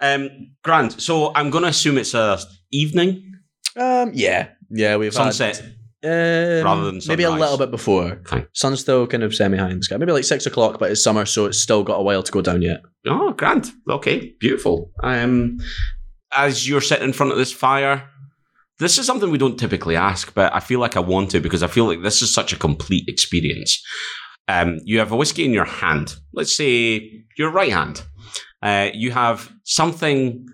um, 0.01 0.29
Grant, 0.63 1.01
so 1.01 1.33
I'm 1.35 1.51
going 1.51 1.63
to 1.65 1.71
assume 1.71 1.99
it's 1.99 2.15
a 2.15 2.39
evening 2.73 3.25
um, 3.77 4.11
yeah, 4.13 4.49
yeah. 4.71 4.97
We've 4.97 5.15
had- 5.15 5.33
sunset. 5.33 5.63
Um, 6.05 6.11
Rather 6.65 6.85
than 6.85 7.01
sunrise. 7.01 7.09
maybe 7.09 7.23
a 7.25 7.31
little 7.31 7.59
bit 7.59 7.71
before. 7.73 8.21
Fine. 8.27 8.47
Sun's 8.53 8.81
still 8.81 9.07
kind 9.09 9.23
of 9.25 9.35
semi 9.35 9.57
high 9.57 9.71
in 9.71 9.79
the 9.79 9.83
sky. 9.83 9.97
Maybe 9.97 10.13
like 10.13 10.25
six 10.25 10.47
o'clock, 10.47 10.79
but 10.79 10.91
it's 10.93 11.03
summer, 11.03 11.25
so 11.27 11.47
it's 11.47 11.59
still 11.61 11.83
got 11.85 11.95
a 11.99 12.03
while 12.03 12.23
to 12.23 12.31
go 12.33 12.41
down 12.41 12.63
yet. 12.63 12.83
Oh, 13.07 13.33
Grant. 13.33 13.69
Okay, 13.89 14.33
beautiful. 14.41 14.91
Um, 15.03 15.59
as 16.33 16.69
you're 16.69 16.81
sitting 16.81 17.05
in 17.09 17.13
front 17.13 17.33
of 17.33 17.39
this 17.39 17.53
fire, 17.53 18.09
this 18.79 18.99
is 18.99 19.07
something 19.07 19.31
we 19.31 19.39
don't 19.39 19.59
typically 19.59 19.97
ask, 19.97 20.33
but 20.35 20.55
I 20.55 20.61
feel 20.61 20.81
like 20.81 20.97
I 20.97 21.01
want 21.01 21.31
to 21.33 21.41
because 21.41 21.63
I 21.63 21.67
feel 21.67 21.87
like 21.87 22.03
this 22.03 22.23
is 22.23 22.33
such 22.33 22.53
a 22.53 22.59
complete 22.59 23.09
experience. 23.09 23.83
Um, 24.47 24.79
you 24.85 24.99
have 24.99 25.13
a 25.13 25.17
whiskey 25.17 25.45
in 25.45 25.53
your 25.53 25.65
hand. 25.65 26.15
Let's 26.33 26.57
say 26.57 27.25
your 27.37 27.51
right 27.51 27.73
hand. 27.73 28.03
Uh, 28.63 28.91
you 28.95 29.11
have 29.11 29.53
something, 29.65 30.47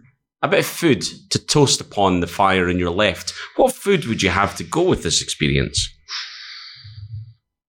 a 0.43 0.49
bit 0.49 0.61
of 0.61 0.67
food 0.67 1.03
to 1.31 1.39
toast 1.39 1.81
upon 1.81 2.21
the 2.21 2.27
fire 2.27 2.69
in 2.69 2.79
your 2.79 2.91
left. 2.91 3.35
What 3.57 3.75
food 3.75 4.07
would 4.07 4.23
you 4.23 4.31
have 4.31 4.57
to 4.57 4.65
go 4.65 4.83
with 4.83 5.03
this 5.03 5.23
experience? 5.23 5.89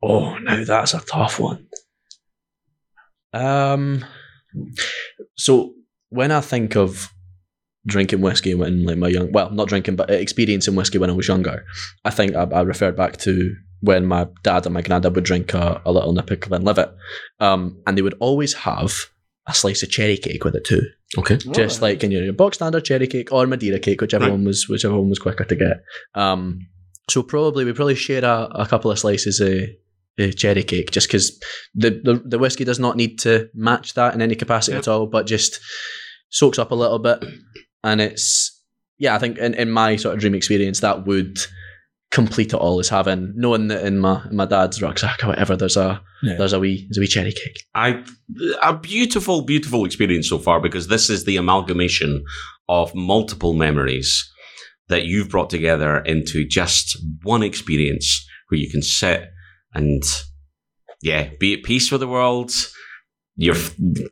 Oh, 0.02 0.38
now 0.40 0.64
that's 0.64 0.94
a 0.94 1.00
tough 1.00 1.40
one. 1.40 1.68
Um, 3.34 4.06
so 5.36 5.74
when 6.10 6.32
I 6.32 6.42
think 6.42 6.76
of 6.76 7.12
drinking 7.88 8.22
whiskey 8.22 8.54
when 8.56 8.84
like 8.86 8.98
my 8.98 9.08
young, 9.08 9.32
well, 9.32 9.50
not 9.52 9.68
drinking, 9.68 9.96
but 9.96 10.10
experiencing 10.10 10.76
whiskey 10.76 10.98
when 10.98 11.10
I 11.10 11.14
was 11.14 11.28
younger, 11.28 11.66
I 12.04 12.10
think 12.10 12.36
I, 12.36 12.44
I 12.44 12.62
referred 12.62 12.96
back 12.96 13.18
to 13.18 13.56
when 13.82 14.06
my 14.06 14.28
dad 14.44 14.66
and 14.66 14.74
my 14.74 14.82
granddad 14.82 15.14
would 15.16 15.24
drink 15.26 15.54
a, 15.54 15.82
a 15.86 15.92
little 15.92 16.14
nip 16.14 16.32
of 16.32 16.40
Glenlivet, 16.40 16.96
um, 17.40 17.82
and 17.86 17.98
they 17.98 18.02
would 18.02 18.16
always 18.20 18.54
have 18.54 18.92
a 19.48 19.54
slice 19.54 19.84
of 19.84 19.90
cherry 19.92 20.18
cake 20.18 20.44
with 20.44 20.56
it 20.56 20.66
too. 20.66 20.82
Okay. 21.18 21.38
just 21.54 21.82
like 21.82 22.04
in 22.04 22.12
your 22.12 22.34
box 22.34 22.58
standard 22.58 22.84
cherry 22.84 23.08
cake 23.08 23.32
or 23.32 23.46
Madeira 23.48 23.80
cake, 23.80 24.02
whichever 24.02 24.26
Right. 24.26 24.32
one 24.32 24.44
was 24.44 24.68
whichever 24.68 24.98
one 24.98 25.10
was 25.10 25.20
quicker 25.20 25.44
to 25.46 25.56
get. 25.56 25.84
Um, 26.16 26.68
so 27.10 27.22
probably 27.22 27.64
we 27.64 27.72
probably 27.74 27.96
share 27.96 28.26
a, 28.26 28.50
a 28.56 28.66
couple 28.66 28.90
of 28.92 28.98
slices 28.98 29.40
of, 29.40 29.70
of 30.18 30.36
cherry 30.36 30.64
cake, 30.64 30.90
just 30.92 31.08
because 31.08 31.40
the, 31.76 31.92
the 32.04 32.22
the 32.26 32.40
whiskey 32.40 32.64
does 32.64 32.80
not 32.80 32.98
need 32.98 33.20
to 33.20 33.48
match 33.54 33.94
that 33.94 34.16
in 34.16 34.22
any 34.22 34.34
capacity 34.36 34.74
Yep. 34.74 34.80
at 34.80 34.88
all, 34.88 35.06
but 35.06 35.28
just 35.28 35.60
soaks 36.32 36.58
up 36.58 36.72
a 36.72 36.76
little 36.76 37.00
bit, 37.00 37.24
and 37.86 38.02
it's 38.02 38.52
yeah. 38.98 39.16
I 39.16 39.20
think 39.20 39.38
in, 39.38 39.54
in 39.54 39.72
my 39.72 39.96
sort 39.96 40.16
of 40.16 40.20
dream 40.22 40.36
experience, 40.36 40.82
that 40.82 41.06
would 41.06 41.38
complete 42.12 42.54
it 42.54 42.60
all 42.60 42.80
is 42.80 42.88
having 42.90 43.34
knowing 43.36 43.68
that 43.68 43.86
in 43.86 44.00
my 44.00 44.24
in 44.30 44.36
my 44.36 44.46
dad's 44.46 44.82
rucksack 44.82 45.22
or 45.24 45.28
whatever 45.28 45.58
there's 45.58 45.76
a 45.76 46.02
Yeah. 46.24 46.38
there's 46.38 46.54
a 46.54 46.60
wee 46.60 46.88
there's 46.88 46.98
a 46.98 47.02
wee 47.02 47.08
cherry 47.08 47.34
cake. 47.34 47.58
I 47.74 48.04
a 48.62 48.78
beautiful, 48.78 49.42
beautiful 49.42 49.86
experience 49.86 50.30
so 50.30 50.40
far 50.40 50.62
because 50.62 50.88
this 50.88 51.10
is 51.10 51.26
the 51.26 51.38
amalgamation 51.38 52.24
of 52.70 52.94
multiple 52.96 53.54
memories 53.54 54.10
that 54.88 55.06
you've 55.06 55.30
brought 55.30 55.50
together 55.50 56.00
into 56.00 56.48
just 56.48 56.98
one 57.24 57.44
experience 57.44 58.26
where 58.48 58.60
you 58.60 58.70
can 58.70 58.82
sit 58.82 59.26
and 59.74 60.04
yeah, 61.02 61.30
be 61.40 61.54
at 61.54 61.64
peace 61.64 61.92
with 61.92 62.02
the 62.02 62.08
world. 62.08 62.52
Your 63.36 63.56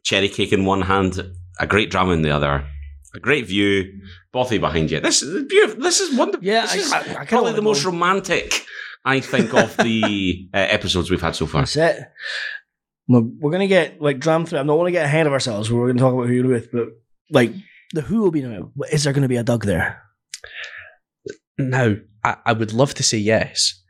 cherry 0.03 0.29
cake 0.29 0.51
in 0.51 0.65
one 0.65 0.81
hand, 0.81 1.23
a 1.59 1.65
great 1.67 1.89
dram 1.89 2.11
in 2.11 2.21
the 2.23 2.31
other, 2.31 2.67
a 3.15 3.19
great 3.19 3.45
view, 3.47 4.01
bothy 4.33 4.59
behind 4.59 4.91
you. 4.91 4.99
This 4.99 5.21
is 5.21 5.45
beautiful. 5.47 5.81
This 5.83 5.99
is 5.99 6.17
wonderful. 6.17 6.45
Yeah, 6.45 6.61
this 6.63 6.73
I- 6.93 7.01
is 7.01 7.07
I- 7.15 7.21
I 7.21 7.25
probably 7.25 7.53
the 7.53 7.61
most 7.61 7.85
romantic. 7.85 8.65
I 9.05 9.19
think 9.19 9.53
of 9.53 9.75
the 9.77 10.49
uh, 10.53 10.57
episodes 10.57 11.11
we've 11.11 11.21
had 11.21 11.35
so 11.35 11.45
far. 11.45 11.61
That's 11.61 11.75
it. 11.75 11.99
We're, 13.07 13.21
we're 13.21 13.51
gonna 13.51 13.67
get 13.67 14.01
like 14.01 14.19
drum 14.19 14.45
through. 14.45 14.59
I 14.59 14.63
don't 14.63 14.77
want 14.77 14.87
to 14.87 14.91
get 14.93 15.05
ahead 15.05 15.27
of 15.27 15.33
ourselves. 15.33 15.69
We're 15.71 15.87
gonna 15.87 15.99
talk 15.99 16.13
about 16.13 16.27
who 16.27 16.33
you're 16.33 16.47
with, 16.47 16.71
but 16.71 16.87
like 17.29 17.51
the 17.93 18.01
who 18.01 18.21
will 18.21 18.31
be 18.31 18.41
now. 18.41 18.71
Is 18.91 19.03
there 19.03 19.11
gonna 19.13 19.27
be 19.27 19.35
a 19.35 19.43
Doug 19.43 19.65
there? 19.65 20.01
Now, 21.57 21.95
I, 22.23 22.37
I 22.45 22.53
would 22.53 22.73
love 22.73 22.93
to 22.95 23.03
say 23.03 23.17
yes. 23.17 23.81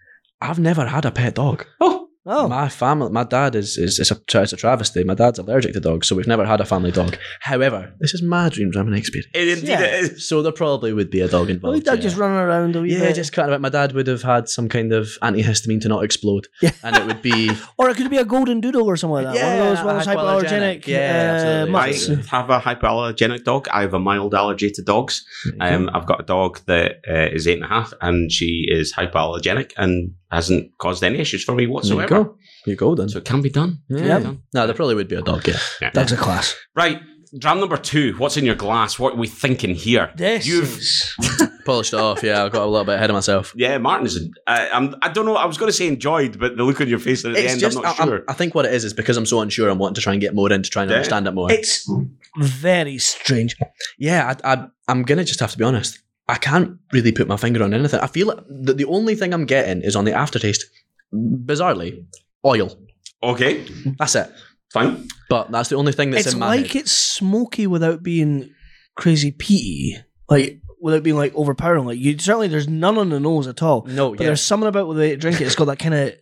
I've 0.41 0.59
never 0.59 0.85
had 0.87 1.05
a 1.05 1.11
pet 1.11 1.35
dog. 1.35 1.65
Oh, 1.79 2.02
Oh, 2.25 2.47
My 2.47 2.69
family, 2.69 3.09
my 3.11 3.25
dad 3.25 3.53
is 3.53 3.77
is 3.77 3.99
it's 3.99 4.09
a, 4.09 4.17
it's 4.41 4.53
a 4.53 4.55
travesty. 4.55 5.03
My 5.03 5.13
dad's 5.13 5.39
allergic 5.39 5.73
to 5.73 5.81
dogs, 5.81 6.07
so 6.07 6.15
we've 6.15 6.25
never 6.27 6.45
had 6.45 6.61
a 6.61 6.65
family 6.65 6.89
dog. 6.91 7.17
However, 7.41 7.93
this 7.99 8.13
is 8.13 8.21
my 8.21 8.47
dream 8.47 8.71
dramming 8.71 8.97
experience. 8.97 9.29
it, 9.33 9.47
indeed 9.49 9.67
Yeah. 9.67 9.81
it 9.81 9.93
is. 10.13 10.29
So 10.29 10.41
there 10.41 10.53
probably 10.53 10.93
would 10.93 11.09
be 11.09 11.19
a 11.19 11.27
dog 11.27 11.47
well, 11.47 11.55
involved. 11.55 11.83
dad 11.83 11.95
yeah. 11.95 12.01
just 12.01 12.15
running 12.15 12.37
around 12.37 12.77
a 12.77 12.81
wee 12.81 12.93
yeah, 12.93 12.99
bit. 13.01 13.15
just 13.15 13.33
kind 13.33 13.51
of. 13.51 13.59
My 13.59 13.67
dad 13.67 13.91
would 13.91 14.07
have 14.07 14.21
had 14.21 14.47
some 14.47 14.69
kind 14.69 14.93
of 14.93 15.09
antihistamine 15.21 15.81
to 15.81 15.89
not 15.89 16.05
explode, 16.05 16.47
Yeah. 16.61 16.71
and 16.83 16.95
it 16.95 17.05
would 17.07 17.21
be 17.21 17.51
or 17.77 17.89
it 17.89 17.97
could 17.97 18.09
be 18.09 18.17
a 18.17 18.25
golden 18.25 18.61
doodle 18.61 18.85
or 18.87 18.95
something 18.95 19.15
like 19.15 19.25
that. 19.25 19.35
Yeah, 19.35 19.59
one 19.59 19.67
of 19.67 19.75
those, 19.75 19.85
one 19.85 19.95
of 19.97 20.05
those 20.05 20.15
hypoallergenic. 20.15 20.83
hypoallergenic. 20.85 20.87
Yeah, 20.87 21.67
uh, 21.73 21.77
absolutely. 21.77 22.23
I 22.31 22.37
have 22.37 22.49
a 22.49 22.59
hypoallergenic 22.61 23.43
dog. 23.43 23.67
I 23.69 23.81
have 23.81 23.93
a 23.93 23.99
mild 23.99 24.33
allergy 24.33 24.71
to 24.71 24.81
dogs. 24.81 25.25
Um, 25.59 25.89
I've 25.93 26.05
got 26.05 26.21
a 26.21 26.23
dog 26.23 26.61
that 26.67 27.01
uh, 27.05 27.35
is 27.35 27.47
eight 27.49 27.55
and 27.61 27.65
a 27.65 27.67
half, 27.67 27.91
and 27.99 28.31
she 28.31 28.65
is 28.69 28.93
hypoallergenic 28.93 29.73
and 29.75 30.13
hasn't 30.33 30.71
caused 30.77 31.03
any 31.03 31.19
issues 31.19 31.43
for 31.43 31.53
me 31.53 31.63
There 31.63 31.69
you 31.69 31.73
whatsoever. 31.73 32.07
go. 32.23 32.37
You 32.65 32.75
go 32.75 32.95
then. 32.95 33.09
So 33.09 33.17
it 33.19 33.25
can 33.25 33.41
be 33.41 33.49
done. 33.49 33.79
It 33.89 33.97
can 33.97 34.05
Yeah. 34.07 34.17
be 34.19 34.23
done. 34.23 34.41
No, 34.53 34.65
there 34.67 34.75
probably 34.75 34.95
would 34.95 35.07
be 35.07 35.15
a 35.15 35.21
dog. 35.21 35.47
Yeah. 35.47 35.57
Yeah. 35.81 35.91
Dogs 35.91 36.11
a 36.11 36.17
class. 36.17 36.55
Right. 36.75 36.99
Dram 37.37 37.59
number 37.59 37.77
two. 37.77 38.13
What's 38.19 38.37
in 38.37 38.45
your 38.45 38.53
glass? 38.55 38.99
What 38.99 39.13
are 39.13 39.17
we 39.17 39.27
thinking 39.27 39.73
here? 39.73 40.11
This 40.15 40.45
You've- 40.45 40.67
is 40.67 41.15
Polished 41.65 41.93
it 41.93 41.99
off. 41.99 42.21
Yeah, 42.23 42.43
I 42.43 42.49
got 42.49 42.63
a 42.63 42.65
little 42.65 42.83
bit 42.83 42.95
ahead 42.95 43.09
of 43.09 43.13
myself. 43.13 43.53
Yeah, 43.55 43.77
Martin 43.77 44.05
is. 44.05 44.19
Uh, 44.45 44.65
I'm, 44.73 44.95
I 45.01 45.07
don't 45.07 45.25
know. 45.25 45.37
I 45.37 45.45
was 45.45 45.57
going 45.57 45.69
to 45.71 45.73
say 45.75 45.87
enjoyed, 45.87 46.37
but 46.37 46.57
the 46.57 46.63
look 46.63 46.81
on 46.81 46.89
your 46.89 46.99
face 46.99 47.23
at 47.23 47.33
the 47.33 47.39
end, 47.49 47.61
just, 47.61 47.77
I'm 47.77 47.83
not 47.83 47.99
I, 48.01 48.03
sure. 48.05 48.13
I'm- 48.15 48.25
I 48.27 48.33
think 48.33 48.53
what 48.53 48.65
it 48.65 48.73
is 48.73 48.83
is 48.83 48.93
because 48.93 49.15
I'm 49.15 49.25
so 49.25 49.39
unsure. 49.39 49.69
I'm 49.69 49.77
wanting 49.79 49.95
to 49.95 50.01
try 50.01 50.11
and 50.11 50.21
get 50.21 50.35
more 50.35 50.51
into 50.51 50.69
trying 50.69 50.89
to 50.89 50.93
Yeah. 50.93 50.97
understand 50.97 51.25
it 51.25 51.31
more. 51.31 51.49
it's 51.51 51.89
very 52.37 52.97
strange. 52.97 53.55
yeah, 53.97 54.35
I, 54.43 54.53
I, 54.53 54.67
I'm 54.89 55.03
gonna 55.03 55.23
just 55.23 55.39
have 55.39 55.51
to 55.53 55.57
be 55.57 55.63
honest. 55.63 55.99
I 56.33 56.37
can't 56.37 56.77
really 56.91 57.11
put 57.11 57.27
my 57.27 57.37
finger 57.37 57.61
on 57.63 57.73
anything. 57.73 57.99
I 57.99 58.07
feel 58.07 58.27
that 58.27 58.43
the, 58.49 58.73
the 58.73 58.85
only 58.85 59.13
thing 59.15 59.33
I'm 59.33 59.45
getting 59.45 59.81
is 59.83 59.95
on 59.95 60.05
the 60.05 60.13
aftertaste. 60.13 60.65
Bizarrely, 61.13 62.05
oil. 62.43 62.75
okay, 63.21 63.63
That's 63.99 64.15
it. 64.15 64.31
fine. 64.71 65.07
But 65.29 65.51
that's 65.51 65.69
the 65.69 65.75
only 65.75 65.91
thing 65.93 66.09
that's 66.11 66.25
it's 66.25 66.33
in 66.33 66.39
my 66.39 66.47
like 66.57 66.67
head. 66.67 66.75
it's 66.81 66.91
smoky 66.91 67.67
without 67.67 68.01
being 68.03 68.49
crazy 68.95 69.31
peaty, 69.31 69.97
like 70.29 70.59
without 70.81 71.03
being 71.03 71.15
like 71.15 71.33
overpowering. 71.35 71.85
Like 71.85 71.99
you 71.99 72.17
certainly 72.17 72.47
there's 72.47 72.67
none 72.67 72.97
on 72.97 73.09
the 73.09 73.19
nose 73.19 73.47
at 73.47 73.61
all. 73.61 73.85
No, 73.85 74.11
But 74.11 74.21
yeah. 74.21 74.27
there's 74.27 74.41
something 74.41 74.67
about 74.67 74.91
the 74.91 74.99
way 74.99 75.11
you 75.11 75.17
drink 75.17 75.39
it. 75.39 75.45
It's 75.45 75.55
got 75.55 75.65
that 75.65 75.79
kind 75.79 75.93
of 75.95 76.13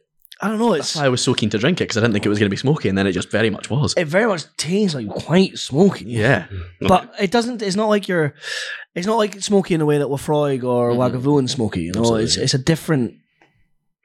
I 0.43 0.47
don't 0.47 0.57
know. 0.59 0.73
That's 0.73 0.95
why 0.95 1.05
I 1.05 1.09
was 1.09 1.21
so 1.21 1.33
keen 1.35 1.49
to 1.51 1.57
drink 1.59 1.79
it 1.81 1.83
because 1.85 1.97
I 1.97 2.01
didn't 2.01 2.13
think 2.13 2.25
it 2.25 2.29
was 2.29 2.39
going 2.39 2.47
to 2.49 2.53
be 2.53 2.57
smoky, 2.57 2.89
and 2.89 2.97
then 2.97 3.05
it 3.05 3.11
just 3.11 3.29
very 3.29 3.49
much 3.51 3.69
was. 3.69 3.93
it 3.95 4.05
very 4.05 4.25
much 4.27 4.43
tastes 4.57 4.95
like 4.95 5.07
quite 5.09 5.57
smoky. 5.59 6.05
yeah, 6.05 6.47
But 6.79 7.13
it 7.19 7.29
doesn't. 7.31 7.61
It's 7.61 7.75
not 7.75 7.87
like 7.89 8.07
you're. 8.07 8.33
It's 8.95 9.05
not 9.07 9.17
like 9.17 9.39
smoky 9.41 9.73
in 9.75 9.79
the 9.79 9.85
way 9.85 9.97
that 9.99 10.07
Laphroaig 10.07 10.63
or 10.63 10.91
Mhm. 10.91 10.97
Lagavulin 10.97 11.47
smoky. 11.49 11.81
You 11.83 11.91
know, 11.93 11.99
Absolutely. 12.01 12.23
it's 12.25 12.37
it's 12.37 12.53
a 12.55 12.57
different. 12.57 13.15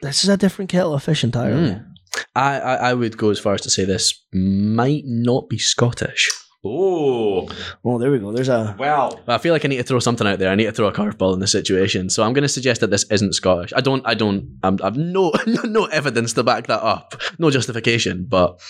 This 0.03 0.24
is 0.24 0.28
a 0.30 0.37
different 0.37 0.70
kettle 0.70 0.93
of 0.95 1.03
fish 1.03 1.24
entirely. 1.24 1.70
Mm. 1.70 1.84
I, 2.34 2.61
I 2.61 2.74
I 2.91 2.95
would 2.95 3.16
go 3.16 3.30
as 3.30 3.39
far 3.39 3.55
as 3.55 3.62
to 3.62 3.70
say 3.70 3.84
this 3.87 4.12
might 4.32 5.05
not 5.07 5.49
be 5.49 5.59
Scottish. 5.59 6.28
Oh, 6.69 7.49
Oh, 7.85 7.99
there 7.99 8.11
we 8.11 8.19
go. 8.19 8.33
There's 8.33 8.49
a. 8.49 8.75
well. 8.79 9.21
But 9.25 9.35
I 9.35 9.39
feel 9.39 9.53
like 9.53 9.64
I 9.64 9.69
need 9.69 9.77
to 9.77 9.83
throw 9.85 9.99
something 9.99 10.27
out 10.27 10.39
there. 10.39 10.51
I 10.51 10.55
need 10.55 10.64
to 10.64 10.73
throw 10.73 10.89
a 10.89 10.93
curveball 10.93 11.35
in 11.35 11.41
the 11.41 11.47
situation. 11.47 12.11
So 12.11 12.23
I'm 12.23 12.33
going 12.33 12.43
to 12.43 12.49
suggest 12.49 12.81
that 12.81 12.91
this 12.91 13.05
isn't 13.11 13.35
Scottish. 13.35 13.73
I 13.77 13.81
don't. 13.81 14.03
I 14.07 14.14
don't. 14.14 14.59
I'm, 14.62 14.79
I've 14.83 14.97
no 15.17 15.33
no 15.64 15.85
evidence 15.87 16.33
to 16.35 16.43
back 16.43 16.67
that 16.67 16.83
up. 16.83 17.14
No 17.39 17.51
justification. 17.51 18.27
But 18.29 18.61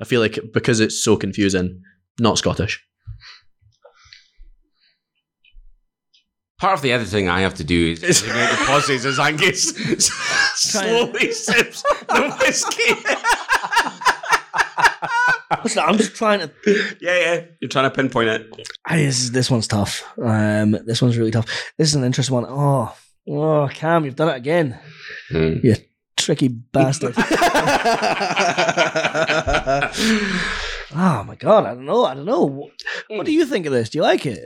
I 0.00 0.04
feel 0.04 0.20
like 0.20 0.38
because 0.52 0.80
it's 0.80 1.02
so 1.02 1.16
confusing, 1.16 1.82
not 2.20 2.38
Scottish. 2.38 2.82
Part 6.58 6.72
of 6.72 6.80
the 6.80 6.90
editing 6.92 7.28
I 7.28 7.40
have 7.40 7.54
to 7.56 7.64
do 7.64 7.92
is 7.92 8.02
is 8.02 8.22
make 8.26 8.32
the 8.50 8.64
pauses 8.66 9.04
as 9.04 9.18
Angus 9.18 9.68
slowly 10.54 11.30
sips 11.32 11.82
the 11.82 12.34
whiskey. 12.40 12.94
Listen, 15.64 15.82
I'm 15.86 15.96
just 15.96 16.14
trying 16.16 16.40
to. 16.40 16.50
yeah, 17.00 17.18
yeah. 17.18 17.44
You're 17.60 17.68
trying 17.68 17.88
to 17.90 17.94
pinpoint 17.94 18.28
it. 18.28 18.68
I, 18.84 18.98
this, 18.98 19.30
this 19.30 19.50
one's 19.50 19.68
tough. 19.68 20.04
Um, 20.22 20.72
this 20.84 21.00
one's 21.02 21.16
really 21.16 21.30
tough. 21.30 21.46
This 21.78 21.88
is 21.88 21.94
an 21.94 22.04
interesting 22.04 22.34
one. 22.34 22.46
Oh, 22.48 22.94
oh, 23.28 23.68
Cam, 23.72 24.04
you've 24.04 24.16
done 24.16 24.28
it 24.30 24.36
again. 24.36 24.78
You 25.30 25.74
Tricky 26.16 26.48
bastard. 26.48 27.14
oh 27.18 27.22
my 31.26 31.36
god, 31.38 31.66
I 31.66 31.74
don't 31.74 31.84
know. 31.84 32.04
I 32.04 32.14
don't 32.14 32.24
know. 32.24 32.44
What, 32.44 32.70
what 33.08 33.26
do 33.26 33.32
you 33.32 33.44
think 33.44 33.66
of 33.66 33.72
this? 33.72 33.90
Do 33.90 33.98
you 33.98 34.02
like 34.02 34.24
it? 34.26 34.40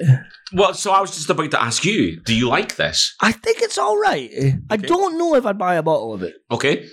Well, 0.52 0.74
so 0.74 0.90
I 0.90 1.00
was 1.00 1.14
just 1.14 1.30
about 1.30 1.50
to 1.52 1.62
ask 1.62 1.84
you, 1.84 2.20
do 2.20 2.34
you 2.34 2.48
like 2.48 2.76
this? 2.76 3.14
I 3.20 3.32
think 3.32 3.62
it's 3.62 3.78
all 3.78 3.96
right. 3.98 4.30
I 4.68 4.74
Okay. 4.74 4.86
don't 4.86 5.16
know 5.16 5.36
if 5.36 5.46
I'd 5.46 5.58
buy 5.58 5.76
a 5.76 5.82
bottle 5.82 6.12
of 6.12 6.22
it. 6.22 6.34
Okay. 6.50 6.88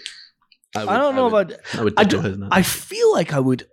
would- 0.76 0.88
I 0.88 0.98
don't 0.98 1.16
know 1.16 1.30
would, 1.30 1.52
if 1.52 1.58
I'd. 1.74 1.80
I 1.80 1.84
would 1.84 1.94
I, 1.98 2.04
do, 2.04 2.22
that. 2.22 2.50
I 2.52 2.62
feel 2.62 3.12
like 3.14 3.34
I 3.34 3.40
would 3.40 3.68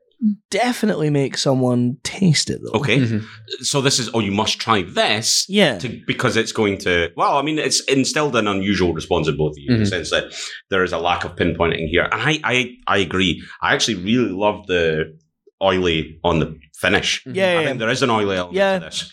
definitely 0.51 1.11
make 1.11 1.37
someone 1.37 1.97
taste 2.03 2.51
it 2.51 2.61
though. 2.63 2.79
Okay. 2.79 2.99
Mhm. 2.99 3.25
So 3.61 3.81
this 3.81 3.99
is, 3.99 4.11
oh, 4.15 4.21
you 4.21 4.33
must 4.33 4.59
try 4.59 4.83
this. 4.83 5.45
Yeah. 5.49 5.79
To, 5.79 6.01
because 6.07 6.37
it's 6.37 6.53
going 6.53 6.79
to, 6.79 7.11
well, 7.17 7.37
I 7.37 7.43
mean, 7.43 7.59
it's 7.59 7.81
instilled 7.85 8.37
an 8.37 8.47
unusual 8.49 8.93
response 8.95 9.29
in 9.29 9.37
both 9.37 9.53
of 9.53 9.59
you 9.59 9.73
in 9.75 9.81
the 9.81 9.85
Mhm. 9.87 9.89
sense 9.91 10.11
that 10.11 10.33
there 10.71 10.83
is 10.85 10.93
a 10.93 10.99
lack 10.99 11.25
of 11.25 11.37
pinpointing 11.37 11.89
here. 11.89 12.09
And 12.11 12.21
I, 12.23 12.41
I, 12.45 12.71
I 12.87 12.99
agree. 12.99 13.43
I 13.63 13.75
actually 13.75 13.97
really 13.97 14.31
love 14.31 14.67
the 14.67 15.17
oily 15.63 16.19
on 16.25 16.39
the 16.41 16.57
finish. 16.77 17.23
Yeah. 17.27 17.33
I 17.33 17.53
yeah, 17.61 17.65
think 17.65 17.79
there 17.79 17.91
is 17.91 18.03
an 18.03 18.11
oily 18.11 18.37
element 18.37 18.57
Yeah. 18.57 18.79
to 18.79 18.85
this. 18.87 19.13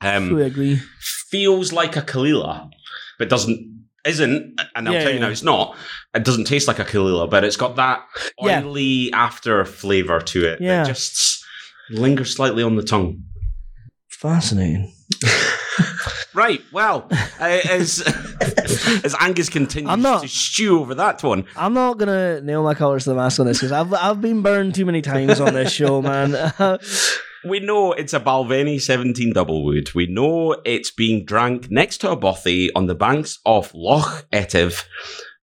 I 0.00 0.14
Um, 0.16 0.28
fully 0.30 0.44
agree. 0.44 0.80
feels 1.30 1.72
like 1.72 1.96
a 1.96 2.02
Caol 2.02 2.26
Ila, 2.28 2.70
but 3.18 3.28
doesn't 3.28 3.72
isn't. 4.06 4.54
And 4.76 4.86
I'll 4.86 4.94
Yeah, 4.94 5.00
tell 5.02 5.10
you 5.10 5.16
yeah. 5.18 5.24
now, 5.24 5.30
it's 5.30 5.42
not. 5.42 5.76
It 6.16 6.24
doesn't 6.24 6.44
taste 6.46 6.66
like 6.68 6.78
a 6.78 6.84
Caol 6.84 7.08
Ila, 7.10 7.28
but 7.28 7.44
it's 7.44 7.56
got 7.56 7.76
that 7.76 8.04
Yeah. 8.42 8.62
oily 8.64 9.12
after 9.12 9.64
flavor 9.64 10.18
to 10.20 10.44
it 10.46 10.60
Yeah. 10.60 10.82
that 10.82 10.88
just 10.88 11.44
lingers 11.90 12.34
slightly 12.34 12.62
on 12.62 12.76
the 12.76 12.82
tongue. 12.82 13.22
Fascinating. 14.08 14.92
Right. 16.34 16.60
Well, 16.70 17.08
uh, 17.40 17.44
as 17.44 18.00
as 19.04 19.14
Angus 19.20 19.48
continues 19.48 19.90
I'm 19.90 20.02
not- 20.02 20.20
to 20.20 20.28
stew 20.28 20.80
over 20.80 20.94
that 20.96 21.22
one, 21.22 21.46
I'm 21.56 21.72
not 21.72 21.96
gonna 21.96 22.42
nail 22.42 22.62
my 22.62 22.74
colors 22.74 23.04
to 23.04 23.10
the 23.10 23.16
mast 23.16 23.40
on 23.40 23.46
this 23.46 23.56
because 23.58 23.72
I've 23.72 23.92
I've 23.94 24.20
been 24.20 24.42
burned 24.42 24.74
too 24.74 24.84
many 24.84 25.00
times 25.00 25.40
on 25.40 25.54
this 25.54 25.72
show, 25.72 26.02
man. 26.02 26.52
we 27.48 27.60
know 27.60 27.92
it's 27.92 28.12
a 28.12 28.20
Balvenie 28.20 28.78
17 28.82 29.32
double 29.32 29.64
wood. 29.64 29.94
We 29.94 30.06
know 30.08 30.60
it's 30.66 30.90
being 30.90 31.24
drank 31.24 31.70
next 31.70 31.98
to 32.02 32.10
a 32.10 32.16
bothy 32.18 32.68
on 32.74 32.84
the 32.84 32.94
banks 32.94 33.38
of 33.46 33.72
Loch 33.74 34.26
Etive 34.30 34.84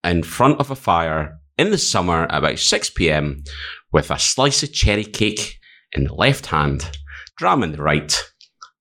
in 0.04 0.22
front 0.22 0.60
of 0.60 0.70
a 0.70 0.76
fire 0.76 1.38
in 1.56 1.70
the 1.70 1.78
summer 1.78 2.24
at 2.24 2.38
about 2.38 2.58
6 2.58 2.90
pm 2.90 3.42
with 3.92 4.10
a 4.10 4.18
slice 4.18 4.62
of 4.62 4.72
cherry 4.72 5.04
cake 5.04 5.58
in 5.92 6.04
the 6.04 6.14
left 6.14 6.46
hand, 6.46 6.90
dram 7.36 7.62
in 7.62 7.72
the 7.72 7.82
right. 7.82 8.16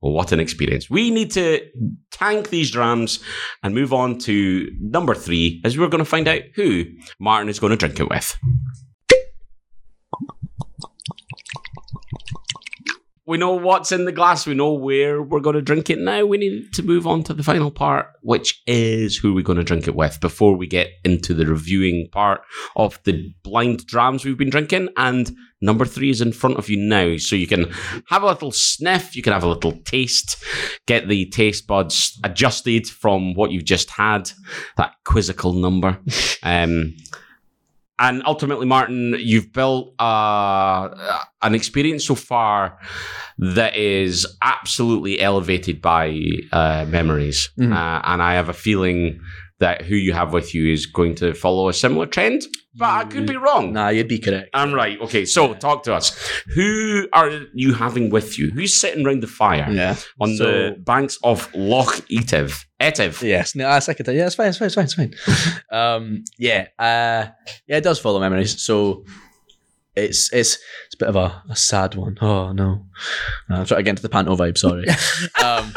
Well, 0.01 0.13
what 0.13 0.31
an 0.31 0.39
experience. 0.39 0.89
We 0.89 1.09
need 1.09 1.31
to 1.31 1.65
tank 2.11 2.49
these 2.49 2.69
drams 2.69 3.23
and 3.63 3.73
move 3.73 3.93
on 3.93 4.19
to 4.19 4.69
number 4.79 5.15
three 5.15 5.59
as 5.65 5.77
we're 5.77 5.87
going 5.87 6.03
to 6.03 6.05
find 6.05 6.27
out 6.27 6.41
who 6.55 6.85
Martin 7.19 7.49
is 7.49 7.59
going 7.59 7.71
to 7.71 7.77
drink 7.77 7.99
it 7.99 8.09
with. 8.09 8.37
We 13.27 13.37
know 13.37 13.51
what's 13.51 13.91
in 13.91 14.05
the 14.05 14.13
glass. 14.13 14.47
We 14.47 14.53
know 14.53 14.71
where 14.71 15.21
we're 15.21 15.41
going 15.41 15.57
to 15.57 15.61
drink 15.61 15.89
it 15.89 15.99
now. 15.99 16.25
We 16.25 16.37
need 16.37 16.73
to 16.75 16.81
move 16.81 17.05
on 17.05 17.23
to 17.23 17.33
the 17.33 17.43
final 17.43 17.69
part, 17.69 18.07
which 18.21 18.61
is 18.65 19.17
who 19.17 19.33
we're 19.33 19.43
going 19.43 19.57
to 19.57 19.65
drink 19.65 19.85
it 19.85 19.95
with 19.95 20.21
before 20.21 20.55
we 20.55 20.65
get 20.65 20.91
into 21.03 21.33
the 21.33 21.45
reviewing 21.45 22.07
part 22.13 22.39
of 22.77 22.97
the 23.03 23.29
blind 23.43 23.85
drams 23.85 24.23
we've 24.23 24.37
been 24.37 24.49
drinking. 24.49 24.87
And 24.95 25.35
number 25.59 25.83
three 25.83 26.09
is 26.09 26.21
in 26.21 26.31
front 26.31 26.57
of 26.57 26.69
you 26.69 26.77
now. 26.77 27.17
So 27.17 27.35
you 27.35 27.47
can 27.47 27.69
have 28.07 28.23
a 28.23 28.27
little 28.27 28.53
sniff, 28.53 29.13
you 29.13 29.21
can 29.21 29.33
have 29.33 29.43
a 29.43 29.49
little 29.49 29.73
taste, 29.83 30.41
get 30.85 31.09
the 31.09 31.25
taste 31.25 31.67
buds 31.67 32.17
adjusted 32.23 32.87
from 32.87 33.33
what 33.33 33.51
you've 33.51 33.65
just 33.65 33.89
had, 33.89 34.31
that 34.77 34.93
quizzical 35.03 35.51
number. 35.51 35.99
um, 36.43 36.95
and 37.99 38.21
ultimately, 38.25 38.65
Martin, 38.65 39.15
you've 39.19 39.51
built 39.51 39.93
uh, 39.99 40.89
an 41.41 41.55
experience 41.55 42.05
so 42.05 42.15
far 42.15 42.77
that 43.39 43.75
is 43.75 44.25
absolutely 44.41 45.19
elevated 45.19 45.81
by 45.81 46.19
uh, 46.51 46.85
memories. 46.87 47.49
Mhm. 47.59 47.73
Uh, 47.73 48.01
and 48.05 48.21
I 48.21 48.33
have 48.35 48.49
a 48.49 48.53
feeling 48.53 49.19
that 49.59 49.81
who 49.81 49.95
you 49.95 50.13
have 50.13 50.33
with 50.33 50.53
you 50.53 50.71
is 50.71 50.85
going 50.85 51.15
to 51.15 51.33
follow 51.33 51.67
a 51.67 51.73
similar 51.73 52.05
trend, 52.05 52.43
but 52.75 52.89
I 52.89 53.05
could 53.05 53.25
be 53.25 53.37
wrong. 53.37 53.73
Nah, 53.73 53.89
you'd 53.89 54.07
be 54.07 54.19
correct. 54.19 54.51
I'm 54.53 54.71
right. 54.71 55.01
Okay, 55.01 55.25
so 55.25 55.55
talk 55.55 55.81
to 55.85 55.95
us. 55.95 56.15
Who 56.53 57.07
are 57.11 57.31
you 57.55 57.73
having 57.73 58.11
with 58.11 58.37
you? 58.37 58.51
Who's 58.51 58.79
sitting 58.79 59.03
around 59.03 59.23
the 59.23 59.27
fire 59.27 59.67
yeah. 59.71 59.95
on 60.21 60.35
So- 60.37 60.43
the 60.45 60.75
banks 60.77 61.17
of 61.23 61.49
Loch 61.55 62.05
Etive? 62.11 62.66
Etive. 62.79 63.21
Yes, 63.23 63.55
no, 63.55 63.63
that's 63.63 63.87
second 63.87 64.05
time. 64.05 64.15
Yeah, 64.15 64.27
it's 64.27 64.35
fine, 64.35 64.49
it's 64.49 64.57
fine, 64.57 64.67
it's 64.67 64.75
fine, 64.75 64.85
it's 64.85 64.93
fine. 64.93 65.61
um, 65.71 66.23
yeah, 66.37 66.67
uh, 66.77 67.27
yeah, 67.65 67.77
it 67.77 67.83
does 67.83 67.99
follow 67.99 68.19
memories. 68.19 68.61
So 68.61 69.05
it's 69.95 70.31
it's 70.31 70.59
it's 70.85 70.95
a 70.95 70.97
bit 70.97 71.09
of 71.09 71.15
a, 71.15 71.43
a 71.49 71.55
sad 71.55 71.95
one. 71.95 72.17
Oh 72.21 72.51
no, 72.51 72.85
uh, 73.49 73.55
I'm 73.55 73.65
trying 73.65 73.79
to 73.79 73.83
get 73.83 73.89
into 73.89 74.03
the 74.03 74.09
panto 74.09 74.35
vibe. 74.35 74.57
Sorry. 74.57 74.85
um, 75.43 75.73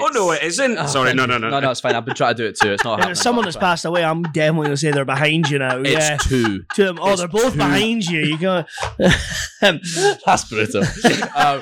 Oh 0.00 0.10
no, 0.12 0.32
it 0.32 0.42
isn't. 0.42 0.78
Oh, 0.78 0.86
Sorry, 0.86 1.14
no, 1.14 1.26
no, 1.26 1.38
no, 1.38 1.48
no, 1.48 1.60
no. 1.60 1.70
It's 1.70 1.80
fine. 1.80 1.94
I've 1.94 2.04
been 2.04 2.14
trying 2.14 2.34
to 2.34 2.42
do 2.42 2.48
it 2.48 2.58
too. 2.60 2.72
It's 2.72 2.84
not. 2.84 2.94
If 2.94 3.00
happening, 3.00 3.14
someone 3.14 3.44
but 3.44 3.46
that's 3.48 3.56
it's 3.56 3.62
passed 3.62 3.84
away, 3.84 4.04
I'm 4.04 4.22
definitely 4.22 4.66
gonna 4.66 4.76
say 4.76 4.90
they're 4.90 5.04
behind 5.04 5.48
you 5.50 5.58
now. 5.58 5.78
It's 5.78 5.90
yeah. 5.90 6.16
two. 6.16 6.64
To 6.74 6.84
them. 6.84 6.98
Oh, 7.00 7.12
it's 7.12 7.20
they're 7.20 7.28
both 7.28 7.52
two. 7.52 7.58
behind 7.58 8.04
you. 8.04 8.20
You 8.20 8.38
go. 8.38 8.64
That's 9.60 10.48
brutal. 10.48 10.82
um, 11.36 11.60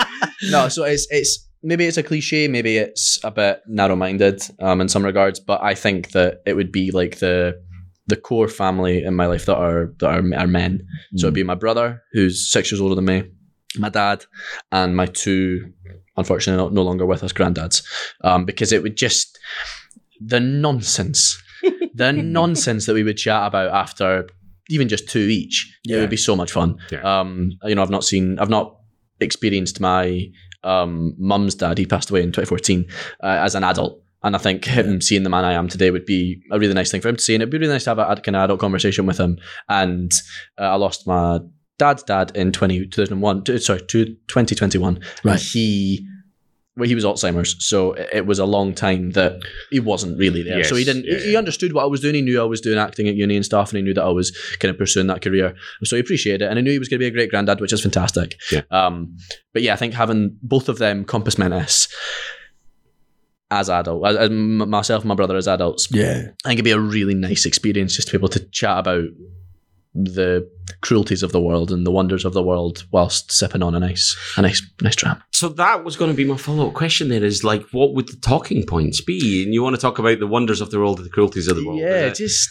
no, 0.50 0.68
so 0.68 0.84
it's 0.84 1.06
it's 1.10 1.48
maybe 1.62 1.86
it's 1.86 1.96
a 1.96 2.02
cliche, 2.02 2.48
maybe 2.48 2.76
it's 2.76 3.18
a 3.24 3.30
bit 3.30 3.62
narrow-minded 3.66 4.42
um, 4.60 4.80
in 4.80 4.88
some 4.88 5.04
regards, 5.04 5.40
but 5.40 5.62
I 5.62 5.74
think 5.74 6.10
that 6.12 6.42
it 6.46 6.54
would 6.54 6.72
be 6.72 6.90
like 6.90 7.18
the 7.18 7.60
the 8.08 8.16
core 8.16 8.48
family 8.48 9.04
in 9.04 9.14
my 9.14 9.26
life 9.26 9.46
that 9.46 9.56
are 9.56 9.94
that 9.98 10.08
are, 10.08 10.34
are 10.36 10.46
men. 10.46 10.84
So 11.16 11.26
it'd 11.26 11.34
be 11.34 11.44
my 11.44 11.54
brother, 11.54 12.02
who's 12.12 12.50
six 12.50 12.70
years 12.70 12.80
older 12.80 12.96
than 12.96 13.04
me, 13.04 13.30
my 13.78 13.88
dad, 13.88 14.24
and 14.72 14.96
my 14.96 15.06
two, 15.06 15.72
unfortunately, 16.16 16.62
no, 16.62 16.68
no 16.68 16.82
longer 16.82 17.06
with 17.06 17.22
us, 17.22 17.32
granddads, 17.32 17.84
um, 18.22 18.44
because 18.44 18.72
it 18.72 18.82
would 18.82 18.96
just 18.96 19.38
the 20.20 20.40
nonsense, 20.40 21.40
the 21.94 22.12
nonsense 22.12 22.86
that 22.86 22.94
we 22.94 23.02
would 23.02 23.16
chat 23.16 23.46
about 23.46 23.70
after 23.70 24.26
even 24.68 24.88
just 24.88 25.08
two 25.08 25.20
each. 25.20 25.78
Yeah. 25.84 25.98
It 25.98 26.00
would 26.00 26.10
be 26.10 26.16
so 26.16 26.36
much 26.36 26.52
fun. 26.52 26.78
Yeah. 26.90 27.20
Um, 27.20 27.52
you 27.64 27.74
know, 27.74 27.82
I've 27.82 27.90
not 27.90 28.04
seen, 28.04 28.38
I've 28.38 28.50
not 28.50 28.76
experienced 29.20 29.80
my 29.80 30.30
um, 30.64 31.14
mum's 31.18 31.54
dad. 31.54 31.78
He 31.78 31.86
passed 31.86 32.10
away 32.10 32.22
in 32.22 32.32
2014 32.32 32.86
uh, 33.22 33.26
as 33.26 33.54
an 33.54 33.64
adult. 33.64 34.02
And 34.24 34.36
I 34.36 34.38
think 34.38 34.64
him 34.64 35.00
seeing 35.00 35.24
the 35.24 35.30
man 35.30 35.44
I 35.44 35.54
am 35.54 35.68
today 35.68 35.90
would 35.90 36.06
be 36.06 36.42
a 36.50 36.58
really 36.58 36.74
nice 36.74 36.90
thing 36.90 37.00
for 37.00 37.08
him 37.08 37.16
to 37.16 37.22
see. 37.22 37.34
And 37.34 37.42
it'd 37.42 37.50
be 37.50 37.58
really 37.58 37.72
nice 37.72 37.84
to 37.84 37.90
have 37.90 37.98
a, 37.98 38.20
kind 38.20 38.36
of 38.36 38.44
adult 38.44 38.60
conversation 38.60 39.04
with 39.06 39.18
him. 39.18 39.38
And 39.68 40.12
uh, 40.58 40.64
I 40.64 40.74
lost 40.76 41.06
my 41.06 41.40
dad's 41.78 42.04
dad 42.04 42.30
in 42.36 42.52
20, 42.52 42.86
2001, 42.86 43.44
t- 43.44 43.58
sorry, 43.58 43.80
two- 43.80 44.16
2021. 44.28 45.00
Right. 45.24 45.40
He, 45.40 46.06
well, 46.76 46.88
he 46.88 46.94
was 46.94 47.04
Alzheimer's. 47.04 47.54
So 47.66 47.92
it, 47.92 48.24
was 48.24 48.38
a 48.38 48.46
long 48.46 48.74
time 48.74 49.10
that 49.10 49.40
he 49.70 49.78
wasn't 49.78 50.18
really 50.18 50.42
there. 50.42 50.64
so 50.64 50.74
he 50.74 50.84
didn't, 50.84 51.04
yeah. 51.04 51.18
he, 51.18 51.36
understood 51.36 51.74
what 51.74 51.82
I 51.82 51.86
was 51.86 52.00
doing. 52.00 52.14
He 52.14 52.22
knew 52.22 52.40
I 52.40 52.44
was 52.44 52.62
doing 52.62 52.78
acting 52.78 53.08
at 53.08 53.14
uni 53.14 53.36
and 53.36 53.44
stuff. 53.44 53.70
And 53.70 53.76
he 53.76 53.82
knew 53.82 53.92
that 53.92 54.04
I 54.04 54.08
was 54.08 54.30
kind 54.58 54.70
of 54.70 54.78
pursuing 54.78 55.06
that 55.08 55.20
career. 55.20 55.54
So 55.84 55.96
he 55.96 56.00
appreciated 56.00 56.42
it. 56.42 56.48
And 56.48 56.58
I 56.58 56.62
knew 56.62 56.72
he 56.72 56.78
was 56.78 56.88
going 56.88 56.98
to 56.98 57.02
be 57.02 57.08
a 57.08 57.10
great 57.10 57.28
granddad, 57.28 57.60
which 57.60 57.74
is 57.74 57.82
fantastic. 57.82 58.40
Yeah. 58.50 58.62
Um, 58.70 59.16
but 59.52 59.60
yeah, 59.60 59.74
I 59.74 59.76
think 59.76 59.92
having 59.92 60.38
both 60.42 60.70
of 60.70 60.78
them 60.78 61.04
compos 61.04 61.36
mentis 61.36 61.88
as 63.50 63.68
adult, 63.68 64.06
as, 64.06 64.16
as 64.16 64.30
myself 64.30 65.02
and 65.02 65.08
my 65.08 65.14
brother 65.14 65.36
as 65.36 65.46
adults, 65.46 65.88
yeah. 65.90 66.28
I 66.44 66.48
think 66.48 66.58
it'd 66.58 66.64
be 66.64 66.70
a 66.70 66.80
really 66.80 67.14
nice 67.14 67.44
experience 67.44 67.94
just 67.94 68.08
to 68.08 68.12
be 68.12 68.18
able 68.18 68.28
to 68.30 68.40
chat 68.48 68.78
about 68.78 69.04
the 69.94 70.48
cruelties 70.80 71.22
of 71.22 71.32
the 71.32 71.40
world 71.40 71.70
and 71.70 71.86
the 71.86 71.90
wonders 71.90 72.24
of 72.24 72.32
the 72.32 72.42
world 72.42 72.84
whilst 72.92 73.30
sipping 73.30 73.62
on 73.62 73.74
a 73.74 73.80
nice, 73.80 74.16
a 74.36 74.42
nice, 74.42 74.62
nice 74.80 74.96
dram. 74.96 75.22
So 75.30 75.48
that 75.50 75.84
was 75.84 75.96
going 75.96 76.10
to 76.10 76.16
be 76.16 76.24
my 76.24 76.36
follow 76.36 76.68
up 76.68 76.74
question. 76.74 77.08
There 77.08 77.24
is 77.24 77.44
like, 77.44 77.62
what 77.72 77.94
would 77.94 78.08
the 78.08 78.16
talking 78.16 78.64
points 78.64 79.00
be? 79.00 79.42
And 79.42 79.52
you 79.52 79.62
want 79.62 79.76
to 79.76 79.80
talk 79.80 79.98
about 79.98 80.18
the 80.18 80.26
wonders 80.26 80.60
of 80.60 80.70
the 80.70 80.78
world, 80.78 80.98
and 80.98 81.06
the 81.06 81.10
cruelties 81.10 81.48
of 81.48 81.56
the 81.56 81.66
world? 81.66 81.80
Yeah, 81.80 82.06
it? 82.06 82.14
just 82.14 82.48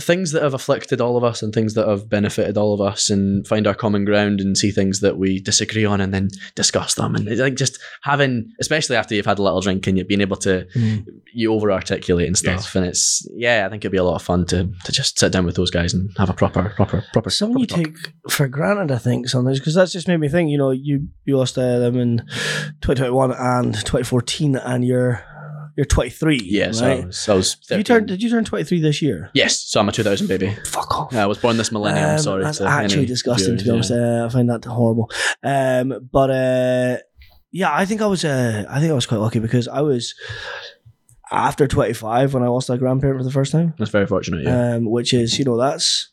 things 0.00 0.32
that 0.32 0.42
have 0.42 0.54
afflicted 0.54 1.00
all 1.00 1.16
of 1.16 1.24
us 1.24 1.42
and 1.42 1.54
things 1.54 1.74
that 1.74 1.88
have 1.88 2.08
benefited 2.10 2.58
all 2.58 2.74
of 2.74 2.80
us, 2.80 3.10
and 3.10 3.46
find 3.46 3.66
our 3.66 3.74
common 3.74 4.04
ground 4.04 4.40
and 4.40 4.58
see 4.58 4.70
things 4.70 5.00
that 5.00 5.16
we 5.16 5.40
disagree 5.40 5.84
on, 5.84 6.00
and 6.00 6.12
then 6.12 6.28
discuss 6.56 6.94
them. 6.94 7.14
And 7.14 7.28
it's 7.28 7.40
like 7.40 7.54
just 7.54 7.78
having, 8.02 8.52
especially 8.60 8.96
after 8.96 9.14
you've 9.14 9.26
had 9.26 9.38
a 9.38 9.42
little 9.42 9.60
drink 9.60 9.86
and 9.86 9.96
you've 9.96 10.08
been 10.08 10.20
able 10.20 10.36
to 10.38 10.66
Mm. 10.76 11.06
you 11.32 11.52
over 11.54 11.70
articulate 11.70 12.26
and 12.26 12.36
stuff. 12.36 12.64
Yes. 12.64 12.74
And 12.74 12.84
it's 12.86 13.28
yeah, 13.34 13.66
I 13.66 13.70
think 13.70 13.84
it'd 13.84 13.92
be 13.92 13.98
a 13.98 14.04
lot 14.04 14.16
of 14.16 14.22
fun 14.22 14.46
to 14.46 14.68
to 14.84 14.92
just 14.92 15.18
sit 15.18 15.32
down 15.32 15.46
with 15.46 15.54
those 15.54 15.70
guys 15.70 15.94
and 15.94 16.10
have 16.18 16.28
a 16.28 16.34
proper, 16.34 16.65
proper, 16.68 17.04
proper. 17.12 17.30
Something 17.30 17.60
you 17.60 17.66
take 17.66 17.96
for 18.28 18.48
granted, 18.48 18.92
I 18.92 18.98
think, 18.98 19.28
sometimes 19.28 19.58
because 19.58 19.74
that's 19.74 19.92
just 19.92 20.08
made 20.08 20.18
me 20.18 20.28
think. 20.28 20.50
You 20.50 20.58
know, 20.58 20.70
you 20.70 21.08
you 21.24 21.36
lost 21.36 21.58
uh, 21.58 21.78
them 21.78 21.98
in 21.98 22.18
2021 22.80 23.32
and 23.32 23.74
2014, 23.74 24.56
and 24.56 24.84
you're 24.84 25.22
you're 25.76 25.84
23. 25.84 26.40
Yeah, 26.42 26.72
so 26.72 26.86
I 26.86 27.04
was, 27.04 27.28
I 27.28 27.34
was 27.34 27.56
you 27.70 27.82
turned? 27.82 28.08
Did 28.08 28.22
you 28.22 28.30
turn 28.30 28.44
23 28.44 28.80
this 28.80 29.02
year? 29.02 29.30
Yes, 29.34 29.60
so 29.60 29.80
I'm 29.80 29.88
a 29.88 29.92
2000 29.92 30.26
baby. 30.26 30.56
Fuck 30.66 30.98
off. 30.98 31.12
Yeah, 31.12 31.24
I 31.24 31.26
was 31.26 31.38
born 31.38 31.58
this 31.58 31.70
millennium. 31.70 32.10
Um, 32.10 32.18
sorry, 32.18 32.44
that's 32.44 32.60
actually 32.60 33.06
disgusting. 33.06 33.58
to 33.58 33.64
be 33.64 33.70
honest, 33.70 33.90
yeah. 33.90 34.22
uh, 34.22 34.26
I 34.26 34.28
find 34.30 34.48
that 34.48 34.64
horrible. 34.64 35.10
Um, 35.42 36.08
but 36.10 36.30
uh, 36.30 36.96
yeah, 37.52 37.74
I 37.74 37.84
think 37.84 38.00
I 38.00 38.06
was. 38.06 38.24
Uh, 38.24 38.64
I 38.68 38.80
think 38.80 38.90
I 38.90 38.94
was 38.94 39.06
quite 39.06 39.20
lucky 39.20 39.38
because 39.38 39.68
I 39.68 39.82
was 39.82 40.14
after 41.30 41.66
25 41.66 42.34
when 42.34 42.42
I 42.42 42.48
lost 42.48 42.70
a 42.70 42.78
grandparent 42.78 43.18
for 43.20 43.24
the 43.24 43.30
first 43.30 43.52
time. 43.52 43.74
That's 43.78 43.90
very 43.90 44.06
fortunate. 44.06 44.44
Yeah. 44.44 44.74
um, 44.76 44.90
which 44.90 45.12
is 45.12 45.38
you 45.38 45.44
know 45.44 45.56
that's 45.56 46.10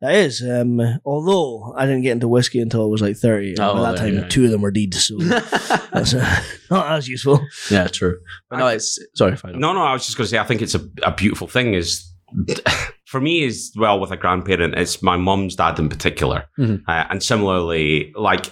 that 0.00 0.14
is. 0.14 0.42
Um, 0.42 0.80
although 1.04 1.74
I 1.76 1.84
didn't 1.86 2.02
get 2.02 2.12
into 2.12 2.28
whiskey 2.28 2.60
until 2.60 2.84
I 2.84 2.86
was 2.86 3.02
like 3.02 3.16
thirty, 3.16 3.50
and 3.50 3.60
Oh, 3.60 3.74
by 3.74 3.80
that 3.82 3.96
there 3.96 4.06
time 4.06 4.14
you 4.14 4.20
go. 4.22 4.28
two 4.28 4.44
of 4.44 4.50
them 4.50 4.62
were 4.62 4.70
deeds, 4.70 5.04
so 5.04 5.16
that's 5.18 6.14
uh, 6.14 6.42
not 6.70 6.92
as 6.92 7.08
useful. 7.08 7.40
yeah, 7.70 7.86
true. 7.88 8.18
But 8.48 8.58
no, 8.58 8.66
it's 8.68 8.98
sorry. 9.14 9.36
Final. 9.36 9.58
No, 9.60 9.72
no, 9.72 9.82
I 9.82 9.92
was 9.92 10.06
just 10.06 10.16
going 10.16 10.26
to 10.26 10.30
say, 10.30 10.38
I 10.38 10.44
think 10.44 10.62
it's 10.62 10.74
a, 10.74 10.88
a 11.02 11.12
beautiful 11.12 11.48
thing. 11.48 11.74
Is 11.74 12.10
for 13.06 13.20
me 13.20 13.44
as 13.46 13.72
well 13.76 13.98
with 14.00 14.10
a 14.12 14.16
grandparent, 14.16 14.74
it's 14.76 15.02
my 15.02 15.16
mum's 15.16 15.56
dad 15.56 15.78
in 15.78 15.88
particular, 15.88 16.44
Mhm. 16.58 16.82
uh, 16.86 17.04
and 17.10 17.22
similarly, 17.22 18.12
like 18.16 18.46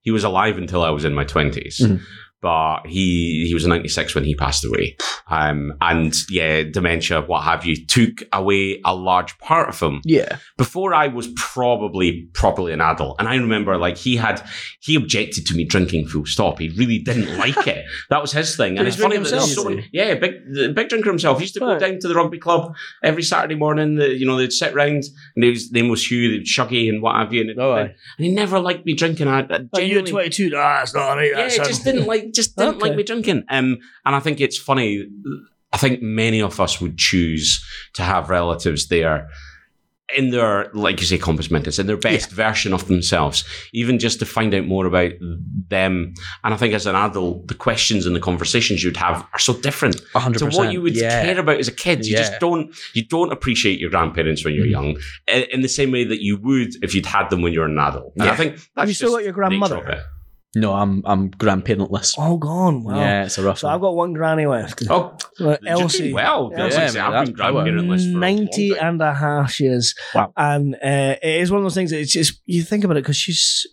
he 0.00 0.10
was 0.10 0.24
alive 0.24 0.58
until 0.58 0.82
I 0.82 0.90
was 0.90 1.04
in 1.04 1.14
my 1.14 1.24
20s 1.24 1.80
Mhm. 1.80 2.00
But 2.42 2.86
he 2.86 3.46
he 3.46 3.54
was 3.54 3.66
96 3.66 4.14
when 4.16 4.24
he 4.24 4.34
passed 4.34 4.64
away, 4.64 4.96
um, 5.28 5.72
and 5.80 6.12
yeah, 6.28 6.64
dementia, 6.64 7.22
what 7.22 7.44
have 7.44 7.64
you, 7.64 7.76
took 7.86 8.22
away 8.32 8.80
a 8.84 8.94
large 8.94 9.38
part 9.38 9.68
of 9.68 9.78
him 9.80 10.00
Yeah. 10.04 10.38
before 10.58 10.92
I 10.92 11.06
was 11.06 11.28
probably 11.36 12.28
properly 12.34 12.72
an 12.72 12.80
adult. 12.80 13.16
And 13.20 13.28
I 13.28 13.36
remember 13.36 13.76
like 13.78 13.96
he 13.96 14.16
had 14.16 14.42
he 14.80 14.96
objected 14.96 15.46
to 15.46 15.54
me 15.54 15.64
drinking 15.64 16.08
full 16.08 16.26
stop. 16.26 16.58
He 16.58 16.68
really 16.70 16.98
didn't 16.98 17.38
like 17.38 17.66
it. 17.66 17.84
That 18.10 18.20
was 18.20 18.32
his 18.32 18.56
thing. 18.56 18.76
And 18.78 18.86
it's 18.88 18.96
funny 18.96 19.16
that 19.16 19.30
himself? 19.30 19.48
so 19.50 19.78
yeah, 19.92 20.14
big 20.14 20.32
big 20.74 20.88
drinker 20.88 21.10
himself. 21.10 21.38
He 21.38 21.44
used 21.44 21.54
to 21.54 21.60
go 21.60 21.66
Right. 21.72 21.80
down 21.80 21.98
to 22.00 22.08
the 22.08 22.14
rugby 22.14 22.38
club 22.38 22.74
every 23.02 23.22
Saturday 23.22 23.54
morning. 23.54 23.94
The, 23.96 24.08
you 24.14 24.26
know, 24.26 24.36
they'd 24.36 24.52
sit 24.52 24.74
round 24.74 25.04
and 25.36 25.44
his 25.44 25.70
name 25.72 25.88
was 25.88 26.10
Hugh, 26.10 26.30
they'd 26.32 26.44
shuggy 26.46 26.88
and 26.88 27.00
what 27.00 27.14
have 27.16 27.32
you. 27.32 27.42
And, 27.42 27.58
Oh, 27.60 27.72
aye. 27.72 27.80
and 27.82 27.94
he 28.26 28.30
never 28.32 28.58
liked 28.58 28.84
me 28.84 28.94
drinking. 28.94 29.28
I, 29.28 29.40
I 29.48 29.60
Are 29.74 29.80
you 29.80 30.00
at 30.00 30.06
twenty 30.06 30.30
two? 30.30 30.50
Nah, 30.50 30.78
that's 30.78 30.92
not 30.94 31.14
right. 31.14 31.30
yeah, 31.30 31.36
That's 31.42 31.56
just 31.58 31.84
didn't 31.84 32.06
like 32.06 32.31
just 32.34 32.56
didn't 32.56 32.78
like 32.80 32.94
me 32.96 33.02
drinking. 33.02 33.44
Um, 33.48 33.78
and 34.04 34.14
I 34.16 34.20
think 34.20 34.40
it's 34.40 34.58
funny. 34.58 35.06
I 35.72 35.76
think 35.78 36.02
many 36.02 36.40
of 36.42 36.60
us 36.60 36.80
would 36.80 36.98
choose 36.98 37.64
to 37.94 38.02
have 38.02 38.28
relatives 38.30 38.88
there 38.88 39.28
in 40.14 40.28
their, 40.30 40.68
like 40.74 41.00
you 41.00 41.06
say, 41.06 41.16
compos 41.16 41.50
mentis, 41.50 41.78
in 41.78 41.86
their 41.86 41.96
best 41.96 42.30
version 42.30 42.74
of 42.74 42.86
themselves, 42.86 43.44
even 43.72 43.98
just 43.98 44.18
to 44.18 44.26
find 44.26 44.52
out 44.52 44.66
more 44.66 44.84
about 44.84 45.12
them. 45.68 46.12
And 46.44 46.52
I 46.52 46.56
think 46.58 46.74
as 46.74 46.84
an 46.86 46.94
adult, 46.94 47.48
the 47.48 47.54
questions 47.54 48.04
and 48.04 48.14
the 48.14 48.20
conversations 48.20 48.84
you'd 48.84 48.98
have 48.98 49.26
are 49.32 49.38
so 49.38 49.54
different 49.54 50.02
A 50.14 50.18
hundred 50.18 50.40
to 50.40 50.44
percent. 50.46 50.66
what 50.66 50.72
you 50.74 50.82
would 50.82 50.94
yeah. 50.94 51.24
care 51.24 51.38
about 51.40 51.58
as 51.60 51.68
a 51.68 51.72
kid. 51.72 52.04
You 52.04 52.12
Yeah. 52.12 52.18
just 52.18 52.40
don't 52.40 52.74
you 52.92 53.06
don't 53.06 53.32
appreciate 53.32 53.80
your 53.80 53.88
grandparents 53.88 54.44
when 54.44 54.52
you're 54.52 54.66
Mm. 54.66 54.70
young, 54.70 54.96
in, 55.28 55.42
in 55.44 55.60
the 55.62 55.68
same 55.68 55.90
way 55.90 56.04
that 56.04 56.20
you 56.20 56.36
would 56.36 56.74
if 56.84 56.94
you'd 56.94 57.06
had 57.06 57.30
them 57.30 57.40
when 57.40 57.54
you're 57.54 57.64
an 57.64 57.78
adult. 57.78 58.12
And 58.18 58.28
I 58.28 58.36
think 58.36 58.56
that's 58.56 58.66
Have 58.76 58.88
you 58.88 58.94
still 58.94 59.12
got 59.12 59.24
your 59.24 59.32
grandmother? 59.32 60.04
Of 60.54 60.60
it. 60.60 60.60
No, 60.66 60.72
I'm 60.74 61.02
I'm 61.04 61.30
grandparentless. 61.30 62.18
all 62.18 62.36
gone. 62.36 62.84
Wow. 62.84 62.96
Yeah, 62.96 63.24
it's 63.24 63.38
a 63.38 63.42
rough 63.42 63.58
So 63.60 63.68
one. 63.68 63.74
I've 63.74 63.80
got 63.80 63.94
one 63.94 64.12
granny 64.12 64.46
left. 64.46 64.82
Oh, 64.90 65.16
You're 65.38 65.58
Elsie. 65.66 66.12
well. 66.12 66.50
Yeah, 66.52 66.64
I 66.64 66.68
man, 66.68 66.88
say, 66.90 67.00
I've 67.00 67.26
been 67.26 67.34
grandparentless 67.34 68.12
for 68.12 68.18
90 68.18 68.68
a 68.68 68.70
long 68.72 68.78
time. 68.78 68.88
and 68.88 69.02
a 69.02 69.14
half 69.14 69.50
she 69.52 69.66
is. 69.66 69.94
Wow. 70.14 70.32
And 70.36 70.74
uh, 70.76 71.16
it 71.22 71.40
is 71.40 71.50
one 71.50 71.58
of 71.60 71.64
those 71.64 71.74
things 71.74 71.90
that 71.90 72.00
it's 72.00 72.12
just, 72.12 72.40
you 72.46 72.62
think 72.62 72.84
about 72.84 72.96
it 72.96 73.02
because 73.04 73.16
she's, 73.16 73.66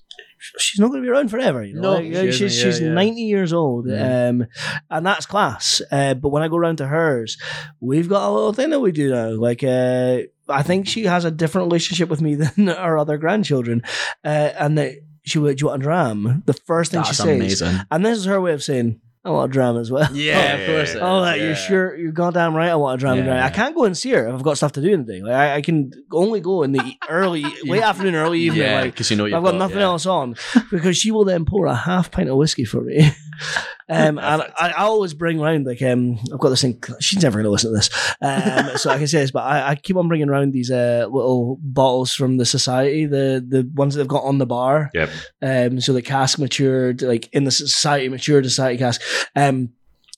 she's 0.57 0.79
not 0.79 0.87
going 0.89 1.01
to 1.01 1.05
be 1.05 1.09
around 1.11 1.29
forever. 1.29 1.63
You 1.63 1.75
know? 1.75 1.81
No, 1.81 1.93
Like, 1.95 2.03
she 2.05 2.11
isn't, 2.13 2.31
she's, 2.31 2.57
yeah, 2.57 2.63
she's 2.71 2.81
yeah. 2.81 2.89
90 2.93 3.21
years 3.21 3.51
old. 3.53 3.85
Mm. 3.87 4.29
Um, 4.41 4.47
and 4.89 5.05
that's 5.05 5.25
class. 5.25 5.81
Uh, 5.91 6.13
but 6.13 6.29
when 6.29 6.43
I 6.43 6.47
go 6.47 6.57
round 6.57 6.77
to 6.77 6.87
hers, 6.87 7.37
we've 7.81 8.07
got 8.09 8.29
a 8.29 8.31
little 8.31 8.53
thing 8.53 8.69
that 8.69 8.79
we 8.79 8.91
do 8.93 9.09
now. 9.11 9.29
Like, 9.31 9.63
uh, 9.63 10.19
I 10.47 10.63
think 10.63 10.87
she 10.87 11.03
has 11.03 11.25
a 11.25 11.31
different 11.31 11.67
relationship 11.67 12.09
with 12.09 12.21
me 12.21 12.35
than 12.35 12.69
our 12.69 12.97
other 12.97 13.17
grandchildren. 13.17 13.83
Uh, 14.23 14.27
and 14.57 14.77
that 14.77 14.93
she 15.23 15.39
would, 15.39 15.57
do 15.57 15.63
you 15.63 15.67
want 15.69 15.81
a 15.81 15.83
dram? 15.83 16.43
The 16.45 16.53
first 16.53 16.91
thing 16.91 16.99
That's 16.99 17.09
she 17.09 17.15
says, 17.15 17.25
amazing. 17.25 17.77
and 17.91 18.05
this 18.05 18.17
is 18.17 18.25
her 18.25 18.39
way 18.41 18.53
of 18.53 18.63
saying, 18.63 18.99
I 19.25 19.31
want 19.31 19.51
a 19.51 19.53
dram 19.53 19.75
as 19.77 19.91
well. 19.91 20.07
Yeah, 20.13 20.53
of 20.55 20.65
course 20.67 20.95
it 20.95 20.99
Oh, 21.01 21.17
is, 21.17 21.21
like, 21.23 21.37
yeah. 21.39 21.45
you're 21.47 21.55
sure 21.55 21.95
you're 21.97 22.11
goddamn 22.13 22.55
right. 22.55 22.69
I 22.69 22.75
want 22.75 22.95
a 22.95 22.99
dram 22.99 23.17
and 23.17 23.27
Yeah. 23.27 23.33
dry. 23.33 23.45
I 23.45 23.49
can't 23.49 23.75
go 23.75 23.83
and 23.83 23.95
see 23.97 24.11
her 24.11 24.27
if 24.27 24.33
I've 24.33 24.43
got 24.43 24.55
stuff 24.57 24.71
to 24.73 24.81
do 24.81 24.89
in 24.93 25.05
the 25.05 25.13
day. 25.13 25.21
Like 25.21 25.33
I, 25.33 25.55
I 25.55 25.61
can 25.61 25.91
only 26.13 26.39
go 26.39 26.63
in 26.63 26.71
the 26.71 26.95
early, 27.09 27.43
late 27.65 27.83
afternoon, 27.83 28.15
early 28.15 28.39
evening. 28.39 28.63
Yeah, 28.63 28.79
Like 28.81 28.93
because 28.93 29.11
you 29.11 29.17
know 29.17 29.25
you've 29.25 29.35
I've 29.35 29.43
got, 29.43 29.55
nothing 29.55 29.77
yeah. 29.79 29.83
else 29.83 30.05
on 30.05 30.35
because 30.71 30.97
she 30.97 31.11
will 31.11 31.25
then 31.25 31.43
pour 31.43 31.65
a 31.65 31.75
half 31.75 32.11
pint 32.11 32.29
of 32.29 32.37
whiskey 32.37 32.63
for 32.63 32.79
me. 32.81 33.11
um, 33.89 34.17
and 34.17 34.41
I, 34.57 34.69
I 34.69 34.83
always 34.83 35.13
bring 35.13 35.39
round 35.39 35.65
like 35.65 35.81
um, 35.81 36.17
I've 36.33 36.39
got 36.39 36.49
this 36.49 36.61
thing. 36.61 36.81
She's 36.99 37.23
never 37.23 37.37
going 37.37 37.45
to 37.45 37.51
listen 37.51 37.71
to 37.71 37.75
this, 37.75 37.89
um, 38.21 38.77
so 38.77 38.89
I 38.89 38.97
can 38.97 39.07
say 39.07 39.19
this. 39.19 39.31
But 39.31 39.43
I, 39.43 39.69
I 39.69 39.75
keep 39.75 39.95
on 39.95 40.07
bringing 40.07 40.29
around 40.29 40.53
these 40.53 40.71
uh, 40.71 41.07
little 41.09 41.57
bottles 41.61 42.13
from 42.13 42.37
the 42.37 42.45
society, 42.45 43.05
the 43.05 43.45
the 43.47 43.69
ones 43.73 43.93
that 43.93 43.99
they've 43.99 44.07
got 44.07 44.23
on 44.23 44.37
the 44.37 44.45
bar. 44.45 44.89
Yep. 44.93 45.09
Um, 45.41 45.81
so 45.81 45.93
the 45.93 46.01
cask 46.01 46.39
matured, 46.39 47.01
like 47.01 47.29
in 47.33 47.43
the 47.43 47.51
society 47.51 48.09
matured 48.09 48.45
society 48.45 48.77
cask. 48.77 49.01
Um, 49.35 49.69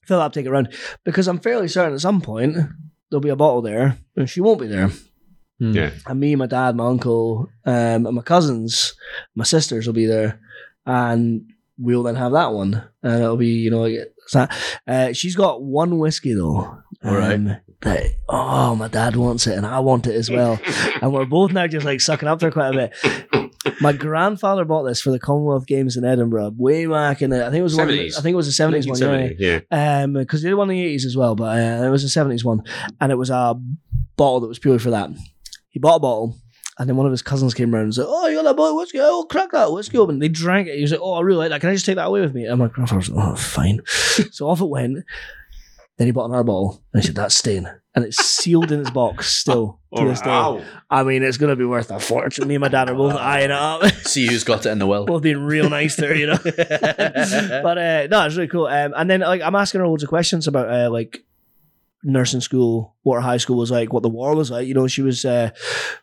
fill 0.05 0.19
up, 0.19 0.33
take 0.33 0.45
it 0.45 0.49
around 0.49 0.73
because 1.05 1.27
I'm 1.27 1.39
fairly 1.39 1.67
certain 1.67 1.93
at 1.93 2.01
some 2.01 2.21
point 2.21 2.57
there'll 3.09 3.21
be 3.21 3.29
a 3.29 3.35
bottle 3.35 3.61
there 3.61 3.97
and 4.15 4.29
she 4.29 4.41
won't 4.41 4.59
be 4.59 4.67
there. 4.67 4.89
Hmm. 5.59 5.73
Yeah. 5.73 5.91
And 6.07 6.19
me, 6.19 6.35
my 6.35 6.47
dad, 6.47 6.75
my 6.75 6.87
uncle, 6.87 7.49
um, 7.65 8.07
and 8.07 8.15
my 8.15 8.21
cousins, 8.23 8.95
my 9.35 9.43
sisters 9.43 9.85
will 9.85 9.93
be 9.93 10.07
there, 10.07 10.39
and 10.87 11.51
we'll 11.81 12.03
then 12.03 12.15
have 12.15 12.31
that 12.33 12.53
one, 12.53 12.83
and 13.03 13.23
it'll 13.23 13.37
be 13.37 13.47
you 13.47 13.71
know. 13.71 13.89
Uh, 14.87 15.11
she's 15.11 15.35
got 15.35 15.61
one 15.61 15.97
whiskey 15.97 16.33
though. 16.33 16.81
All 17.03 17.15
right. 17.15 17.33
um, 17.33 17.57
that, 17.81 18.15
oh, 18.29 18.75
my 18.75 18.87
dad 18.87 19.15
wants 19.15 19.47
it, 19.47 19.57
and 19.57 19.65
I 19.65 19.79
want 19.79 20.07
it 20.07 20.15
as 20.15 20.29
well. 20.29 20.59
and 21.01 21.11
we're 21.11 21.25
both 21.25 21.51
now 21.51 21.67
just 21.67 21.85
like 21.85 21.99
sucking 21.99 22.27
up 22.27 22.39
to 22.39 22.45
her 22.45 22.51
quite 22.51 22.75
a 22.75 22.89
bit. 22.91 23.81
My 23.81 23.93
grandfather 23.93 24.65
bought 24.65 24.83
this 24.83 25.01
for 25.01 25.11
the 25.11 25.19
Commonwealth 25.19 25.65
Games 25.65 25.97
in 25.97 26.05
Edinburgh 26.05 26.53
way 26.57 26.85
back 26.85 27.21
in 27.21 27.31
the, 27.31 27.45
I 27.45 27.49
think 27.49 27.59
it 27.59 27.63
was 27.63 27.75
one, 27.75 27.87
the- 27.87 27.93
70s. 27.93 28.17
I 28.17 28.21
think 28.21 28.33
it 28.33 28.37
was 28.37 28.45
the 28.47 28.51
seventies 28.53 28.87
one. 28.87 28.99
Yeah, 28.99 29.07
1970, 29.07 29.69
yeah. 29.71 30.03
um, 30.03 30.13
because 30.13 30.41
they 30.41 30.49
did 30.49 30.55
one 30.55 30.69
in 30.69 30.77
the 30.77 30.83
eighties 30.83 31.05
as 31.05 31.17
well, 31.17 31.35
but 31.35 31.57
uh, 31.57 31.85
it 31.85 31.89
was 31.89 32.03
a 32.03 32.09
seventies 32.09 32.45
one, 32.45 32.63
and 32.99 33.11
it 33.11 33.17
was 33.17 33.29
a 33.29 33.59
bottle 34.15 34.41
that 34.41 34.47
was 34.47 34.59
purely 34.59 34.79
for 34.79 34.91
that. 34.91 35.09
He 35.69 35.79
bought 35.79 35.95
a 35.95 35.99
bottle, 35.99 36.37
and 36.81 36.89
then 36.89 36.97
one 36.97 37.05
of 37.05 37.11
his 37.11 37.21
cousins 37.21 37.53
came 37.53 37.73
around 37.75 37.83
and 37.83 37.93
said, 37.93 38.05
"Oh, 38.07 38.27
you 38.27 38.37
got 38.37 38.43
that 38.43 38.55
bottle 38.57 38.71
of 38.71 38.77
whiskey? 38.81 38.97
Oh, 38.99 39.23
crack 39.29 39.51
that 39.51 39.71
whiskey 39.71 39.99
open." 39.99 40.17
They 40.17 40.27
drank 40.29 40.67
it. 40.67 40.75
He 40.77 40.81
was 40.81 40.91
like, 40.91 40.99
"Oh, 41.01 41.13
I 41.13 41.21
really 41.21 41.37
like 41.37 41.49
that. 41.51 41.61
Can 41.61 41.69
I 41.69 41.73
just 41.73 41.85
take 41.85 41.95
that 41.97 42.07
away 42.07 42.21
with 42.21 42.33
me?" 42.33 42.45
And 42.47 42.57
my 42.59 42.67
grandfather 42.67 42.97
was 42.97 43.09
like, 43.09 43.23
"Oh, 43.23 43.35
fine." 43.35 43.81
so 43.85 44.49
off 44.49 44.59
it 44.61 44.65
went. 44.67 45.05
Then 45.97 46.07
he 46.07 46.11
bought 46.11 46.25
another 46.25 46.43
bottle, 46.43 46.81
and 46.91 47.03
he 47.03 47.05
said, 47.07 47.15
"That's 47.15 47.35
staying," 47.35 47.67
and 47.93 48.03
it's 48.05 48.17
sealed 48.17 48.71
in 48.71 48.79
its 48.79 48.89
box 48.89 49.31
still 49.31 49.79
to 49.95 50.01
Oh, 50.01 50.07
this 50.07 50.21
day. 50.21 50.29
wow. 50.29 50.63
I 50.89 51.03
mean, 51.03 51.21
it's 51.21 51.37
gonna 51.37 51.55
be 51.55 51.65
worth 51.65 51.91
a 51.91 51.99
fortune. 51.99 52.47
Me 52.47 52.55
and 52.55 52.61
my 52.61 52.69
dad 52.69 52.89
are 52.89 52.95
both 52.95 53.13
eyeing 53.13 53.45
it 53.45 53.51
up. 53.51 53.85
See 54.07 54.25
who's 54.25 54.43
got 54.43 54.65
it 54.65 54.69
in 54.71 54.79
the 54.79 54.87
will. 54.87 55.05
both 55.05 55.21
being 55.21 55.37
real 55.45 55.69
nice 55.69 55.95
there, 55.97 56.15
you 56.15 56.25
know. 56.27 56.37
but 56.43 57.77
uh, 57.77 58.07
no, 58.07 58.25
it's 58.25 58.35
really 58.35 58.47
cool. 58.47 58.65
Um, 58.65 58.93
and 58.95 59.07
then 59.09 59.19
like 59.19 59.41
I'm 59.41 59.53
asking 59.55 59.81
her 59.81 59.87
loads 59.87 60.01
of 60.03 60.09
questions 60.09 60.47
about 60.47 60.69
uh, 60.73 60.89
like 60.89 61.23
nursing 62.03 62.41
school, 62.41 62.95
what 63.03 63.15
her 63.15 63.21
high 63.21 63.37
school 63.37 63.57
was 63.57 63.71
like, 63.71 63.93
what 63.93 64.03
the 64.03 64.09
war 64.09 64.35
was 64.35 64.49
like. 64.51 64.67
You 64.67 64.73
know, 64.73 64.87
she 64.87 65.01
was 65.01 65.23
uh, 65.25 65.51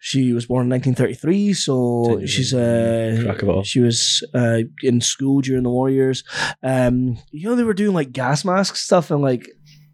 she 0.01 0.33
was 0.33 0.47
born 0.47 0.67
in 0.67 0.71
1933, 0.71 1.53
so 1.55 2.21
she's 2.27 2.55
uh, 2.55 3.21
Crack 3.25 3.43
of 3.43 3.49
all. 3.49 3.63
she 3.65 3.81
was 3.81 4.23
uh, 4.35 4.61
in 4.83 5.01
school 5.01 5.41
during 5.41 5.63
the 5.65 5.71
war 5.71 5.91
years. 5.91 6.25
Um, 6.63 7.19
you 7.31 7.49
know, 7.49 7.57
they 7.57 7.65
were 7.65 7.75
doing 7.75 7.95
like 7.95 8.13
gas 8.13 8.45
mask 8.45 8.77
stuff 8.77 9.11
and 9.11 9.23
like 9.23 9.49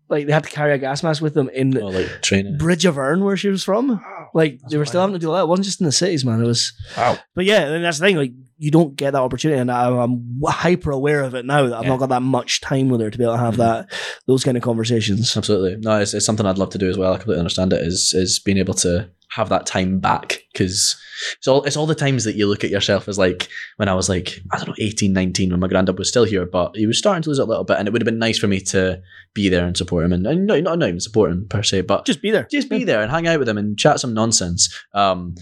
like 0.09 0.27
they 0.27 0.33
had 0.33 0.45
to 0.45 0.51
carry 0.51 0.73
a 0.75 0.79
gas 0.79 1.03
mask 1.03 1.23
with 1.23 1.33
them 1.35 1.49
in 1.49 1.77
Oh, 1.79 1.87
like 1.89 2.21
training. 2.23 2.59
Bridge 2.59 2.85
of 2.85 2.99
Earn, 2.99 3.25
where 3.25 3.37
she 3.37 3.49
was 3.49 3.65
from. 3.65 4.01
Like 4.35 4.61
they 4.69 4.77
were 4.77 4.85
still 4.85 5.01
having 5.01 5.15
to 5.15 5.21
do 5.21 5.31
that. 5.33 5.43
It 5.43 5.49
wasn't 5.49 5.67
just 5.67 5.81
in 5.81 5.87
the 5.87 5.93
cities, 5.93 6.25
man. 6.25 6.43
It 6.43 6.47
was. 6.47 6.73
Wow. 6.97 7.17
But 7.37 7.45
yeah, 7.45 7.61
and 7.67 7.85
that's 7.85 7.99
the 8.01 8.07
thing. 8.07 8.17
Like 8.17 8.33
you 8.59 8.73
don't 8.73 8.97
get 8.97 9.13
that 9.13 9.23
opportunity, 9.23 9.61
and 9.61 9.71
I'm, 9.71 9.95
I'm 9.95 10.41
hyper 10.45 10.91
aware 10.91 11.23
of 11.23 11.35
it 11.35 11.45
now 11.47 11.69
that 11.69 11.77
I've 11.77 11.85
Yeah. 11.85 11.91
not 11.91 12.01
got 12.01 12.09
that 12.09 12.23
much 12.23 12.61
time 12.61 12.89
with 12.89 13.01
her 13.01 13.11
to 13.11 13.19
be 13.19 13.23
able 13.23 13.35
to 13.35 13.39
have 13.39 13.55
mm-hmm. 13.55 13.63
that 13.63 13.93
those 14.27 14.43
kind 14.43 14.57
of 14.57 14.63
conversations. 14.63 15.37
Absolutely. 15.37 15.77
No, 15.81 16.01
it's, 16.01 16.15
it's 16.15 16.27
something 16.27 16.47
I'd 16.47 16.59
love 16.59 16.71
to 16.71 16.79
do 16.79 16.91
as 16.91 16.99
well. 16.99 17.13
I 17.13 17.17
completely 17.17 17.41
understand 17.41 17.73
it. 17.73 17.81
Is 17.81 18.13
is 18.13 18.41
being 18.41 18.59
able 18.59 18.75
to 18.75 19.09
have 19.35 19.49
that 19.49 19.67
time 19.67 19.99
back 19.99 20.43
because 20.53 20.97
it's 21.39 21.49
all 21.49 21.63
it's 21.65 21.77
all 21.77 21.87
the 21.87 21.95
times 21.95 22.23
that 22.25 22.37
you 22.37 22.47
look 22.47 22.63
at 22.63 22.71
yourself 22.71 23.09
as 23.09 23.19
like 23.19 23.49
when 23.77 23.89
I 23.89 23.95
was 23.95 24.09
like 24.09 24.41
I 24.53 24.59
don't 24.59 24.69
know 24.69 24.75
18, 24.79 25.13
19 25.13 25.51
when 25.51 25.61
my 25.61 25.67
granddad 25.69 25.99
was 25.99 26.09
still 26.09 26.25
here, 26.25 26.47
but 26.47 26.77
he 26.77 26.87
was 26.87 26.99
starting 26.99 27.23
to 27.23 27.31
lose 27.31 27.39
it 27.39 27.43
a 27.43 27.47
little 27.47 27.65
bit, 27.65 27.79
and 27.79 27.89
it 27.89 27.93
would 27.93 28.01
have 28.03 28.07
been 28.07 28.19
nice 28.19 28.39
for 28.39 28.47
me 28.47 28.61
to 28.61 29.03
be 29.35 29.49
there 29.49 29.65
and 29.67 29.77
support 29.77 30.05
him, 30.05 30.13
and, 30.13 30.27
and 30.27 30.47
no, 30.47 30.61
not 30.61 30.79
not 30.79 30.89
even 30.89 31.01
support 31.01 31.31
him 31.33 31.47
per 31.49 31.63
se, 31.63 31.83
but 31.83 32.07
Just 32.07 32.23
be 32.23 32.31
there. 32.31 32.47
just 32.51 32.69
be 32.71 32.85
there 32.85 33.03
and 33.03 33.11
hang 33.11 33.27
out 33.27 33.39
with 33.41 33.49
him 33.49 33.59
and 33.59 33.77
chat 33.79 33.99
some 34.01 34.15
nonsense. 34.15 34.73
Um, 34.93 35.35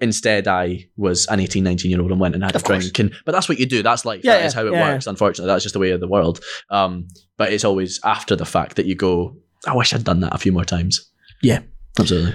instead, 0.00 0.48
I 0.48 0.88
was 0.96 1.26
an 1.26 1.40
18, 1.40 1.62
19 1.62 1.90
year 1.90 2.00
old 2.00 2.10
and 2.10 2.20
went 2.20 2.34
and 2.34 2.42
had 2.42 2.56
Of 2.56 2.62
a 2.62 2.64
course. 2.64 2.84
drink. 2.90 2.98
And, 3.12 3.22
but 3.26 3.32
that's 3.32 3.48
what 3.50 3.58
you 3.58 3.66
do. 3.66 3.82
That's 3.82 4.04
life. 4.06 4.22
Yeah, 4.24 4.38
that 4.38 4.46
is 4.46 4.54
yeah, 4.54 4.60
how 4.62 4.66
it 4.66 4.72
yeah, 4.72 4.92
works. 4.92 5.06
Unfortunately, 5.06 5.52
that's 5.52 5.62
just 5.62 5.74
the 5.74 5.78
way 5.78 5.90
of 5.90 6.00
the 6.00 6.08
world. 6.08 6.40
Um, 6.70 7.08
but 7.36 7.52
it's 7.52 7.64
always 7.64 8.00
after 8.04 8.34
the 8.34 8.46
fact 8.46 8.76
that 8.76 8.86
you 8.86 8.94
go, 8.94 9.36
I 9.66 9.74
wish 9.76 9.92
I'd 9.92 10.04
done 10.04 10.20
that 10.20 10.34
a 10.34 10.38
few 10.38 10.52
more 10.52 10.64
times. 10.64 11.10
Yeah. 11.42 11.60
Absolutely. 11.98 12.34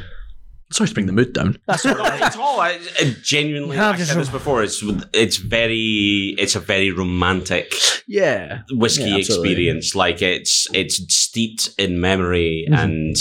Sorry 0.74 0.88
to 0.88 0.94
bring 0.94 1.06
the 1.06 1.14
mood 1.14 1.34
down. 1.34 1.58
That's 1.68 1.86
all 1.86 1.96
Not 1.96 2.22
at 2.22 2.36
all. 2.38 2.60
I, 2.60 2.80
I 3.00 3.16
genuinely, 3.22 3.76
You 3.76 3.82
have 3.82 3.96
I 3.96 3.98
just 4.00 4.10
said 4.12 4.20
this 4.20 4.30
before. 4.30 4.64
It's 4.64 4.84
it's 5.14 5.38
very, 5.38 6.36
it's 6.40 6.56
a 6.56 6.60
very 6.60 6.92
romantic 6.92 7.74
Yeah. 8.08 8.62
whiskey 8.72 9.10
Yeah, 9.12 9.18
experience. 9.18 9.94
Like 9.96 10.22
it's 10.22 10.68
it's 10.74 10.96
steeped 11.14 11.70
in 11.78 12.02
memory 12.02 12.66
Mhm. 12.70 12.78
and 12.84 13.16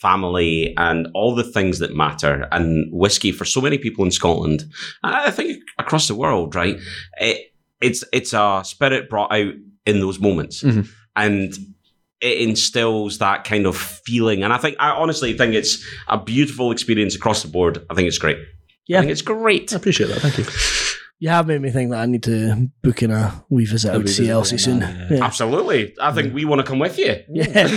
family 0.00 0.74
and 0.76 1.08
all 1.14 1.34
the 1.34 1.44
things 1.44 1.78
that 1.78 1.94
matter. 1.94 2.46
And 2.52 2.88
whiskey 2.92 3.32
for 3.32 3.44
so 3.44 3.60
many 3.60 3.78
people 3.78 4.04
in 4.04 4.10
Scotland, 4.10 4.64
and 5.02 5.14
I 5.14 5.30
think 5.30 5.62
across 5.78 6.08
the 6.08 6.14
world, 6.14 6.54
right? 6.54 6.76
It, 7.20 7.52
it's 7.80 8.04
it's 8.12 8.32
a 8.32 8.62
spirit 8.64 9.08
brought 9.08 9.32
out 9.32 9.54
in 9.86 10.00
those 10.00 10.20
moments, 10.20 10.62
Mhm. 10.62 10.88
and 11.16 11.54
it 12.22 12.38
instills 12.38 13.18
that 13.18 13.44
kind 13.44 13.66
of 13.66 13.76
feeling. 13.76 14.44
And 14.44 14.52
I 14.52 14.56
think 14.58 14.76
I 14.78 14.90
honestly 14.90 15.36
think 15.36 15.54
it's 15.54 15.84
a 16.08 16.16
beautiful 16.16 16.70
experience 16.70 17.16
across 17.16 17.42
the 17.42 17.48
board. 17.48 17.84
I 17.90 17.94
think 17.94 18.06
it's 18.08 18.18
great. 18.18 18.38
Yeah. 18.86 18.98
I 18.98 19.00
think 19.02 19.12
it's 19.12 19.22
great. 19.22 19.72
I 19.72 19.76
appreciate 19.76 20.06
that. 20.06 20.20
Thank 20.20 20.38
you. 20.38 20.44
You 21.18 21.28
have 21.28 21.46
made 21.46 21.60
me 21.60 21.70
think 21.70 21.90
that 21.90 22.00
I 22.00 22.06
need 22.06 22.24
to 22.24 22.68
book 22.82 23.00
in 23.02 23.12
a 23.12 23.44
wee 23.48 23.64
visit 23.64 23.92
out 23.92 24.02
to 24.02 24.08
see 24.08 24.28
Elsie 24.28 24.58
soon. 24.58 24.80
yeah. 24.80 25.06
Yeah. 25.10 25.24
Absolutely. 25.24 25.94
I 26.00 26.12
think 26.12 26.34
we 26.34 26.44
want 26.44 26.60
to 26.60 26.66
come 26.66 26.78
with 26.80 26.98
you. 26.98 27.16
Yeah. 27.28 27.68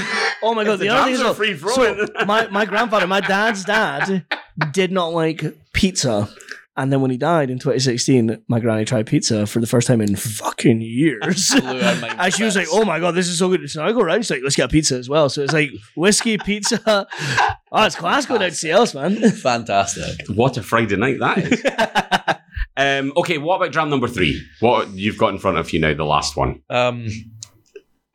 Oh 0.42 0.54
my 0.54 0.64
god, 0.64 0.80
the, 0.80 0.86
the 0.86 0.90
other 0.90 1.06
thing 1.06 1.14
is 1.16 1.22
are 1.22 1.24
though, 1.26 1.34
free 1.34 1.58
so 1.58 2.08
my 2.26 2.48
my 2.48 2.66
grandfather, 2.66 3.08
my 3.08 3.22
dad's 3.22 3.64
dad, 3.64 4.26
did 4.72 4.92
not 4.92 5.08
like 5.14 5.44
pizza. 5.74 6.30
And 6.78 6.92
then 6.92 7.00
when 7.00 7.10
he 7.10 7.18
died 7.18 7.50
in 7.50 7.58
2016, 7.58 8.44
my 8.50 8.60
granny 8.60 8.84
tried 8.84 9.08
pizza 9.08 9.48
for 9.48 9.62
the 9.62 9.68
first 9.68 9.88
time 9.88 10.02
in 10.02 10.16
fucking 10.16 10.82
years. 10.82 11.54
And 11.66 12.34
she 12.34 12.44
was 12.44 12.56
like, 12.56 12.68
"Oh 12.72 12.86
my 12.86 13.00
god, 13.00 13.12
this 13.12 13.28
is 13.28 13.40
so 13.40 13.50
good!" 13.50 13.70
So 13.70 13.84
I 13.84 13.92
go 13.92 14.02
around, 14.02 14.22
she's 14.22 14.32
like, 14.32 14.42
"Let's 14.44 14.56
get 14.56 14.66
a 14.66 14.70
pizza 14.70 14.98
as 14.98 15.10
well." 15.10 15.30
So 15.30 15.42
it's 15.42 15.54
like 15.54 15.72
whiskey, 15.96 16.38
pizza. 16.38 17.08
Oh, 17.78 17.84
it's 17.84 17.96
class 17.96 18.26
going 18.26 18.42
out 18.42 18.52
to 18.52 18.56
see 18.56 18.72
else, 18.72 18.94
man. 18.94 19.18
Fantastic. 19.32 20.28
What 20.30 20.56
a 20.56 20.64
Friday 20.64 20.96
night 20.96 21.20
that 21.20 21.38
is. 21.40 22.40
um, 22.78 23.12
okay, 23.18 23.38
what 23.38 23.58
about 23.58 23.74
dram 23.74 23.90
number 23.90 24.08
three? 24.08 24.42
What 24.62 24.92
you've 24.92 25.18
got 25.18 25.34
in 25.34 25.40
front 25.40 25.58
of 25.58 25.74
you 25.74 25.82
now, 25.82 25.94
the 25.94 26.06
last 26.06 26.38
one. 26.38 26.62
Um, 26.70 27.08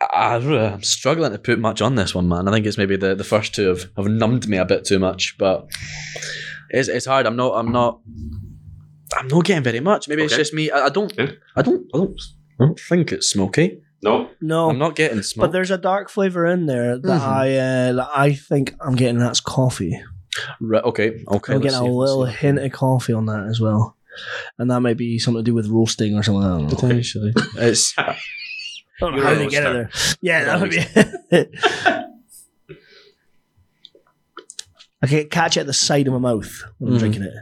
I, 0.00 0.36
I'm 0.36 0.82
struggling 0.82 1.32
to 1.32 1.38
put 1.38 1.58
much 1.58 1.82
on 1.82 1.96
this 1.96 2.14
one, 2.14 2.28
man. 2.28 2.48
I 2.48 2.52
think 2.52 2.64
it's 2.64 2.78
maybe 2.78 2.96
the, 2.96 3.14
the 3.14 3.24
first 3.24 3.54
two 3.54 3.68
have, 3.68 3.84
have 3.98 4.06
numbed 4.06 4.48
me 4.48 4.56
a 4.56 4.64
bit 4.64 4.86
too 4.86 4.98
much, 4.98 5.36
but 5.36 5.68
it's, 6.70 6.88
it's 6.88 7.06
hard. 7.06 7.26
I'm 7.26 7.36
not. 7.36 7.52
I'm 7.52 7.70
not. 7.70 8.00
I'm 9.16 9.28
not 9.28 9.44
getting 9.44 9.62
very 9.64 9.80
much. 9.80 10.08
Maybe 10.08 10.22
it's 10.22 10.32
Okay. 10.32 10.40
just 10.42 10.54
me. 10.54 10.70
I, 10.70 10.86
I 10.86 10.88
don't. 10.88 11.12
Yeah. 11.16 11.32
I 11.56 11.62
don't. 11.62 11.86
I 11.94 11.98
don't. 11.98 12.20
I 12.60 12.64
don't 12.66 12.78
think 12.80 13.12
it's 13.12 13.28
smoky. 13.28 13.82
No? 14.02 14.30
No, 14.40 14.70
I'm 14.70 14.78
not 14.78 14.94
getting 14.96 15.22
smoke. 15.22 15.46
but 15.48 15.52
there's 15.52 15.70
a 15.70 15.76
dark 15.78 16.08
flavor 16.08 16.46
in 16.46 16.66
there 16.66 16.96
that 16.98 17.20
Mhm. 17.20 17.26
I 17.26 17.56
uh, 17.56 17.92
that 17.94 18.08
I 18.14 18.32
think 18.34 18.74
I'm 18.80 18.94
getting. 18.94 19.18
That's 19.18 19.40
coffee. 19.40 20.00
Right, 20.60 20.82
okay. 20.84 21.22
Okay. 21.30 21.54
I'm 21.54 21.60
let's 21.60 21.74
getting 21.74 21.88
a 21.88 21.92
let's 21.92 22.10
little 22.12 22.26
see. 22.26 22.32
hint 22.32 22.58
of 22.60 22.72
coffee 22.72 23.12
on 23.12 23.26
that 23.26 23.46
as 23.48 23.60
well, 23.60 23.96
and 24.58 24.70
that 24.70 24.80
might 24.80 24.96
be 24.96 25.18
something 25.18 25.44
to 25.44 25.50
do 25.50 25.54
with 25.54 25.66
roasting 25.68 26.14
or 26.16 26.22
something. 26.22 26.42
I 26.44 26.48
don't 26.48 26.62
know. 26.68 26.74
Potentially. 26.74 27.32
it's. 27.56 27.92
I 27.98 28.16
don't 29.00 29.12
know 29.12 29.18
You're 29.18 29.26
how 29.26 29.32
a 29.32 29.36
they 29.36 29.48
get 29.48 29.66
it 29.66 29.72
there. 29.72 29.90
Yeah, 30.22 30.44
that 30.44 30.60
would 30.60 30.70
be. 30.70 30.78
I 35.02 35.06
can 35.06 35.28
catch 35.30 35.56
it 35.56 35.60
at 35.60 35.66
the 35.66 35.72
side 35.72 36.06
of 36.06 36.12
my 36.12 36.18
mouth 36.18 36.62
when 36.78 36.92
I'm 36.92 36.96
Mhm. 36.96 37.00
drinking 37.00 37.22
it. 37.22 37.34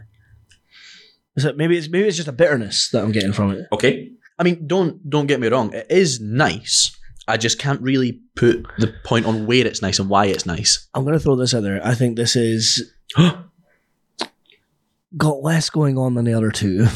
Is 1.39 1.45
it 1.45 1.57
maybe 1.57 1.79
it's 1.79 1.89
maybe 1.89 2.09
it's 2.09 2.17
just 2.17 2.29
a 2.29 2.33
bitterness 2.33 2.91
that 2.91 3.05
I'm 3.05 3.13
getting 3.13 3.33
from 3.33 3.53
it. 3.53 3.69
Okay. 3.73 4.11
I 4.41 4.43
mean, 4.43 4.67
don't 4.67 5.09
don't 5.09 5.27
get 5.29 5.39
me 5.39 5.47
wrong. 5.47 5.73
It 5.73 5.87
is 5.89 6.21
nice. 6.21 6.95
I 7.29 7.37
just 7.37 7.61
can't 7.61 7.81
really 7.81 8.21
put 8.35 8.67
the 8.79 8.93
point 9.05 9.25
on 9.25 9.47
where 9.47 9.65
it's 9.65 9.81
nice 9.81 10.01
and 10.01 10.09
why 10.11 10.27
it's 10.27 10.47
nice. 10.47 10.89
I'm 10.95 11.05
gonna 11.05 11.21
throw 11.21 11.37
this 11.37 11.55
out 11.55 11.63
there. 11.63 11.81
I 11.87 11.95
think 11.95 12.17
this 12.17 12.35
is 12.35 12.93
got 15.17 15.43
less 15.43 15.71
going 15.71 15.97
on 15.97 16.15
than 16.15 16.25
the 16.25 16.35
other 16.35 16.51
two. 16.51 16.87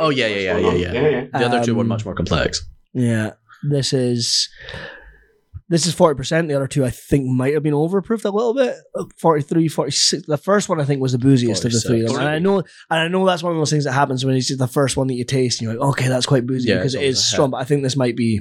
Oh, 0.00 0.08
yeah, 0.10 0.26
yeah, 0.26 0.36
yeah, 0.36 0.58
yeah, 0.58 0.72
yeah. 0.72 0.92
yeah, 0.92 1.08
yeah. 1.08 1.38
The 1.38 1.44
other 1.44 1.64
two 1.64 1.74
were 1.74 1.82
Um, 1.82 1.88
much 1.88 2.04
more 2.04 2.14
complex. 2.14 2.66
Yeah, 2.94 3.32
this 3.62 3.92
is 3.92 4.48
this 5.68 5.86
is 5.86 5.94
40%. 5.94 6.48
The 6.48 6.54
other 6.54 6.66
two 6.66 6.84
I 6.84 6.90
think 6.90 7.26
might 7.26 7.54
have 7.54 7.62
been 7.62 7.72
overproofed 7.74 8.24
a 8.24 8.30
little 8.30 8.54
bit. 8.54 8.76
Uh, 8.94 9.04
43, 9.18 9.68
46. 9.68 10.26
The 10.26 10.36
first 10.36 10.68
one 10.68 10.80
I 10.80 10.84
think 10.84 11.00
was 11.00 11.12
the 11.12 11.18
booziest 11.18 11.64
of 11.64 11.72
the 11.72 11.80
three. 11.80 12.02
of 12.04 12.08
them. 12.12 12.20
And 12.20 12.28
I 12.28 12.38
know 12.38 12.58
and 12.58 12.66
I 13.00 13.08
know 13.08 13.24
that's 13.26 13.42
one 13.42 13.52
of 13.52 13.58
those 13.58 13.70
things 13.70 13.84
that 13.84 13.92
happens 13.92 14.24
when 14.24 14.34
it's 14.36 14.48
just 14.48 14.58
the 14.58 14.66
first 14.68 14.96
one 14.96 15.06
that 15.08 15.14
you 15.14 15.24
taste 15.24 15.60
and 15.60 15.70
you're 15.70 15.78
like, 15.80 15.88
okay, 15.90 16.08
that's 16.08 16.26
quite 16.26 16.46
boozy 16.46 16.68
Yeah, 16.68 16.76
because 16.76 16.94
it's 16.94 17.00
it 17.02 17.04
always 17.04 17.16
is 17.18 17.22
a 17.24 17.26
hit. 17.26 17.32
strong. 17.32 17.50
But 17.50 17.60
I 17.60 17.64
think 17.64 17.82
this 17.82 17.96
might 17.96 18.16
be 18.16 18.40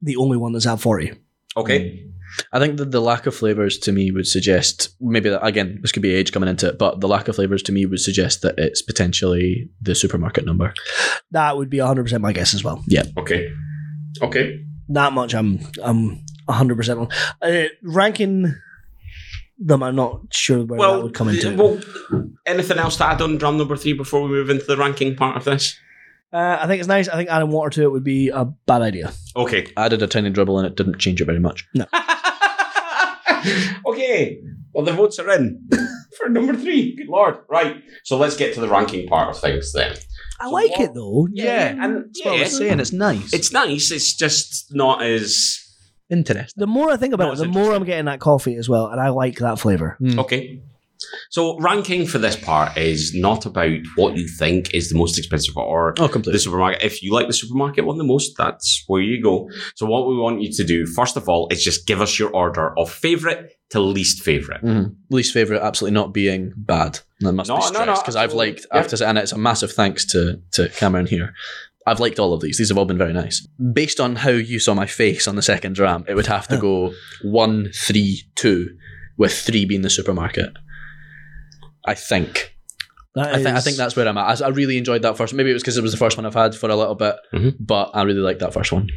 the 0.00 0.16
only 0.16 0.36
one 0.36 0.52
that's 0.52 0.66
at 0.66 0.80
40. 0.80 1.12
Okay. 1.56 2.06
I 2.50 2.58
think 2.58 2.78
that 2.78 2.90
the 2.90 3.00
lack 3.00 3.26
of 3.26 3.34
flavors 3.34 3.76
to 3.80 3.92
me 3.92 4.10
would 4.10 4.26
suggest 4.26 4.88
maybe 5.00 5.28
that 5.28 5.44
again 5.44 5.78
this 5.82 5.92
could 5.92 6.00
be 6.02 6.14
age 6.14 6.32
coming 6.32 6.48
into 6.48 6.66
it, 6.68 6.78
but 6.78 7.00
the 7.00 7.06
lack 7.08 7.28
of 7.28 7.36
flavors 7.36 7.62
to 7.64 7.72
me 7.72 7.84
would 7.84 8.00
suggest 8.00 8.40
that 8.40 8.54
it's 8.56 8.80
potentially 8.80 9.68
the 9.82 9.94
supermarket 9.94 10.46
number. 10.46 10.72
That 11.32 11.56
would 11.58 11.68
be 11.68 11.76
100% 11.78 12.20
my 12.20 12.32
guess 12.32 12.54
as 12.54 12.64
well. 12.64 12.82
Yeah. 12.88 13.02
Okay. 13.18 13.50
Okay. 14.22 14.64
That 14.88 15.12
much 15.12 15.34
I'm 15.34 15.60
I'm 15.82 16.24
100% 16.48 17.00
on. 17.00 17.08
Uh, 17.40 17.68
ranking 17.82 18.54
them, 19.58 19.82
I'm 19.82 19.96
not 19.96 20.20
sure 20.32 20.64
where 20.64 20.80
that 20.80 21.02
would 21.02 21.14
come 21.14 21.28
into. 21.28 21.54
well, 21.56 21.80
anything 22.46 22.78
else 22.78 22.96
to 22.98 23.06
add 23.06 23.22
on 23.22 23.38
dram 23.38 23.58
number 23.58 23.76
three 23.76 23.92
before 23.92 24.22
we 24.22 24.28
move 24.30 24.50
into 24.50 24.64
the 24.64 24.76
ranking 24.76 25.14
part 25.16 25.36
of 25.36 25.44
this? 25.44 25.78
Uh, 26.32 26.58
I 26.60 26.66
think 26.66 26.80
it's 26.80 26.88
nice. 26.88 27.08
I 27.08 27.14
think 27.16 27.28
adding 27.28 27.50
water 27.50 27.70
to 27.70 27.82
it 27.82 27.92
would 27.92 28.04
be 28.04 28.30
a 28.30 28.44
bad 28.46 28.80
idea. 28.82 29.12
Okay. 29.36 29.66
Added 29.76 30.02
a 30.02 30.06
tiny 30.06 30.30
dribble 30.30 30.58
and 30.58 30.66
it 30.66 30.76
didn't 30.76 30.98
change 30.98 31.20
it 31.20 31.26
very 31.26 31.38
much. 31.40 31.68
No. 31.74 31.84
okay. 33.86 34.40
Well, 34.72 34.84
the 34.84 34.92
votes 34.92 35.18
are 35.18 35.30
in. 35.30 35.68
for 36.18 36.28
number 36.28 36.54
three. 36.54 36.94
Good 36.96 37.08
lord! 37.08 37.38
Right. 37.48 37.82
So 38.04 38.16
let's 38.16 38.36
get 38.36 38.54
to 38.54 38.60
the 38.60 38.68
ranking 38.68 39.06
part 39.08 39.28
of 39.30 39.38
things 39.40 39.72
then. 39.72 39.92
I 40.40 40.46
So 40.46 40.50
like 40.50 40.70
what- 40.70 40.80
it 40.80 40.94
though. 40.94 41.28
Yeah, 41.32 41.68
and 41.78 42.06
That's 42.06 42.24
what 42.24 42.34
I 42.38 42.40
was 42.42 42.56
saying. 42.56 42.80
It's 42.80 42.92
nice. 42.92 43.32
it's 43.32 43.52
nice. 43.52 43.90
It's 43.90 44.14
just 44.14 44.74
not 44.74 45.02
as 45.02 45.58
interesting. 46.12 46.52
The 46.60 46.66
more 46.66 46.90
I 46.90 46.96
think 46.96 47.14
about 47.14 47.26
No, 47.26 47.32
it, 47.32 47.36
the 47.36 47.48
more. 47.48 47.74
I'm 47.74 47.84
getting 47.84 48.04
that 48.06 48.20
coffee 48.20 48.56
as 48.56 48.68
well, 48.68 48.86
and 48.88 49.00
I 49.00 49.08
like 49.08 49.38
that 49.38 49.58
flavor. 49.58 49.96
Okay. 50.18 50.60
So 51.30 51.58
ranking 51.58 52.06
for 52.06 52.18
this 52.18 52.36
part 52.36 52.76
is 52.76 53.12
not 53.12 53.44
about 53.44 53.76
what 53.96 54.16
you 54.16 54.28
think 54.28 54.72
is 54.72 54.88
the 54.88 54.96
most 54.96 55.18
expensive 55.18 55.56
or 55.56 55.94
Oh, 55.98 56.06
the 56.06 56.38
supermarket. 56.38 56.82
If 56.84 57.02
you 57.02 57.12
like 57.12 57.26
the 57.26 57.32
supermarket 57.32 57.84
one 57.84 57.98
the 57.98 58.04
most, 58.04 58.34
that's 58.38 58.84
where 58.86 59.02
you 59.02 59.20
go. 59.20 59.50
So 59.74 59.84
what 59.86 60.06
we 60.06 60.16
want 60.16 60.42
you 60.42 60.52
to 60.52 60.64
do, 60.64 60.86
first 60.86 61.16
of 61.16 61.28
all, 61.28 61.48
is 61.50 61.64
just 61.64 61.88
give 61.88 62.00
us 62.00 62.18
your 62.20 62.30
order 62.30 62.78
of 62.78 62.88
favorite 62.88 63.52
to 63.70 63.80
least 63.80 64.22
favorite. 64.22 64.62
Mhm. 64.62 64.94
Least 65.10 65.32
favorite, 65.32 65.60
absolutely 65.60 65.94
not 65.94 66.14
being 66.14 66.52
bad. 66.56 67.00
That 67.20 67.32
must 67.32 67.48
No, 67.48 67.56
be 67.56 67.60
no, 67.62 67.66
stressed 67.66 67.86
no, 67.86 67.94
because 67.94 68.16
I've 68.16 68.34
liked. 68.34 68.66
I 68.70 68.76
have 68.78 68.88
to 68.88 68.96
say, 68.96 69.06
and 69.06 69.18
it's 69.18 69.32
a 69.32 69.38
massive 69.38 69.72
thanks 69.72 70.04
to 70.12 70.40
to 70.52 70.68
Cameron 70.68 71.06
here. 71.06 71.34
I've 71.86 72.00
liked 72.00 72.18
all 72.18 72.32
of 72.32 72.40
these. 72.40 72.58
These 72.58 72.68
have 72.68 72.78
all 72.78 72.84
been 72.84 72.98
very 72.98 73.12
nice. 73.12 73.46
Based 73.72 73.98
on 74.00 74.16
how 74.16 74.30
you 74.30 74.58
saw 74.58 74.74
my 74.74 74.86
face 74.86 75.26
on 75.26 75.36
the 75.36 75.42
second 75.42 75.74
dram, 75.74 76.04
it 76.08 76.14
would 76.14 76.26
have 76.26 76.46
to 76.48 76.56
go 76.56 76.92
one, 77.22 77.70
three, 77.74 78.22
two, 78.36 78.76
with 79.16 79.32
three 79.36 79.64
being 79.64 79.82
the 79.82 79.90
supermarket. 79.90 80.52
I 81.86 81.94
think. 81.94 82.54
I, 83.16 83.34
th- 83.34 83.46
I 83.46 83.60
think 83.60 83.76
that's 83.76 83.94
where 83.94 84.08
I'm 84.08 84.16
at. 84.16 84.40
I, 84.40 84.46
I 84.46 84.48
really 84.48 84.78
enjoyed 84.78 85.02
that 85.02 85.18
first. 85.18 85.34
Maybe 85.34 85.50
it 85.50 85.54
was 85.54 85.62
because 85.62 85.76
it 85.76 85.82
was 85.82 85.92
the 85.92 85.98
first 85.98 86.16
one 86.16 86.24
I've 86.24 86.32
had 86.34 86.54
for 86.54 86.70
a 86.70 86.76
little 86.76 86.94
bit, 86.94 87.16
Mhm. 87.34 87.56
but 87.60 87.90
I 87.92 88.02
really 88.04 88.20
liked 88.20 88.40
that 88.40 88.54
first 88.54 88.72
one. 88.72 88.88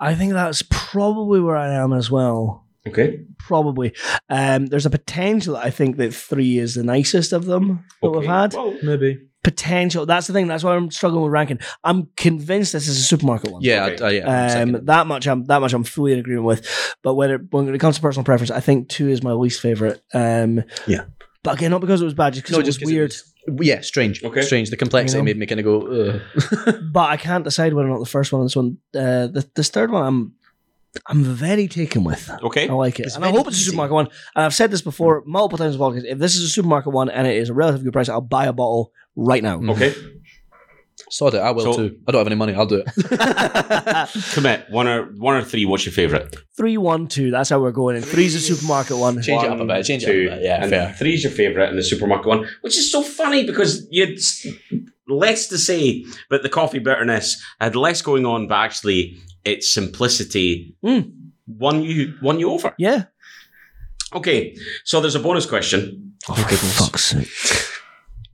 I 0.00 0.14
think 0.16 0.32
that's 0.32 0.62
probably 0.70 1.40
where 1.40 1.56
I 1.56 1.72
am 1.74 1.92
as 1.92 2.10
well. 2.10 2.66
Okay. 2.88 3.20
Probably. 3.38 3.94
Um, 4.30 4.66
there's 4.66 4.86
a 4.86 4.90
potential. 4.90 5.54
that 5.54 5.64
I 5.64 5.70
think 5.70 5.96
that 5.98 6.12
three 6.14 6.58
is 6.58 6.74
the 6.74 6.82
nicest 6.82 7.32
of 7.32 7.44
them 7.44 7.84
that 8.02 8.10
we've 8.10 8.26
had. 8.26 8.54
Well, 8.54 8.76
Maybe. 8.82 9.18
Potential. 9.46 10.06
That's 10.06 10.26
the 10.26 10.32
thing. 10.32 10.48
That's 10.48 10.64
why 10.64 10.74
I'm 10.74 10.90
struggling 10.90 11.22
with 11.22 11.30
ranking. 11.30 11.60
I'm 11.84 12.08
convinced 12.16 12.72
this 12.72 12.88
is 12.88 12.98
a 12.98 13.02
supermarket 13.02 13.52
one. 13.52 13.62
Yeah, 13.62 13.84
Okay. 13.86 14.04
I, 14.04 14.08
I, 14.08 14.10
yeah. 14.56 14.60
Um, 14.62 14.84
that 14.86 15.06
much 15.06 15.28
I'm 15.28 15.44
that 15.44 15.60
much 15.60 15.72
I'm 15.72 15.84
fully 15.84 16.12
in 16.14 16.18
agreement 16.18 16.46
with. 16.46 16.96
But 17.02 17.14
when 17.14 17.30
it 17.30 17.40
when 17.52 17.72
it 17.72 17.78
comes 17.78 17.94
to 17.94 18.02
personal 18.02 18.24
preference, 18.24 18.50
I 18.50 18.58
think 18.58 18.88
two 18.88 19.08
is 19.08 19.22
my 19.22 19.30
least 19.32 19.60
favorite. 19.60 20.02
Um, 20.12 20.64
Yeah. 20.88 21.04
But 21.44 21.54
again, 21.58 21.70
not 21.70 21.80
because 21.80 22.02
it 22.02 22.04
was 22.04 22.14
bad, 22.14 22.32
just 22.32 22.42
because 22.44 22.56
No, 22.56 22.60
it 22.60 22.66
was 22.66 22.78
'cause 22.78 22.90
weird. 22.90 23.14
yeah, 23.64 23.80
strange. 23.82 24.24
Okay. 24.24 24.42
Strange. 24.42 24.70
The 24.70 24.76
complexity 24.76 25.18
You 25.18 25.22
know? 25.22 25.26
made 25.26 25.38
me 25.38 25.46
kind 25.46 25.60
of 25.60 25.64
go, 25.64 26.20
Ugh. 26.66 26.74
but 26.92 27.08
I 27.08 27.16
can't 27.16 27.44
decide 27.44 27.72
whether 27.72 27.86
or 27.88 27.92
not 27.92 28.00
the 28.00 28.06
first 28.10 28.32
one 28.32 28.40
and 28.40 28.48
this 28.48 28.56
one. 28.56 28.78
Uh, 28.92 29.28
the 29.28 29.48
this 29.54 29.68
third 29.68 29.92
one, 29.92 30.02
I'm 30.04 30.32
I'm 31.06 31.22
very 31.22 31.68
taken 31.68 32.02
with. 32.02 32.28
okay. 32.42 32.68
I 32.68 32.72
like 32.72 32.98
it, 32.98 33.06
It's 33.06 33.14
and 33.16 33.24
I 33.24 33.30
hope 33.30 33.46
it's 33.46 33.58
a 33.58 33.60
easy. 33.60 33.64
supermarket 33.66 33.94
one. 33.94 34.08
And 34.34 34.44
I've 34.44 34.54
said 34.54 34.72
this 34.72 34.82
before 34.82 35.22
multiple 35.26 35.58
times 35.58 35.74
in 35.74 35.78
the 35.78 35.84
podcast. 35.84 36.04
If 36.10 36.18
this 36.18 36.34
is 36.34 36.42
a 36.42 36.48
supermarket 36.48 36.92
one 36.92 37.08
and 37.10 37.26
it 37.28 37.36
is 37.36 37.48
a 37.50 37.54
relatively 37.54 37.84
good 37.84 37.92
price, 37.92 38.08
I'll 38.08 38.20
buy 38.22 38.46
a 38.46 38.52
bottle 38.52 38.92
right 39.16 39.42
now. 39.42 39.60
Okay. 39.72 39.94
Sod 41.10 41.34
it, 41.34 41.38
I 41.38 41.50
will 41.52 41.74
So- 41.74 41.88
too. 41.88 41.98
I 42.08 42.12
don't 42.12 42.20
have 42.20 42.26
any 42.26 42.36
money, 42.36 42.54
I'll 42.54 42.66
do 42.66 42.82
it. 42.84 44.10
Commit. 44.32 44.68
One 44.70 44.88
or 44.88 45.04
one 45.16 45.36
or 45.36 45.42
three. 45.44 45.64
What's 45.64 45.84
your 45.86 45.92
favorite? 45.92 46.34
Three, 46.56 46.76
one, 46.76 47.06
two. 47.06 47.30
That's 47.30 47.50
how 47.50 47.60
we're 47.60 47.70
going. 47.70 47.96
And 47.96 48.04
three's 48.04 48.32
the 48.34 48.40
supermarket 48.40 48.96
one. 48.96 49.20
Change 49.22 49.44
it 49.44 49.50
up 49.50 49.60
a 49.60 49.64
bit, 49.64 49.84
change 49.84 50.02
it 50.04 50.08
up 50.08 50.14
a 50.14 50.34
bit, 50.36 50.42
yeah, 50.42 50.62
and 50.62 50.70
fair. 50.70 50.92
Three's 50.98 51.22
your 51.22 51.32
favorite, 51.32 51.68
and 51.68 51.78
the 51.78 51.82
supermarket 51.82 52.26
one, 52.26 52.48
which 52.62 52.76
is 52.76 52.90
so 52.90 53.02
funny 53.02 53.44
because 53.44 53.86
you 53.90 54.06
had 54.06 54.14
s- 54.14 54.46
less 55.06 55.46
to 55.48 55.58
say, 55.58 56.04
but 56.28 56.42
the 56.42 56.48
coffee 56.48 56.80
bitterness 56.80 57.40
had 57.60 57.76
less 57.76 58.02
going 58.02 58.26
on, 58.26 58.48
but 58.48 58.56
actually 58.56 59.16
its 59.44 59.72
simplicity 59.72 60.74
Mm. 60.84 61.12
won 61.46 61.82
you 61.82 62.14
won 62.22 62.40
you 62.40 62.50
over. 62.50 62.74
Yeah. 62.78 63.04
Okay, 64.14 64.56
so 64.84 65.00
there's 65.00 65.14
a 65.14 65.20
bonus 65.20 65.46
question. 65.46 66.14
Oh, 66.28 66.34
for 66.34 66.56
fuck's 66.56 67.04
sake. 67.04 67.28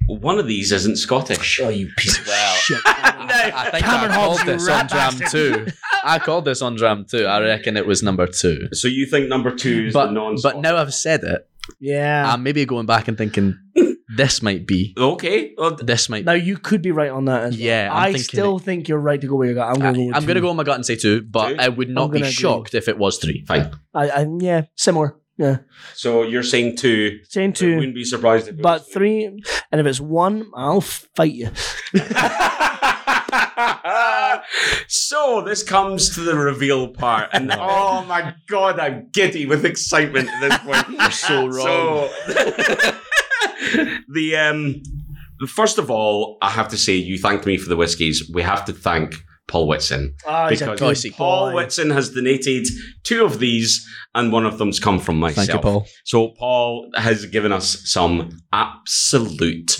One 0.06 0.38
of 0.38 0.46
these 0.46 0.72
isn't 0.72 0.96
Scottish. 0.96 1.60
Oh, 1.62 1.68
you 1.68 1.88
piece 1.96 2.18
of 2.18 2.26
well. 2.26 2.54
Shit. 2.56 2.78
I 2.86 3.68
think 3.70 3.84
Cameron 3.84 4.12
I 4.12 4.14
called 4.16 4.38
you 4.40 4.44
this 4.46 4.62
on 4.62 4.68
rat 4.68 4.88
Dram 4.90 5.18
bastard. 5.18 5.66
2. 5.68 5.72
I 6.04 6.18
called 6.18 6.44
this 6.44 6.60
on 6.62 6.74
Dram 6.76 7.06
2. 7.08 7.24
I 7.24 7.40
reckon 7.40 7.76
it 7.76 7.86
was 7.86 8.02
number 8.02 8.26
2. 8.26 8.68
So 8.72 8.88
you 8.88 9.06
think 9.06 9.28
number 9.28 9.54
two 9.54 9.86
is 9.86 9.92
the 9.94 10.00
But, 10.00 10.12
non 10.12 10.36
but 10.42 10.58
now 10.58 10.76
I've 10.76 10.92
said 10.94 11.22
it, 11.24 11.48
Yeah. 11.80 12.30
I'm 12.32 12.42
maybe 12.42 12.64
going 12.66 12.86
back 12.86 13.08
and 13.08 13.16
thinking, 13.16 13.56
this 14.16 14.42
might 14.42 14.66
be, 14.66 14.94
Okay, 14.98 15.54
well, 15.56 15.76
this 15.76 16.08
might 16.08 16.24
now 16.24 16.32
you 16.32 16.58
could 16.58 16.82
be 16.82 16.90
right 16.90 17.10
on 17.10 17.24
that 17.26 17.44
as 17.44 17.54
well. 17.56 17.60
Yeah, 17.66 17.88
I'm 17.92 17.98
I 18.02 18.06
thinking 18.06 18.22
still 18.24 18.58
think 18.58 18.88
you're 18.88 18.98
right 18.98 19.20
to 19.20 19.26
go 19.26 19.36
where 19.36 19.48
you 19.48 19.54
got. 19.54 19.68
I'm 19.74 19.80
going 19.80 19.94
to 19.94 20.00
go. 20.00 20.06
with 20.08 20.16
I'm 20.16 20.24
going 20.26 20.34
to 20.34 20.40
go 20.40 20.50
on 20.50 20.56
my 20.56 20.64
gut 20.64 20.74
and 20.76 20.84
say 20.84 20.96
2, 20.96 21.22
but 21.22 21.50
Two? 21.50 21.56
I 21.60 21.68
would 21.68 21.88
not 21.88 22.08
be 22.10 22.18
gonna 22.18 22.26
agree. 22.26 22.32
shocked 22.32 22.74
if 22.74 22.88
it 22.88 22.98
was 22.98 23.18
3. 23.18 23.44
fine. 23.46 23.70
I, 23.94 24.08
I 24.10 24.26
yeah, 24.40 24.62
similar. 24.76 25.16
Yeah, 25.38 25.58
So 25.94 26.24
you're 26.24 26.42
saying 26.42 26.76
two. 26.76 27.20
saying 27.28 27.54
two, 27.54 27.76
wouldn't 27.76 27.94
be 27.94 28.04
surprised 28.04 28.48
if 28.48 28.60
but 28.60 28.80
three. 28.92 29.24
And 29.24 29.80
if 29.80 29.86
it's 29.86 30.00
one, 30.00 30.50
I'll 30.54 30.82
fight 30.82 31.32
you. 31.32 31.50
so 34.88 35.42
this 35.42 35.62
comes 35.62 36.14
to 36.14 36.20
the 36.20 36.36
reveal 36.36 36.88
part, 36.88 37.30
and 37.32 37.50
oh 37.58 38.04
my 38.04 38.34
god, 38.46 38.78
I'm 38.78 39.08
giddy 39.10 39.46
with 39.46 39.64
excitement 39.64 40.28
at 40.28 40.40
this 40.40 40.58
point. 40.58 40.88
You're 41.00 41.10
so 41.10 41.46
wrong. 41.46 41.66
So 41.66 42.10
the 44.12 44.36
um, 44.36 44.82
first 45.48 45.78
of 45.78 45.90
all, 45.90 46.36
I 46.42 46.50
have 46.50 46.68
to 46.68 46.76
say, 46.76 46.94
you 46.94 47.18
thanked 47.18 47.46
me 47.46 47.56
for 47.56 47.68
the 47.68 47.76
whiskies. 47.76 48.30
We 48.32 48.42
have 48.42 48.64
to 48.66 48.72
thank 48.72 49.14
Paul 49.48 49.66
Whitson 49.68 50.14
Oh, 50.26 50.48
he's 50.48 50.62
a 50.62 50.70
because 50.72 51.02
good 51.02 51.12
Paul 51.14 51.50
boy. 51.50 51.56
Whitson 51.56 51.90
has 51.90 52.10
donated 52.10 52.66
two 53.02 53.24
of 53.24 53.38
these, 53.38 53.86
and 54.14 54.32
one 54.32 54.46
of 54.46 54.58
them's 54.58 54.78
come 54.80 54.98
from 54.98 55.18
myself. 55.18 55.46
Thank 55.46 55.56
you, 55.56 55.62
Paul. 55.62 55.86
So 56.04 56.28
Paul 56.38 56.90
has 56.96 57.26
given 57.26 57.52
us 57.52 57.82
some 57.90 58.38
absolute 58.52 59.76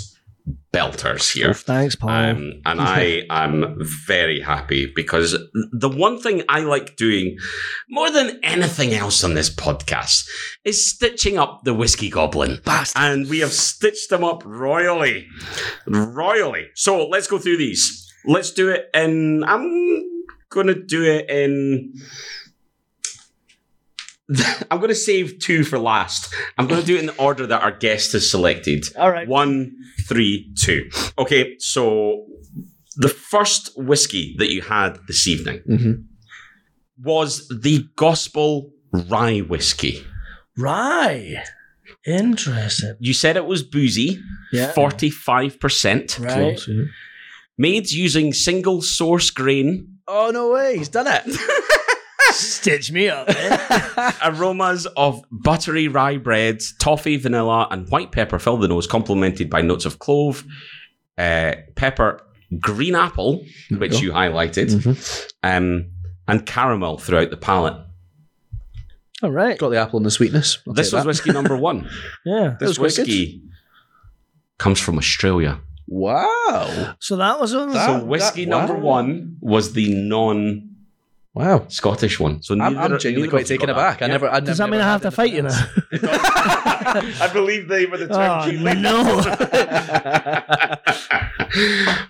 belters 0.73 1.33
here. 1.33 1.55
Thanks, 1.55 1.95
Paul. 1.95 2.11
Um, 2.11 2.53
and 2.65 2.81
I 2.81 3.23
am 3.31 3.77
very 4.07 4.41
happy 4.41 4.91
because 4.95 5.37
the 5.73 5.89
one 5.89 6.19
thing 6.19 6.43
I 6.49 6.61
like 6.61 6.97
doing 6.97 7.37
more 7.89 8.11
than 8.11 8.41
anything 8.43 8.93
else 8.95 9.23
on 9.23 9.35
this 9.35 9.55
podcast 9.55 10.27
is 10.65 10.85
stitching 10.91 11.39
up 11.39 11.61
the 11.65 11.75
whiskey 11.75 12.11
goblin. 12.11 12.59
Bastard. 12.65 13.01
And 13.03 13.29
we 13.29 13.41
have 13.41 13.53
stitched 13.53 14.11
them 14.11 14.25
up 14.25 14.43
royally. 14.45 15.27
Royally. 15.87 16.69
So 16.75 17.07
let's 17.07 17.27
go 17.27 17.39
through 17.39 17.59
these. 17.59 18.02
Let's 18.25 18.51
do 18.53 18.71
it 18.71 18.89
in. 18.95 19.43
I'm 19.45 20.03
going 20.51 20.67
to 20.69 20.75
do 20.75 21.05
it 21.05 21.29
in. 21.31 21.93
I'm 24.71 24.79
going 24.79 24.89
to 24.89 24.95
save 24.95 25.39
two 25.41 25.65
for 25.65 25.79
last. 25.79 26.33
I'm 26.57 26.67
going 26.67 26.81
to 26.81 26.87
do 26.87 26.97
it 26.97 27.01
in 27.01 27.07
the 27.07 27.17
order 27.17 27.47
that 27.47 27.63
our 27.63 27.73
guest 27.73 28.13
has 28.13 28.31
selected. 28.31 28.85
All 28.97 29.11
right. 29.11 29.29
One, 29.29 29.73
three, 30.09 30.53
two. 30.59 30.89
Okay, 31.19 31.57
so 31.59 32.27
the 32.97 33.09
first 33.09 33.71
whiskey 33.77 34.35
that 34.39 34.51
you 34.51 34.63
had 34.63 34.99
this 35.09 35.27
evening 35.27 35.61
Mhm. 35.69 36.05
was 37.03 37.49
the 37.49 37.87
Gospel 37.97 38.71
Rye 38.93 39.41
Whiskey. 39.41 40.05
Rye. 40.57 41.43
Interesting. 42.07 42.95
You 43.01 43.15
said 43.15 43.37
it 43.37 43.47
was 43.47 43.63
boozy, 43.63 44.21
Yeah. 44.53 44.73
45%, 44.73 46.19
Right. 46.19 46.61
Made 47.59 47.91
using 47.91 48.33
single 48.33 48.83
source 48.83 49.31
grain, 49.31 49.89
Oh, 50.09 50.31
no 50.33 50.51
way. 50.53 50.77
He's 50.79 50.89
done 50.89 51.07
it. 51.09 51.23
Stitch 52.33 52.91
me 52.91 53.09
up. 53.09 53.29
man. 53.29 54.15
aromas 54.25 54.87
of 54.97 55.23
buttery 55.31 55.87
rye 55.89 56.17
bread, 56.17 56.61
toffee, 56.81 57.17
vanilla, 57.17 57.69
and 57.71 57.89
white 57.89 58.11
pepper 58.13 58.39
fill 58.39 58.57
the 58.57 58.69
nose, 58.69 58.87
complemented 58.87 59.49
by 59.51 59.61
notes 59.61 59.85
of 59.85 59.99
clove, 59.99 60.45
uh, 61.19 61.53
pepper, 61.77 62.21
green 62.61 62.95
apple, 62.95 63.45
which 63.71 63.93
go. 63.93 63.99
you 63.99 64.13
highlighted, 64.13 64.71
Mhm. 64.71 65.31
um, 65.43 65.91
and 66.27 66.47
caramel 66.47 66.99
throughout 66.99 67.31
the 67.31 67.37
palate. 67.37 67.77
All 69.23 69.31
right. 69.31 69.57
Got 69.59 69.69
the 69.71 69.79
apple 69.81 69.99
and 69.99 70.07
the 70.07 70.11
sweetness. 70.11 70.59
I'll 70.67 70.75
this 70.75 70.93
was 70.93 71.03
that. 71.03 71.07
whiskey 71.07 71.33
number 71.33 71.57
one. 71.57 71.89
Yeah. 72.25 72.57
This 72.59 72.69
was 72.71 72.79
quite 72.79 72.97
good. 72.97 73.07
whiskey 73.07 73.43
comes 74.59 74.81
from 74.81 74.99
Australia. 74.99 75.61
Wow. 75.93 76.95
So 77.01 77.17
that 77.17 77.39
was 77.39 77.55
on. 77.55 77.71
That- 77.73 77.87
so 77.87 78.05
whiskey 78.05 78.45
that- 78.47 78.51
number 78.51 78.75
wow. 78.75 78.81
one 78.97 79.37
was 79.41 79.75
the 79.75 79.95
non 79.95 80.71
Wow. 81.35 81.65
Scottish 81.69 82.19
one. 82.21 82.43
So 82.43 82.53
I'm, 82.55 82.59
neither- 82.75 82.95
I'm 82.95 82.99
genuinely 83.01 83.23
neither 83.29 83.31
quite 83.31 83.45
of 83.45 83.51
you 83.51 83.57
taken 83.59 83.67
got 83.69 83.79
aback. 83.79 84.03
I 84.03 84.07
Yeah. 84.07 84.13
never. 84.13 84.29
I 84.29 84.41
Does 84.41 84.59
never 84.59 84.71
that 84.71 84.77
mean 84.77 84.81
I 84.83 84.91
have 84.91 85.03
to 85.03 85.11
fight 85.11 85.33
you 85.33 85.39
anything 85.41 85.45
now? 85.45 85.67
I 87.25 87.31
believe 87.33 87.69
they 87.69 87.87
were 87.87 87.97
the 87.99 88.09
Oh, 88.11 88.17
terms 88.19 88.53
you 88.53 88.59
no. 88.75 89.03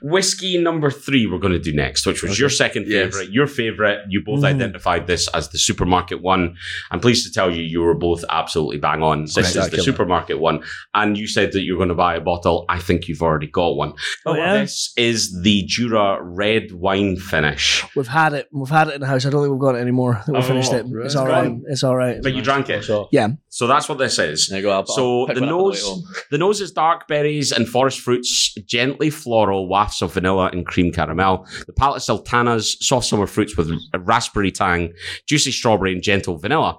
whiskey 0.01 0.59
number 0.59 0.91
three 0.91 1.27
we're 1.27 1.39
going 1.39 1.53
to 1.53 1.59
do 1.59 1.73
next, 1.73 2.07
which 2.07 2.23
was 2.23 2.33
Okay. 2.33 2.41
your 2.41 2.49
second 2.51 2.87
Yes. 2.87 3.15
favorite, 3.15 3.33
your 3.33 3.47
favorite. 3.47 4.01
You 4.09 4.23
both 4.25 4.41
Mhm. 4.41 4.47
identified 4.55 5.07
this 5.07 5.29
as 5.29 5.49
the 5.49 5.59
supermarket 5.59 6.21
one. 6.23 6.55
I'm 6.91 7.01
pleased 7.01 7.27
to 7.27 7.33
tell 7.33 7.51
you, 7.55 7.63
you 7.63 7.81
were 7.81 7.95
both 7.95 8.25
absolutely 8.31 8.79
bang 8.79 9.03
on. 9.03 9.23
This 9.23 9.31
is 9.31 9.35
the 9.35 9.51
Spectacular. 9.63 9.83
supermarket 9.85 10.39
one, 10.39 10.61
and 10.95 11.17
you 11.19 11.27
said 11.27 11.53
that 11.53 11.63
you're 11.63 11.77
going 11.77 11.89
to 11.89 11.95
buy 11.95 12.15
a 12.17 12.21
bottle. 12.21 12.65
I 12.69 12.79
think 12.79 13.09
you've 13.09 13.23
already 13.23 13.47
got 13.47 13.77
one. 13.77 13.93
Oh, 14.27 14.35
yeah? 14.35 14.59
This 14.61 14.93
is 14.97 15.43
the 15.43 15.63
Jura 15.67 16.19
red 16.23 16.73
wine 16.73 17.17
finish, 17.17 17.83
We've 17.97 18.07
had 18.07 18.33
it. 18.33 18.49
We've 18.53 18.69
had 18.69 18.89
it 18.89 18.95
in 18.95 19.01
the 19.01 19.07
house. 19.07 19.27
I 19.27 19.31
don't 19.31 19.43
think 19.43 19.53
we've 19.53 19.61
got 19.61 19.75
it 19.77 19.79
anymore. 19.81 20.23
We 20.29 20.37
Oh, 20.37 20.43
finished 20.43 20.73
it. 20.73 20.85
right. 20.91 21.07
It's 21.07 21.17
all 21.17 21.27
right. 21.27 21.53
It's 21.69 21.83
all 21.85 21.97
right. 21.97 22.19
but 22.23 22.35
you 22.35 22.43
drank 22.43 22.69
it. 22.71 22.85
So, 22.85 23.09
Yeah. 23.13 23.29
So 23.49 23.67
that's 23.67 23.89
what 23.89 23.99
this 23.99 24.19
is. 24.19 24.49
go. 24.49 24.85
So 24.87 25.27
the 25.27 25.27
one 25.27 25.31
up 25.31 25.31
on 25.31 25.35
the 25.37 25.41
way 25.43 25.49
nose- 25.51 26.03
The 26.31 26.39
nose 26.39 26.61
is 26.61 26.71
dark 26.73 27.07
berries 27.09 27.53
and 27.53 27.69
forest 27.69 28.01
fruits, 28.01 28.55
gently 28.67 29.11
floral 29.33 29.67
wafts 29.67 30.03
of 30.03 30.13
vanilla 30.13 30.51
and 30.53 30.67
cream 30.67 30.93
caramel. 30.93 31.47
The 31.67 31.73
palate 31.73 31.97
is 32.03 32.05
sultanas, 32.05 32.77
soft 32.87 33.07
summer 33.07 33.27
fruits 33.27 33.57
with 33.57 33.71
a 33.95 33.99
raspberry 33.99 34.53
tang, 34.53 34.93
juicy 35.27 35.53
strawberry 35.53 35.95
and 35.95 36.03
gentle 36.03 36.37
vanilla. 36.37 36.79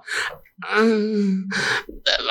Um, 0.70 1.48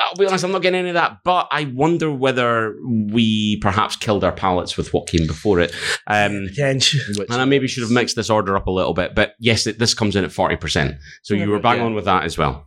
I'll 0.00 0.14
be 0.18 0.24
honest, 0.26 0.42
I'm 0.44 0.50
not 0.52 0.62
getting 0.62 0.80
any 0.80 0.88
of 0.88 0.94
that, 0.94 1.18
but 1.26 1.46
I 1.52 1.64
wonder 1.74 2.10
whether 2.10 2.74
we 2.82 3.58
perhaps 3.58 3.96
killed 3.96 4.24
our 4.24 4.32
palates 4.32 4.78
with 4.78 4.94
what 4.94 5.06
came 5.08 5.26
before 5.26 5.60
it. 5.60 5.74
Um. 6.06 6.48
And 6.58 6.82
I 7.30 7.44
maybe 7.44 7.68
should 7.68 7.82
have 7.82 7.92
mixed 7.92 8.16
this 8.16 8.30
order 8.30 8.56
up 8.56 8.66
a 8.66 8.70
little 8.70 8.94
bit, 8.94 9.14
but 9.14 9.34
yes, 9.40 9.66
it, 9.66 9.78
this 9.78 9.92
comes 9.92 10.16
in 10.16 10.24
at 10.24 10.30
40%. 10.30 10.98
So 11.22 11.34
you 11.34 11.50
were 11.50 11.58
bang 11.60 11.80
Yeah. 11.80 11.84
on 11.84 11.94
with 11.94 12.06
that 12.06 12.24
as 12.24 12.38
well. 12.38 12.64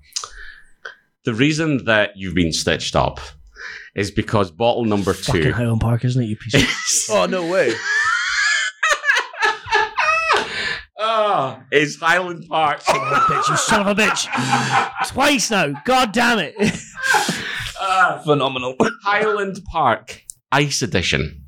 The 1.25 1.33
reason 1.33 1.85
that 1.85 2.11
you've 2.15 2.35
been 2.35 2.53
stitched 2.53 2.95
up 2.95 3.19
is 3.95 4.11
because 4.11 4.51
bottle 4.51 4.85
number 4.85 5.13
Fucking 5.13 5.41
two 5.43 5.53
Highland 5.53 5.81
Park, 5.81 6.05
isn't 6.05 6.21
it? 6.21 6.25
You 6.27 6.35
piece 6.37 6.53
of 7.09 7.11
Oh 7.15 7.25
no 7.25 7.45
way! 7.49 7.73
Ah, 10.99 11.61
is 11.71 11.97
Highland 11.99 12.47
Park. 12.49 12.81
bitch. 12.81 13.47
You 13.49 13.57
son 13.57 13.81
of 13.81 13.87
a 13.87 13.93
bitch. 14.01 14.27
Twice 15.09 15.51
now. 15.51 15.79
God 15.85 16.11
damn 16.11 16.39
it. 16.39 16.55
Ah, 17.79 18.19
Phenomenal. 18.25 18.73
Highland 19.03 19.59
Park 19.71 20.23
Ice 20.51 20.81
Edition. 20.81 21.45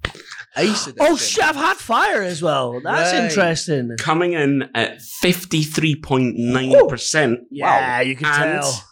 Ice 0.56 0.86
Edition. 0.86 1.08
oh 1.12 1.18
shit! 1.18 1.44
I've 1.44 1.56
had 1.56 1.78
fire 1.78 2.22
as 2.22 2.44
well. 2.44 2.80
That's 2.82 3.12
Right. 3.14 3.24
interesting. 3.26 3.96
Coming 3.98 4.34
in 4.34 4.70
at 4.76 5.00
53.9%. 5.24 7.38
Yeah, 7.50 8.02
you 8.02 8.16
can 8.16 8.28
And 8.28 8.62
tell. 8.62 8.84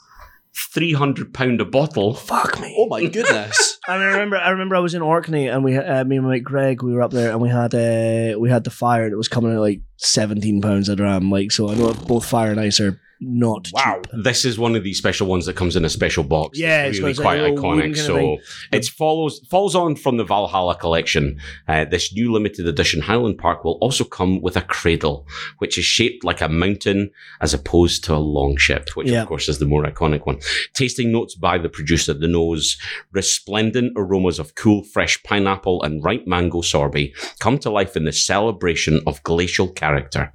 £300 0.57 1.61
a 1.61 1.65
bottle. 1.65 2.15
Fuck 2.15 2.59
me. 2.59 2.75
Oh 2.77 2.87
my 2.87 3.05
goodness! 3.05 3.77
I 3.87 3.95
remember. 3.95 4.37
I 4.37 4.49
remember. 4.49 4.75
I 4.75 4.79
was 4.79 4.95
in 4.95 5.03
Orkney, 5.03 5.47
and 5.47 5.63
we, 5.63 5.77
uh, 5.77 6.03
me 6.03 6.17
and 6.17 6.25
my 6.25 6.33
mate 6.33 6.43
Greg, 6.43 6.81
we 6.81 6.93
were 6.93 7.03
up 7.03 7.11
there, 7.11 7.31
and 7.31 7.39
we 7.39 7.49
had, 7.49 7.75
uh, 7.75 8.39
we 8.39 8.49
had 8.49 8.63
the 8.63 8.71
fire, 8.71 9.03
and 9.03 9.13
it 9.13 9.17
was 9.17 9.27
coming 9.27 9.53
at 9.53 9.59
like 9.59 9.81
seventeen 9.97 10.59
pounds 10.61 10.89
a 10.89 10.95
dram. 10.95 11.29
Like, 11.29 11.51
so 11.51 11.69
I 11.69 11.75
know 11.75 11.93
both 11.93 12.25
fire 12.25 12.49
and 12.49 12.59
ice 12.59 12.79
are 12.79 12.99
not 13.19 13.65
cheap. 13.65 14.07
This 14.23 14.45
is 14.45 14.57
one 14.59 14.75
of 14.75 14.83
these 14.83 14.97
special 14.97 15.27
ones 15.27 15.45
that 15.45 15.55
comes 15.55 15.75
in 15.75 15.83
a 15.85 15.89
special 15.89 16.23
box. 16.23 16.59
Yeah, 16.59 16.83
it's 16.85 16.97
it's 16.97 17.03
really 17.03 17.13
quite 17.15 17.39
a 17.39 17.43
little 17.49 17.69
wooden 17.69 17.93
iconic. 17.93 17.97
So 17.97 18.37
it 18.71 18.85
follows 18.85 19.41
falls 19.49 19.75
on 19.75 19.95
from 19.95 20.17
the 20.17 20.23
Valhalla 20.23 20.75
collection. 20.75 21.39
Uh, 21.67 21.85
this 21.85 22.13
new 22.13 22.31
limited 22.31 22.67
edition 22.67 23.01
Highland 23.01 23.37
Park 23.37 23.63
will 23.63 23.77
also 23.81 24.03
come 24.03 24.41
with 24.41 24.55
a 24.57 24.61
cradle, 24.61 25.27
which 25.57 25.77
is 25.77 25.85
shaped 25.85 26.23
like 26.23 26.41
a 26.41 26.49
mountain 26.49 27.09
as 27.41 27.53
opposed 27.53 28.03
to 28.05 28.13
a 28.15 28.17
long 28.17 28.57
ship, 28.57 28.89
which 28.95 29.09
Yeah. 29.09 29.21
of 29.23 29.27
course 29.27 29.47
is 29.49 29.59
the 29.59 29.65
more 29.65 29.83
iconic 29.83 30.25
one. 30.25 30.39
Tasting 30.73 31.11
notes 31.11 31.35
by 31.35 31.57
the 31.57 31.69
producer: 31.69 32.13
the 32.13 32.27
nose, 32.27 32.77
resplendent 33.11 33.93
aromas 33.95 34.39
of 34.39 34.55
cool, 34.55 34.83
fresh 34.83 35.21
pineapple 35.23 35.81
and 35.83 36.03
ripe 36.03 36.25
mango 36.27 36.61
sorbet 36.61 37.13
come 37.39 37.57
to 37.59 37.69
life 37.69 37.95
in 37.95 38.05
the 38.05 38.11
celebration 38.13 39.01
of 39.07 39.21
glacial 39.23 39.67
character. 39.67 40.31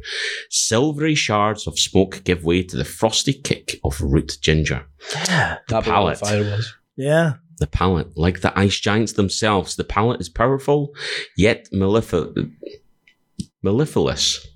Silvery 0.51 1.14
shards 1.14 1.66
of 1.66 1.78
smoke 1.78 2.22
give 2.24 2.45
way 2.45 2.62
to 2.73 2.77
the 2.77 2.85
frosty 2.85 3.33
kick 3.33 3.79
of 3.85 4.01
root 4.01 4.37
ginger. 4.43 4.85
Yeah, 5.29 5.59
That 5.68 5.85
palate. 5.85 6.18
fire 6.18 6.43
was. 6.43 6.75
yeah. 6.97 7.35
The 7.59 7.66
palate, 7.68 8.16
like 8.18 8.41
the 8.41 8.59
ice 8.59 8.81
giants 8.81 9.12
themselves, 9.12 9.77
the 9.77 9.85
palate 9.85 10.20
is 10.20 10.29
powerful, 10.29 10.93
yet 11.37 11.68
mellifluous. 11.70 12.49
Mellifluous. 13.62 14.47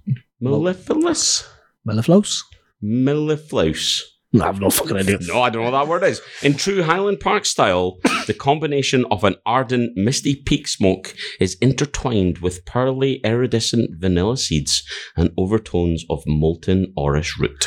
Mellifluous. 0.40 1.48
Mellifluous. 1.84 2.42
Mellifluous. 2.82 4.12
No, 4.32 4.44
I've 4.44 4.60
no 4.60 4.70
fucking 4.70 4.96
idea. 4.96 5.18
No, 5.22 5.40
I 5.40 5.50
don't 5.50 5.62
know 5.62 5.70
what 5.70 5.78
that 5.84 5.88
word 5.88 6.02
is. 6.02 6.20
In 6.42 6.54
true 6.54 6.82
Highland 6.82 7.20
Park 7.20 7.46
style, 7.46 7.98
the 8.26 8.34
combination 8.34 9.04
of 9.10 9.22
an 9.24 9.36
ardent, 9.46 9.92
misty 9.96 10.34
peak 10.34 10.66
smoke 10.66 11.14
is 11.40 11.56
intertwined 11.62 12.38
with 12.38 12.64
pearly, 12.66 13.20
iridescent 13.24 13.90
vanilla 14.00 14.36
seeds 14.36 14.82
and 15.16 15.30
overtones 15.38 16.04
of 16.10 16.24
molten 16.26 16.92
orris 16.96 17.38
root. 17.38 17.66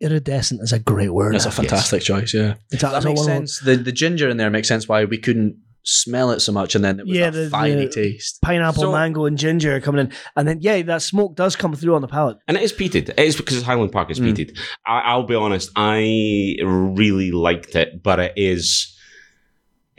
Iridescent 0.00 0.60
is 0.62 0.72
a 0.72 0.78
great 0.78 1.10
word. 1.12 1.34
That's 1.34 1.46
a 1.46 1.50
fantastic 1.50 2.02
choice. 2.02 2.32
Yeah, 2.32 2.54
It's 2.70 2.82
that 2.82 2.94
it's 2.96 3.04
makes 3.04 3.24
sense. 3.24 3.60
The 3.60 3.76
the 3.76 3.92
ginger 3.92 4.28
in 4.28 4.36
there 4.38 4.50
makes 4.50 4.68
sense 4.68 4.88
why 4.88 5.04
we 5.04 5.18
couldn't 5.18 5.56
smell 5.82 6.30
it 6.30 6.40
so 6.40 6.52
much, 6.52 6.74
and 6.74 6.84
then 6.84 7.00
it 7.00 7.06
was 7.06 7.16
Yeah, 7.16 7.30
that 7.30 7.50
the- 7.50 7.56
finey 7.56 7.86
the- 7.86 7.88
taste. 7.88 8.38
pineapple, 8.42 8.82
So- 8.82 8.92
mango, 8.92 9.24
and 9.24 9.36
ginger 9.38 9.80
coming 9.80 10.06
in, 10.06 10.12
and 10.36 10.46
then 10.48 10.58
yeah, 10.60 10.82
that 10.82 11.02
smoke 11.02 11.36
does 11.36 11.56
come 11.56 11.74
through 11.74 11.94
on 11.94 12.02
the 12.02 12.08
palate. 12.08 12.36
And 12.48 12.56
it 12.56 12.62
is 12.62 12.72
peated. 12.72 13.08
It 13.10 13.18
is 13.18 13.36
because 13.36 13.62
Highland 13.62 13.90
Park 13.92 14.10
is 14.10 14.20
Mm. 14.20 14.26
peated. 14.34 14.58
I, 14.86 15.00
I'll 15.00 15.24
be 15.26 15.34
honest, 15.34 15.70
I 15.76 16.56
really 16.62 17.30
liked 17.32 17.74
it, 17.76 18.02
but 18.02 18.20
it 18.20 18.32
is. 18.36 18.94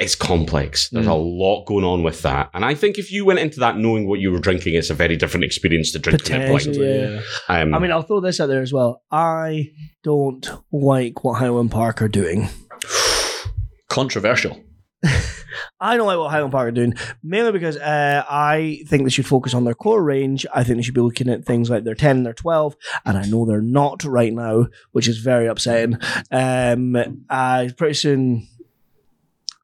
It's 0.02 0.16
complex. 0.16 0.90
There's 0.90 1.06
Mm. 1.06 1.12
a 1.12 1.14
lot 1.14 1.66
going 1.66 1.86
on 1.86 2.02
with 2.02 2.24
that. 2.24 2.50
And 2.56 2.66
I 2.66 2.74
think 2.74 2.98
if 2.98 3.12
you 3.12 3.24
went 3.24 3.38
into 3.40 3.60
that 3.60 3.78
knowing 3.78 4.08
what 4.08 4.20
you 4.20 4.32
were 4.32 4.40
drinking, 4.40 4.74
it's 4.74 4.90
a 4.90 4.96
very 4.96 5.16
different 5.16 5.44
experience 5.44 5.92
to 5.92 6.00
drink 6.00 6.24
from 6.26 6.42
it 6.42 6.48
blind. 6.48 6.58
Potentially. 6.66 7.00
Yeah. 7.00 7.22
Um, 7.62 7.74
I 7.76 7.80
mean, 7.80 7.92
I'll 7.92 8.02
throw 8.02 8.20
this 8.20 8.40
out 8.42 8.48
there 8.48 8.64
as 8.64 8.74
well. 8.74 9.04
I 9.12 9.70
don't 10.04 10.50
like 10.72 11.24
what 11.24 11.34
Highland 11.38 11.70
Park 11.70 12.02
are 12.02 12.08
doing. 12.08 12.50
Controversial. 13.90 14.60
I 15.84 15.98
don't 15.98 16.06
like 16.08 16.18
what 16.18 16.30
Highland 16.32 16.52
Park 16.52 16.68
are 16.68 16.72
doing, 16.72 16.94
mainly 17.24 17.52
because 17.52 17.76
uh, 17.78 18.24
I 18.30 18.82
think 18.88 19.04
they 19.04 19.10
should 19.10 19.26
focus 19.26 19.54
on 19.54 19.64
their 19.66 19.74
core 19.74 20.02
range. 20.04 20.46
I 20.54 20.64
think 20.64 20.78
they 20.78 20.84
should 20.84 20.94
be 20.94 21.02
looking 21.02 21.28
at 21.30 21.44
things 21.44 21.70
like 21.70 21.84
their 21.84 21.96
10 21.96 22.18
and 22.18 22.26
their 22.26 22.34
12, 22.34 22.76
and 23.06 23.18
I 23.18 23.26
know 23.26 23.46
they're 23.46 23.62
not 23.62 24.04
right 24.04 24.32
now, 24.32 24.68
which 24.92 25.08
is 25.08 25.18
very 25.18 25.48
upsetting. 25.48 25.98
Um, 26.32 26.96
uh, 27.30 27.70
pretty 27.78 27.96
soon, 27.96 28.48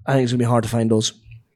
I 0.08 0.14
think 0.14 0.24
it's 0.24 0.32
going 0.32 0.40
to 0.40 0.46
be 0.46 0.50
hard 0.50 0.64
to 0.64 0.70
find 0.70 0.90
those. 0.90 1.14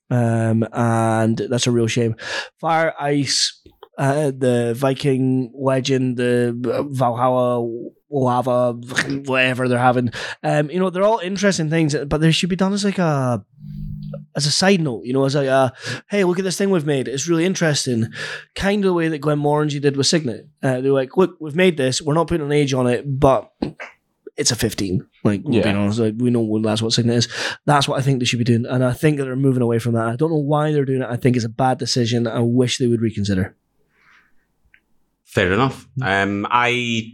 Um, 0.10 0.68
and 0.74 1.38
that's 1.38 1.68
a 1.68 1.72
real 1.72 1.88
shame. 1.88 2.16
Fire, 2.60 2.94
Ice, 3.00 3.62
uh, 3.98 4.32
the 4.38 4.74
Viking 4.76 5.54
Legend, 5.56 6.18
the 6.18 6.54
Valhalla 6.92 7.66
lava, 8.10 8.74
whatever 9.26 9.68
they're 9.68 9.80
having. 9.80 10.12
Um, 10.44 10.70
you 10.70 10.80
know, 10.80 10.90
they're 10.90 11.04
all 11.04 11.20
interesting 11.20 11.70
things, 11.70 11.96
but 11.96 12.20
they 12.20 12.32
should 12.32 12.50
be 12.50 12.56
done 12.56 12.74
as 12.74 12.84
like 12.84 13.00
a 13.00 13.46
as 14.36 14.46
a 14.46 14.52
side 14.52 14.82
note, 14.82 15.06
you 15.06 15.14
know, 15.14 15.26
as 15.26 15.36
like 15.36 15.48
a 15.48 15.74
hey, 16.10 16.24
look 16.24 16.40
at 16.40 16.46
this 16.46 16.58
thing 16.58 16.70
we've 16.70 16.86
made. 16.86 17.08
It's 17.08 17.28
really 17.28 17.46
interesting. 17.46 18.08
Kind 18.56 18.84
of 18.84 18.90
the 18.90 18.94
way 18.94 19.08
that 19.08 19.20
Glenn 19.20 19.40
Glenmorangie 19.40 19.82
did 19.82 19.98
with 19.98 20.08
Signet. 20.08 20.48
Uh, 20.62 20.82
they're 20.82 20.92
like, 20.92 21.16
look, 21.16 21.38
we've 21.40 21.56
made 21.56 21.78
this. 21.78 22.02
We're 22.02 22.14
not 22.14 22.28
putting 22.28 22.46
an 22.46 22.52
age 22.52 22.74
on 22.74 22.88
it, 22.88 23.04
but 23.20 23.52
it's 24.36 24.52
a 24.52 24.56
15. 24.56 25.08
Like, 25.24 25.42
Yeah. 25.48 25.62
being 25.64 25.76
honest, 25.76 26.00
like, 26.00 26.16
we 26.18 26.30
know 26.32 26.60
that's 26.62 26.82
what 26.82 26.94
Signet 26.94 27.16
is. 27.16 27.28
That's 27.66 27.88
what 27.88 28.00
I 28.00 28.02
think 28.02 28.20
they 28.20 28.26
should 28.26 28.40
be 28.40 28.46
doing. 28.46 28.66
And 28.66 28.84
I 28.84 28.94
think 28.94 29.18
that 29.18 29.26
they're 29.26 29.36
moving 29.36 29.62
away 29.62 29.78
from 29.80 29.94
that. 29.94 30.08
I 30.08 30.16
don't 30.16 30.32
know 30.32 30.38
why 30.38 30.72
they're 30.72 30.86
doing 30.86 31.02
it. 31.02 31.08
I 31.10 31.16
think 31.16 31.36
it's 31.36 31.46
a 31.46 31.50
bad 31.50 31.78
decision. 31.78 32.26
I 32.28 32.40
wish 32.40 32.78
they 32.80 32.88
would 32.88 33.02
reconsider. 33.02 33.56
Fair 35.26 35.54
enough. 35.54 35.88
Um, 36.02 36.46
I 36.50 37.12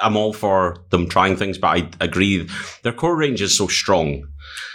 am 0.00 0.16
all 0.16 0.32
for 0.32 0.78
them 0.90 1.08
trying 1.08 1.36
things, 1.36 1.58
but 1.58 1.68
I 1.68 1.88
agree 2.00 2.48
their 2.82 2.92
core 2.92 3.16
range 3.16 3.40
is 3.42 3.56
so 3.56 3.68
strong. 3.68 4.26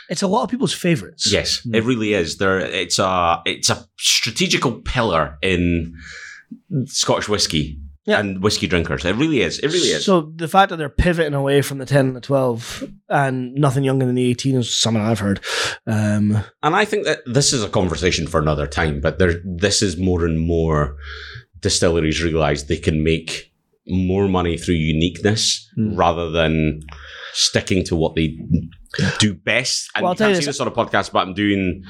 It's 0.09 0.21
a 0.21 0.27
lot 0.27 0.43
of 0.43 0.49
people's 0.49 0.73
favorites. 0.73 1.31
Yes, 1.31 1.61
it 1.73 1.83
really 1.83 2.13
is. 2.13 2.37
There, 2.37 2.59
it's 2.59 2.97
a 2.99 3.41
it's 3.45 3.69
a 3.69 3.85
strategical 3.99 4.71
pillar 4.81 5.37
in 5.41 5.93
Scottish 6.85 7.27
whiskey 7.29 7.79
Yeah. 8.09 8.19
and 8.19 8.41
whiskey 8.43 8.67
drinkers. 8.67 9.05
It 9.05 9.15
really 9.15 9.41
is. 9.41 9.59
It 9.59 9.67
really 9.67 9.89
is. 9.95 10.03
So 10.05 10.31
the 10.35 10.47
fact 10.47 10.69
that 10.69 10.77
they're 10.77 10.89
pivoting 10.89 11.33
away 11.33 11.61
from 11.61 11.77
the 11.77 11.85
10 11.85 12.07
and 12.07 12.15
the 12.15 12.21
12 12.21 12.83
and 13.09 13.53
nothing 13.55 13.83
younger 13.83 14.05
than 14.05 14.15
the 14.15 14.29
18 14.31 14.55
is 14.55 14.73
something 14.75 15.01
I've 15.03 15.19
heard. 15.19 15.39
Um, 15.85 16.37
And 16.63 16.75
I 16.75 16.85
think 16.85 17.05
that 17.05 17.19
this 17.25 17.53
is 17.53 17.63
a 17.63 17.69
conversation 17.69 18.27
for 18.27 18.39
another 18.39 18.67
time, 18.67 18.99
but 19.01 19.19
there, 19.19 19.35
this 19.45 19.81
is 19.81 19.97
more 19.97 20.25
and 20.25 20.39
more 20.39 20.97
distilleries 21.61 22.23
realize 22.23 22.65
they 22.65 22.77
can 22.77 23.03
make 23.03 23.51
more 23.87 24.27
money 24.27 24.57
through 24.57 24.75
uniqueness 24.75 25.67
Hmm. 25.75 25.95
rather 25.95 26.29
than 26.31 26.81
sticking 27.33 27.83
to 27.85 27.95
what 27.95 28.15
they 28.15 28.37
do 29.19 29.33
best. 29.33 29.89
And 29.95 30.03
Well, 30.03 30.09
I'll 30.09 30.13
you 30.13 30.17
tell 30.17 30.27
can't 30.27 30.35
you 30.37 30.41
see 30.41 30.45
this- 30.47 30.59
on 30.59 30.67
a 30.67 30.71
podcast, 30.71 31.11
but 31.11 31.19
I'm 31.27 31.33
doing 31.33 31.83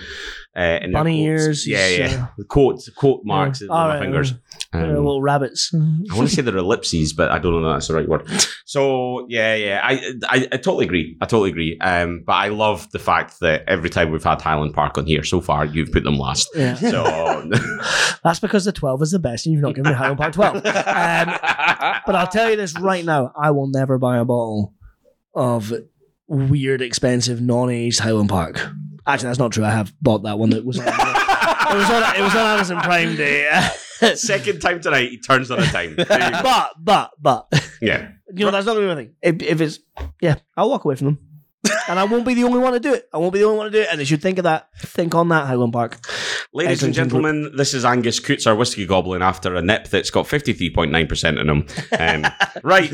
uh, 0.57 0.79
in 0.81 0.91
Bunny 0.91 1.23
ears, 1.23 1.65
Yeah, 1.67 1.87
yeah. 1.87 2.23
uh, 2.23 2.27
The 2.37 2.43
quote, 2.43 2.81
quote 2.95 3.21
marks 3.23 3.61
yeah. 3.61 3.67
on 3.69 3.89
my 3.89 3.99
fingers. 3.99 4.33
Um, 4.73 4.81
little 4.87 5.21
rabbits. 5.21 5.71
I 5.73 6.15
want 6.15 6.29
to 6.29 6.35
say 6.35 6.41
they're 6.43 6.57
ellipses, 6.57 7.13
but 7.13 7.31
I 7.31 7.39
don't 7.39 7.61
know 7.61 7.71
that's 7.73 7.87
the 7.87 7.95
right 7.95 8.07
word. 8.07 8.27
So 8.65 9.25
yeah, 9.29 9.55
yeah, 9.55 9.81
I, 9.83 10.13
I, 10.27 10.47
I 10.51 10.57
totally 10.57 10.85
agree. 10.85 11.17
I 11.21 11.25
totally 11.25 11.49
agree. 11.49 11.77
Um, 11.79 12.23
but 12.25 12.33
I 12.33 12.49
love 12.49 12.89
the 12.91 12.99
fact 12.99 13.39
that 13.39 13.63
every 13.67 13.89
time 13.89 14.11
we've 14.11 14.23
had 14.23 14.41
Highland 14.41 14.73
Park 14.73 14.97
on 14.97 15.05
here 15.07 15.23
so 15.23 15.41
far, 15.41 15.65
you've 15.65 15.91
put 15.91 16.03
them 16.03 16.17
last. 16.17 16.49
Yeah. 16.55 16.75
So 16.75 17.49
That's 18.23 18.39
because 18.39 18.65
the 18.65 18.71
12 18.73 19.01
is 19.03 19.11
the 19.11 19.19
best 19.19 19.45
and 19.45 19.53
you've 19.53 19.61
not 19.63 19.73
given 19.75 19.91
me 19.91 19.97
Highland 19.97 20.19
Park 20.19 20.33
12. 20.33 20.55
Um, 20.57 20.61
but 22.05 22.15
I'll 22.15 22.27
tell 22.27 22.49
you 22.49 22.55
this 22.57 22.77
right 22.79 23.05
now 23.05 23.31
I 23.41 23.51
will 23.51 23.67
never 23.69 23.97
buy 23.97 24.17
a 24.17 24.25
bottle 24.25 24.73
of 25.33 25.71
weird, 26.29 26.81
expensive, 26.81 27.41
non 27.41 27.69
aged 27.69 27.99
Highland 27.99 28.29
Park. 28.29 28.69
Actually, 29.05 29.27
that's 29.27 29.39
not 29.39 29.51
true. 29.51 29.65
I 29.65 29.71
have 29.71 29.93
bought 30.01 30.23
that 30.23 30.37
one 30.37 30.51
that 30.51 30.63
was 30.63 30.79
on, 30.79 30.87
it 30.87 30.93
was 30.93 31.89
on, 31.89 32.15
it 32.15 32.21
was 32.21 32.35
on 32.35 32.45
Amazon 32.45 32.81
Prime 32.81 33.15
Day. 33.15 33.49
Second 34.15 34.61
time 34.61 34.79
tonight, 34.79 35.09
he 35.09 35.17
turns 35.19 35.51
on 35.51 35.59
a 35.59 35.65
time. 35.65 35.95
There 35.95 36.05
you 36.07 36.31
go. 36.31 36.39
but, 36.43 36.71
but, 36.79 37.11
but, 37.19 37.69
yeah. 37.81 38.11
you 38.33 38.45
know, 38.45 38.51
that's 38.51 38.65
not 38.65 38.75
the 38.75 38.89
only 38.89 39.05
thing. 39.05 39.15
If, 39.21 39.41
if 39.41 39.61
it's, 39.61 39.79
yeah, 40.21 40.35
I'll 40.55 40.69
walk 40.69 40.85
away 40.85 40.95
from 40.95 41.07
them. 41.07 41.28
And 41.89 41.97
I 41.97 42.03
won't 42.03 42.25
be 42.25 42.35
the 42.35 42.43
only 42.43 42.59
one 42.59 42.73
to 42.73 42.79
do 42.79 42.93
it. 42.93 43.09
I 43.11 43.17
won't 43.17 43.33
be 43.33 43.39
the 43.39 43.45
only 43.45 43.57
one 43.57 43.65
to 43.65 43.71
do 43.71 43.81
it. 43.81 43.87
And 43.89 43.99
they 43.99 44.05
should 44.05 44.21
think 44.21 44.37
of 44.37 44.43
that. 44.43 44.69
Think 44.77 45.15
on 45.15 45.29
that, 45.29 45.47
Highland 45.47 45.73
Park. 45.73 45.97
Ladies 46.53 46.83
and 46.83 46.93
gentlemen, 46.93 47.51
this 47.55 47.73
is 47.73 47.83
Angus 47.83 48.19
Coots, 48.19 48.45
our 48.45 48.55
whiskey 48.55 48.85
goblin, 48.85 49.23
after 49.23 49.55
a 49.55 49.61
nip 49.61 49.87
that's 49.87 50.11
got 50.11 50.25
53.9% 50.25 51.39
in 51.39 51.49
him. 51.49 51.65
Um, 51.99 52.31
right. 52.63 52.91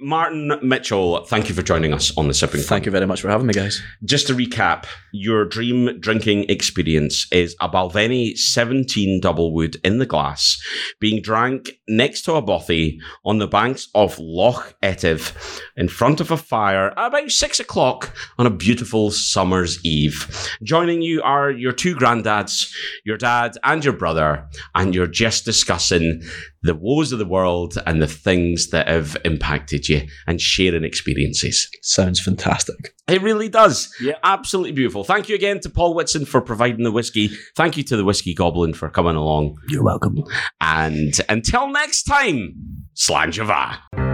Martin 0.00 0.58
Mitchell, 0.60 1.24
thank 1.24 1.48
you 1.48 1.54
for 1.54 1.62
joining 1.62 1.92
us 1.92 2.16
on 2.18 2.26
the 2.26 2.34
Sipping. 2.34 2.62
Thank 2.62 2.84
you 2.84 2.90
very 2.90 3.06
much 3.06 3.20
for 3.20 3.28
having 3.28 3.46
me, 3.46 3.54
guys. 3.54 3.80
Just 4.04 4.26
to 4.26 4.34
recap, 4.34 4.86
your 5.12 5.44
dream 5.44 6.00
drinking 6.00 6.46
experience 6.48 7.28
is 7.30 7.54
a 7.60 7.68
Balvenie 7.68 8.36
17 8.36 9.20
double 9.20 9.54
wood 9.54 9.76
in 9.84 9.98
the 9.98 10.06
glass 10.06 10.60
being 10.98 11.22
drank 11.22 11.70
next 11.88 12.22
to 12.22 12.34
a 12.34 12.42
bothy 12.42 12.98
on 13.24 13.38
the 13.38 13.46
banks 13.46 13.88
of 13.94 14.18
Loch 14.18 14.74
Etive 14.82 15.62
in 15.76 15.88
front 15.88 16.20
of 16.20 16.30
a 16.30 16.36
fire 16.36 16.90
at 16.98 17.06
about 17.06 17.30
six 17.30 17.60
o'clock 17.60 18.14
on 18.38 18.46
a 18.46 18.50
beautiful 18.50 19.10
summer's 19.10 19.84
eve. 19.84 20.50
Joining 20.62 21.02
you 21.02 21.22
are 21.22 21.50
your 21.50 21.72
two 21.72 21.94
granddads, 21.94 22.72
your 23.04 23.16
dad 23.16 23.56
and 23.64 23.84
your 23.84 23.94
brother, 23.94 24.48
and 24.74 24.94
you're 24.94 25.06
just 25.06 25.44
discussing 25.44 26.22
the 26.62 26.74
woes 26.74 27.12
of 27.12 27.18
the 27.18 27.26
world 27.26 27.76
and 27.86 28.00
the 28.00 28.06
things 28.06 28.70
that 28.70 28.88
have 28.88 29.16
impacted 29.24 29.88
you 29.88 30.02
and 30.26 30.40
sharing 30.40 30.84
experiences. 30.84 31.68
Sounds 31.82 32.20
fantastic. 32.20 32.94
It 33.08 33.20
really 33.20 33.48
does. 33.48 33.92
Yeah. 34.00 34.14
Absolutely 34.22 34.72
beautiful. 34.72 35.04
Thank 35.04 35.28
you 35.28 35.34
again 35.34 35.60
to 35.60 35.70
Paul 35.70 35.94
Whitson 35.94 36.24
for 36.24 36.40
providing 36.40 36.84
the 36.84 36.92
whiskey. 36.92 37.30
Thank 37.56 37.76
you 37.76 37.82
to 37.84 37.96
the 37.96 38.04
Whiskey 38.04 38.34
Goblin 38.34 38.74
for 38.74 38.88
coming 38.88 39.16
along. 39.16 39.56
You're 39.68 39.84
welcome. 39.84 40.22
And 40.60 41.14
until 41.28 41.68
next 41.68 42.04
time, 42.04 42.54
Slàinte 42.94 43.44
Mhath. 43.44 44.11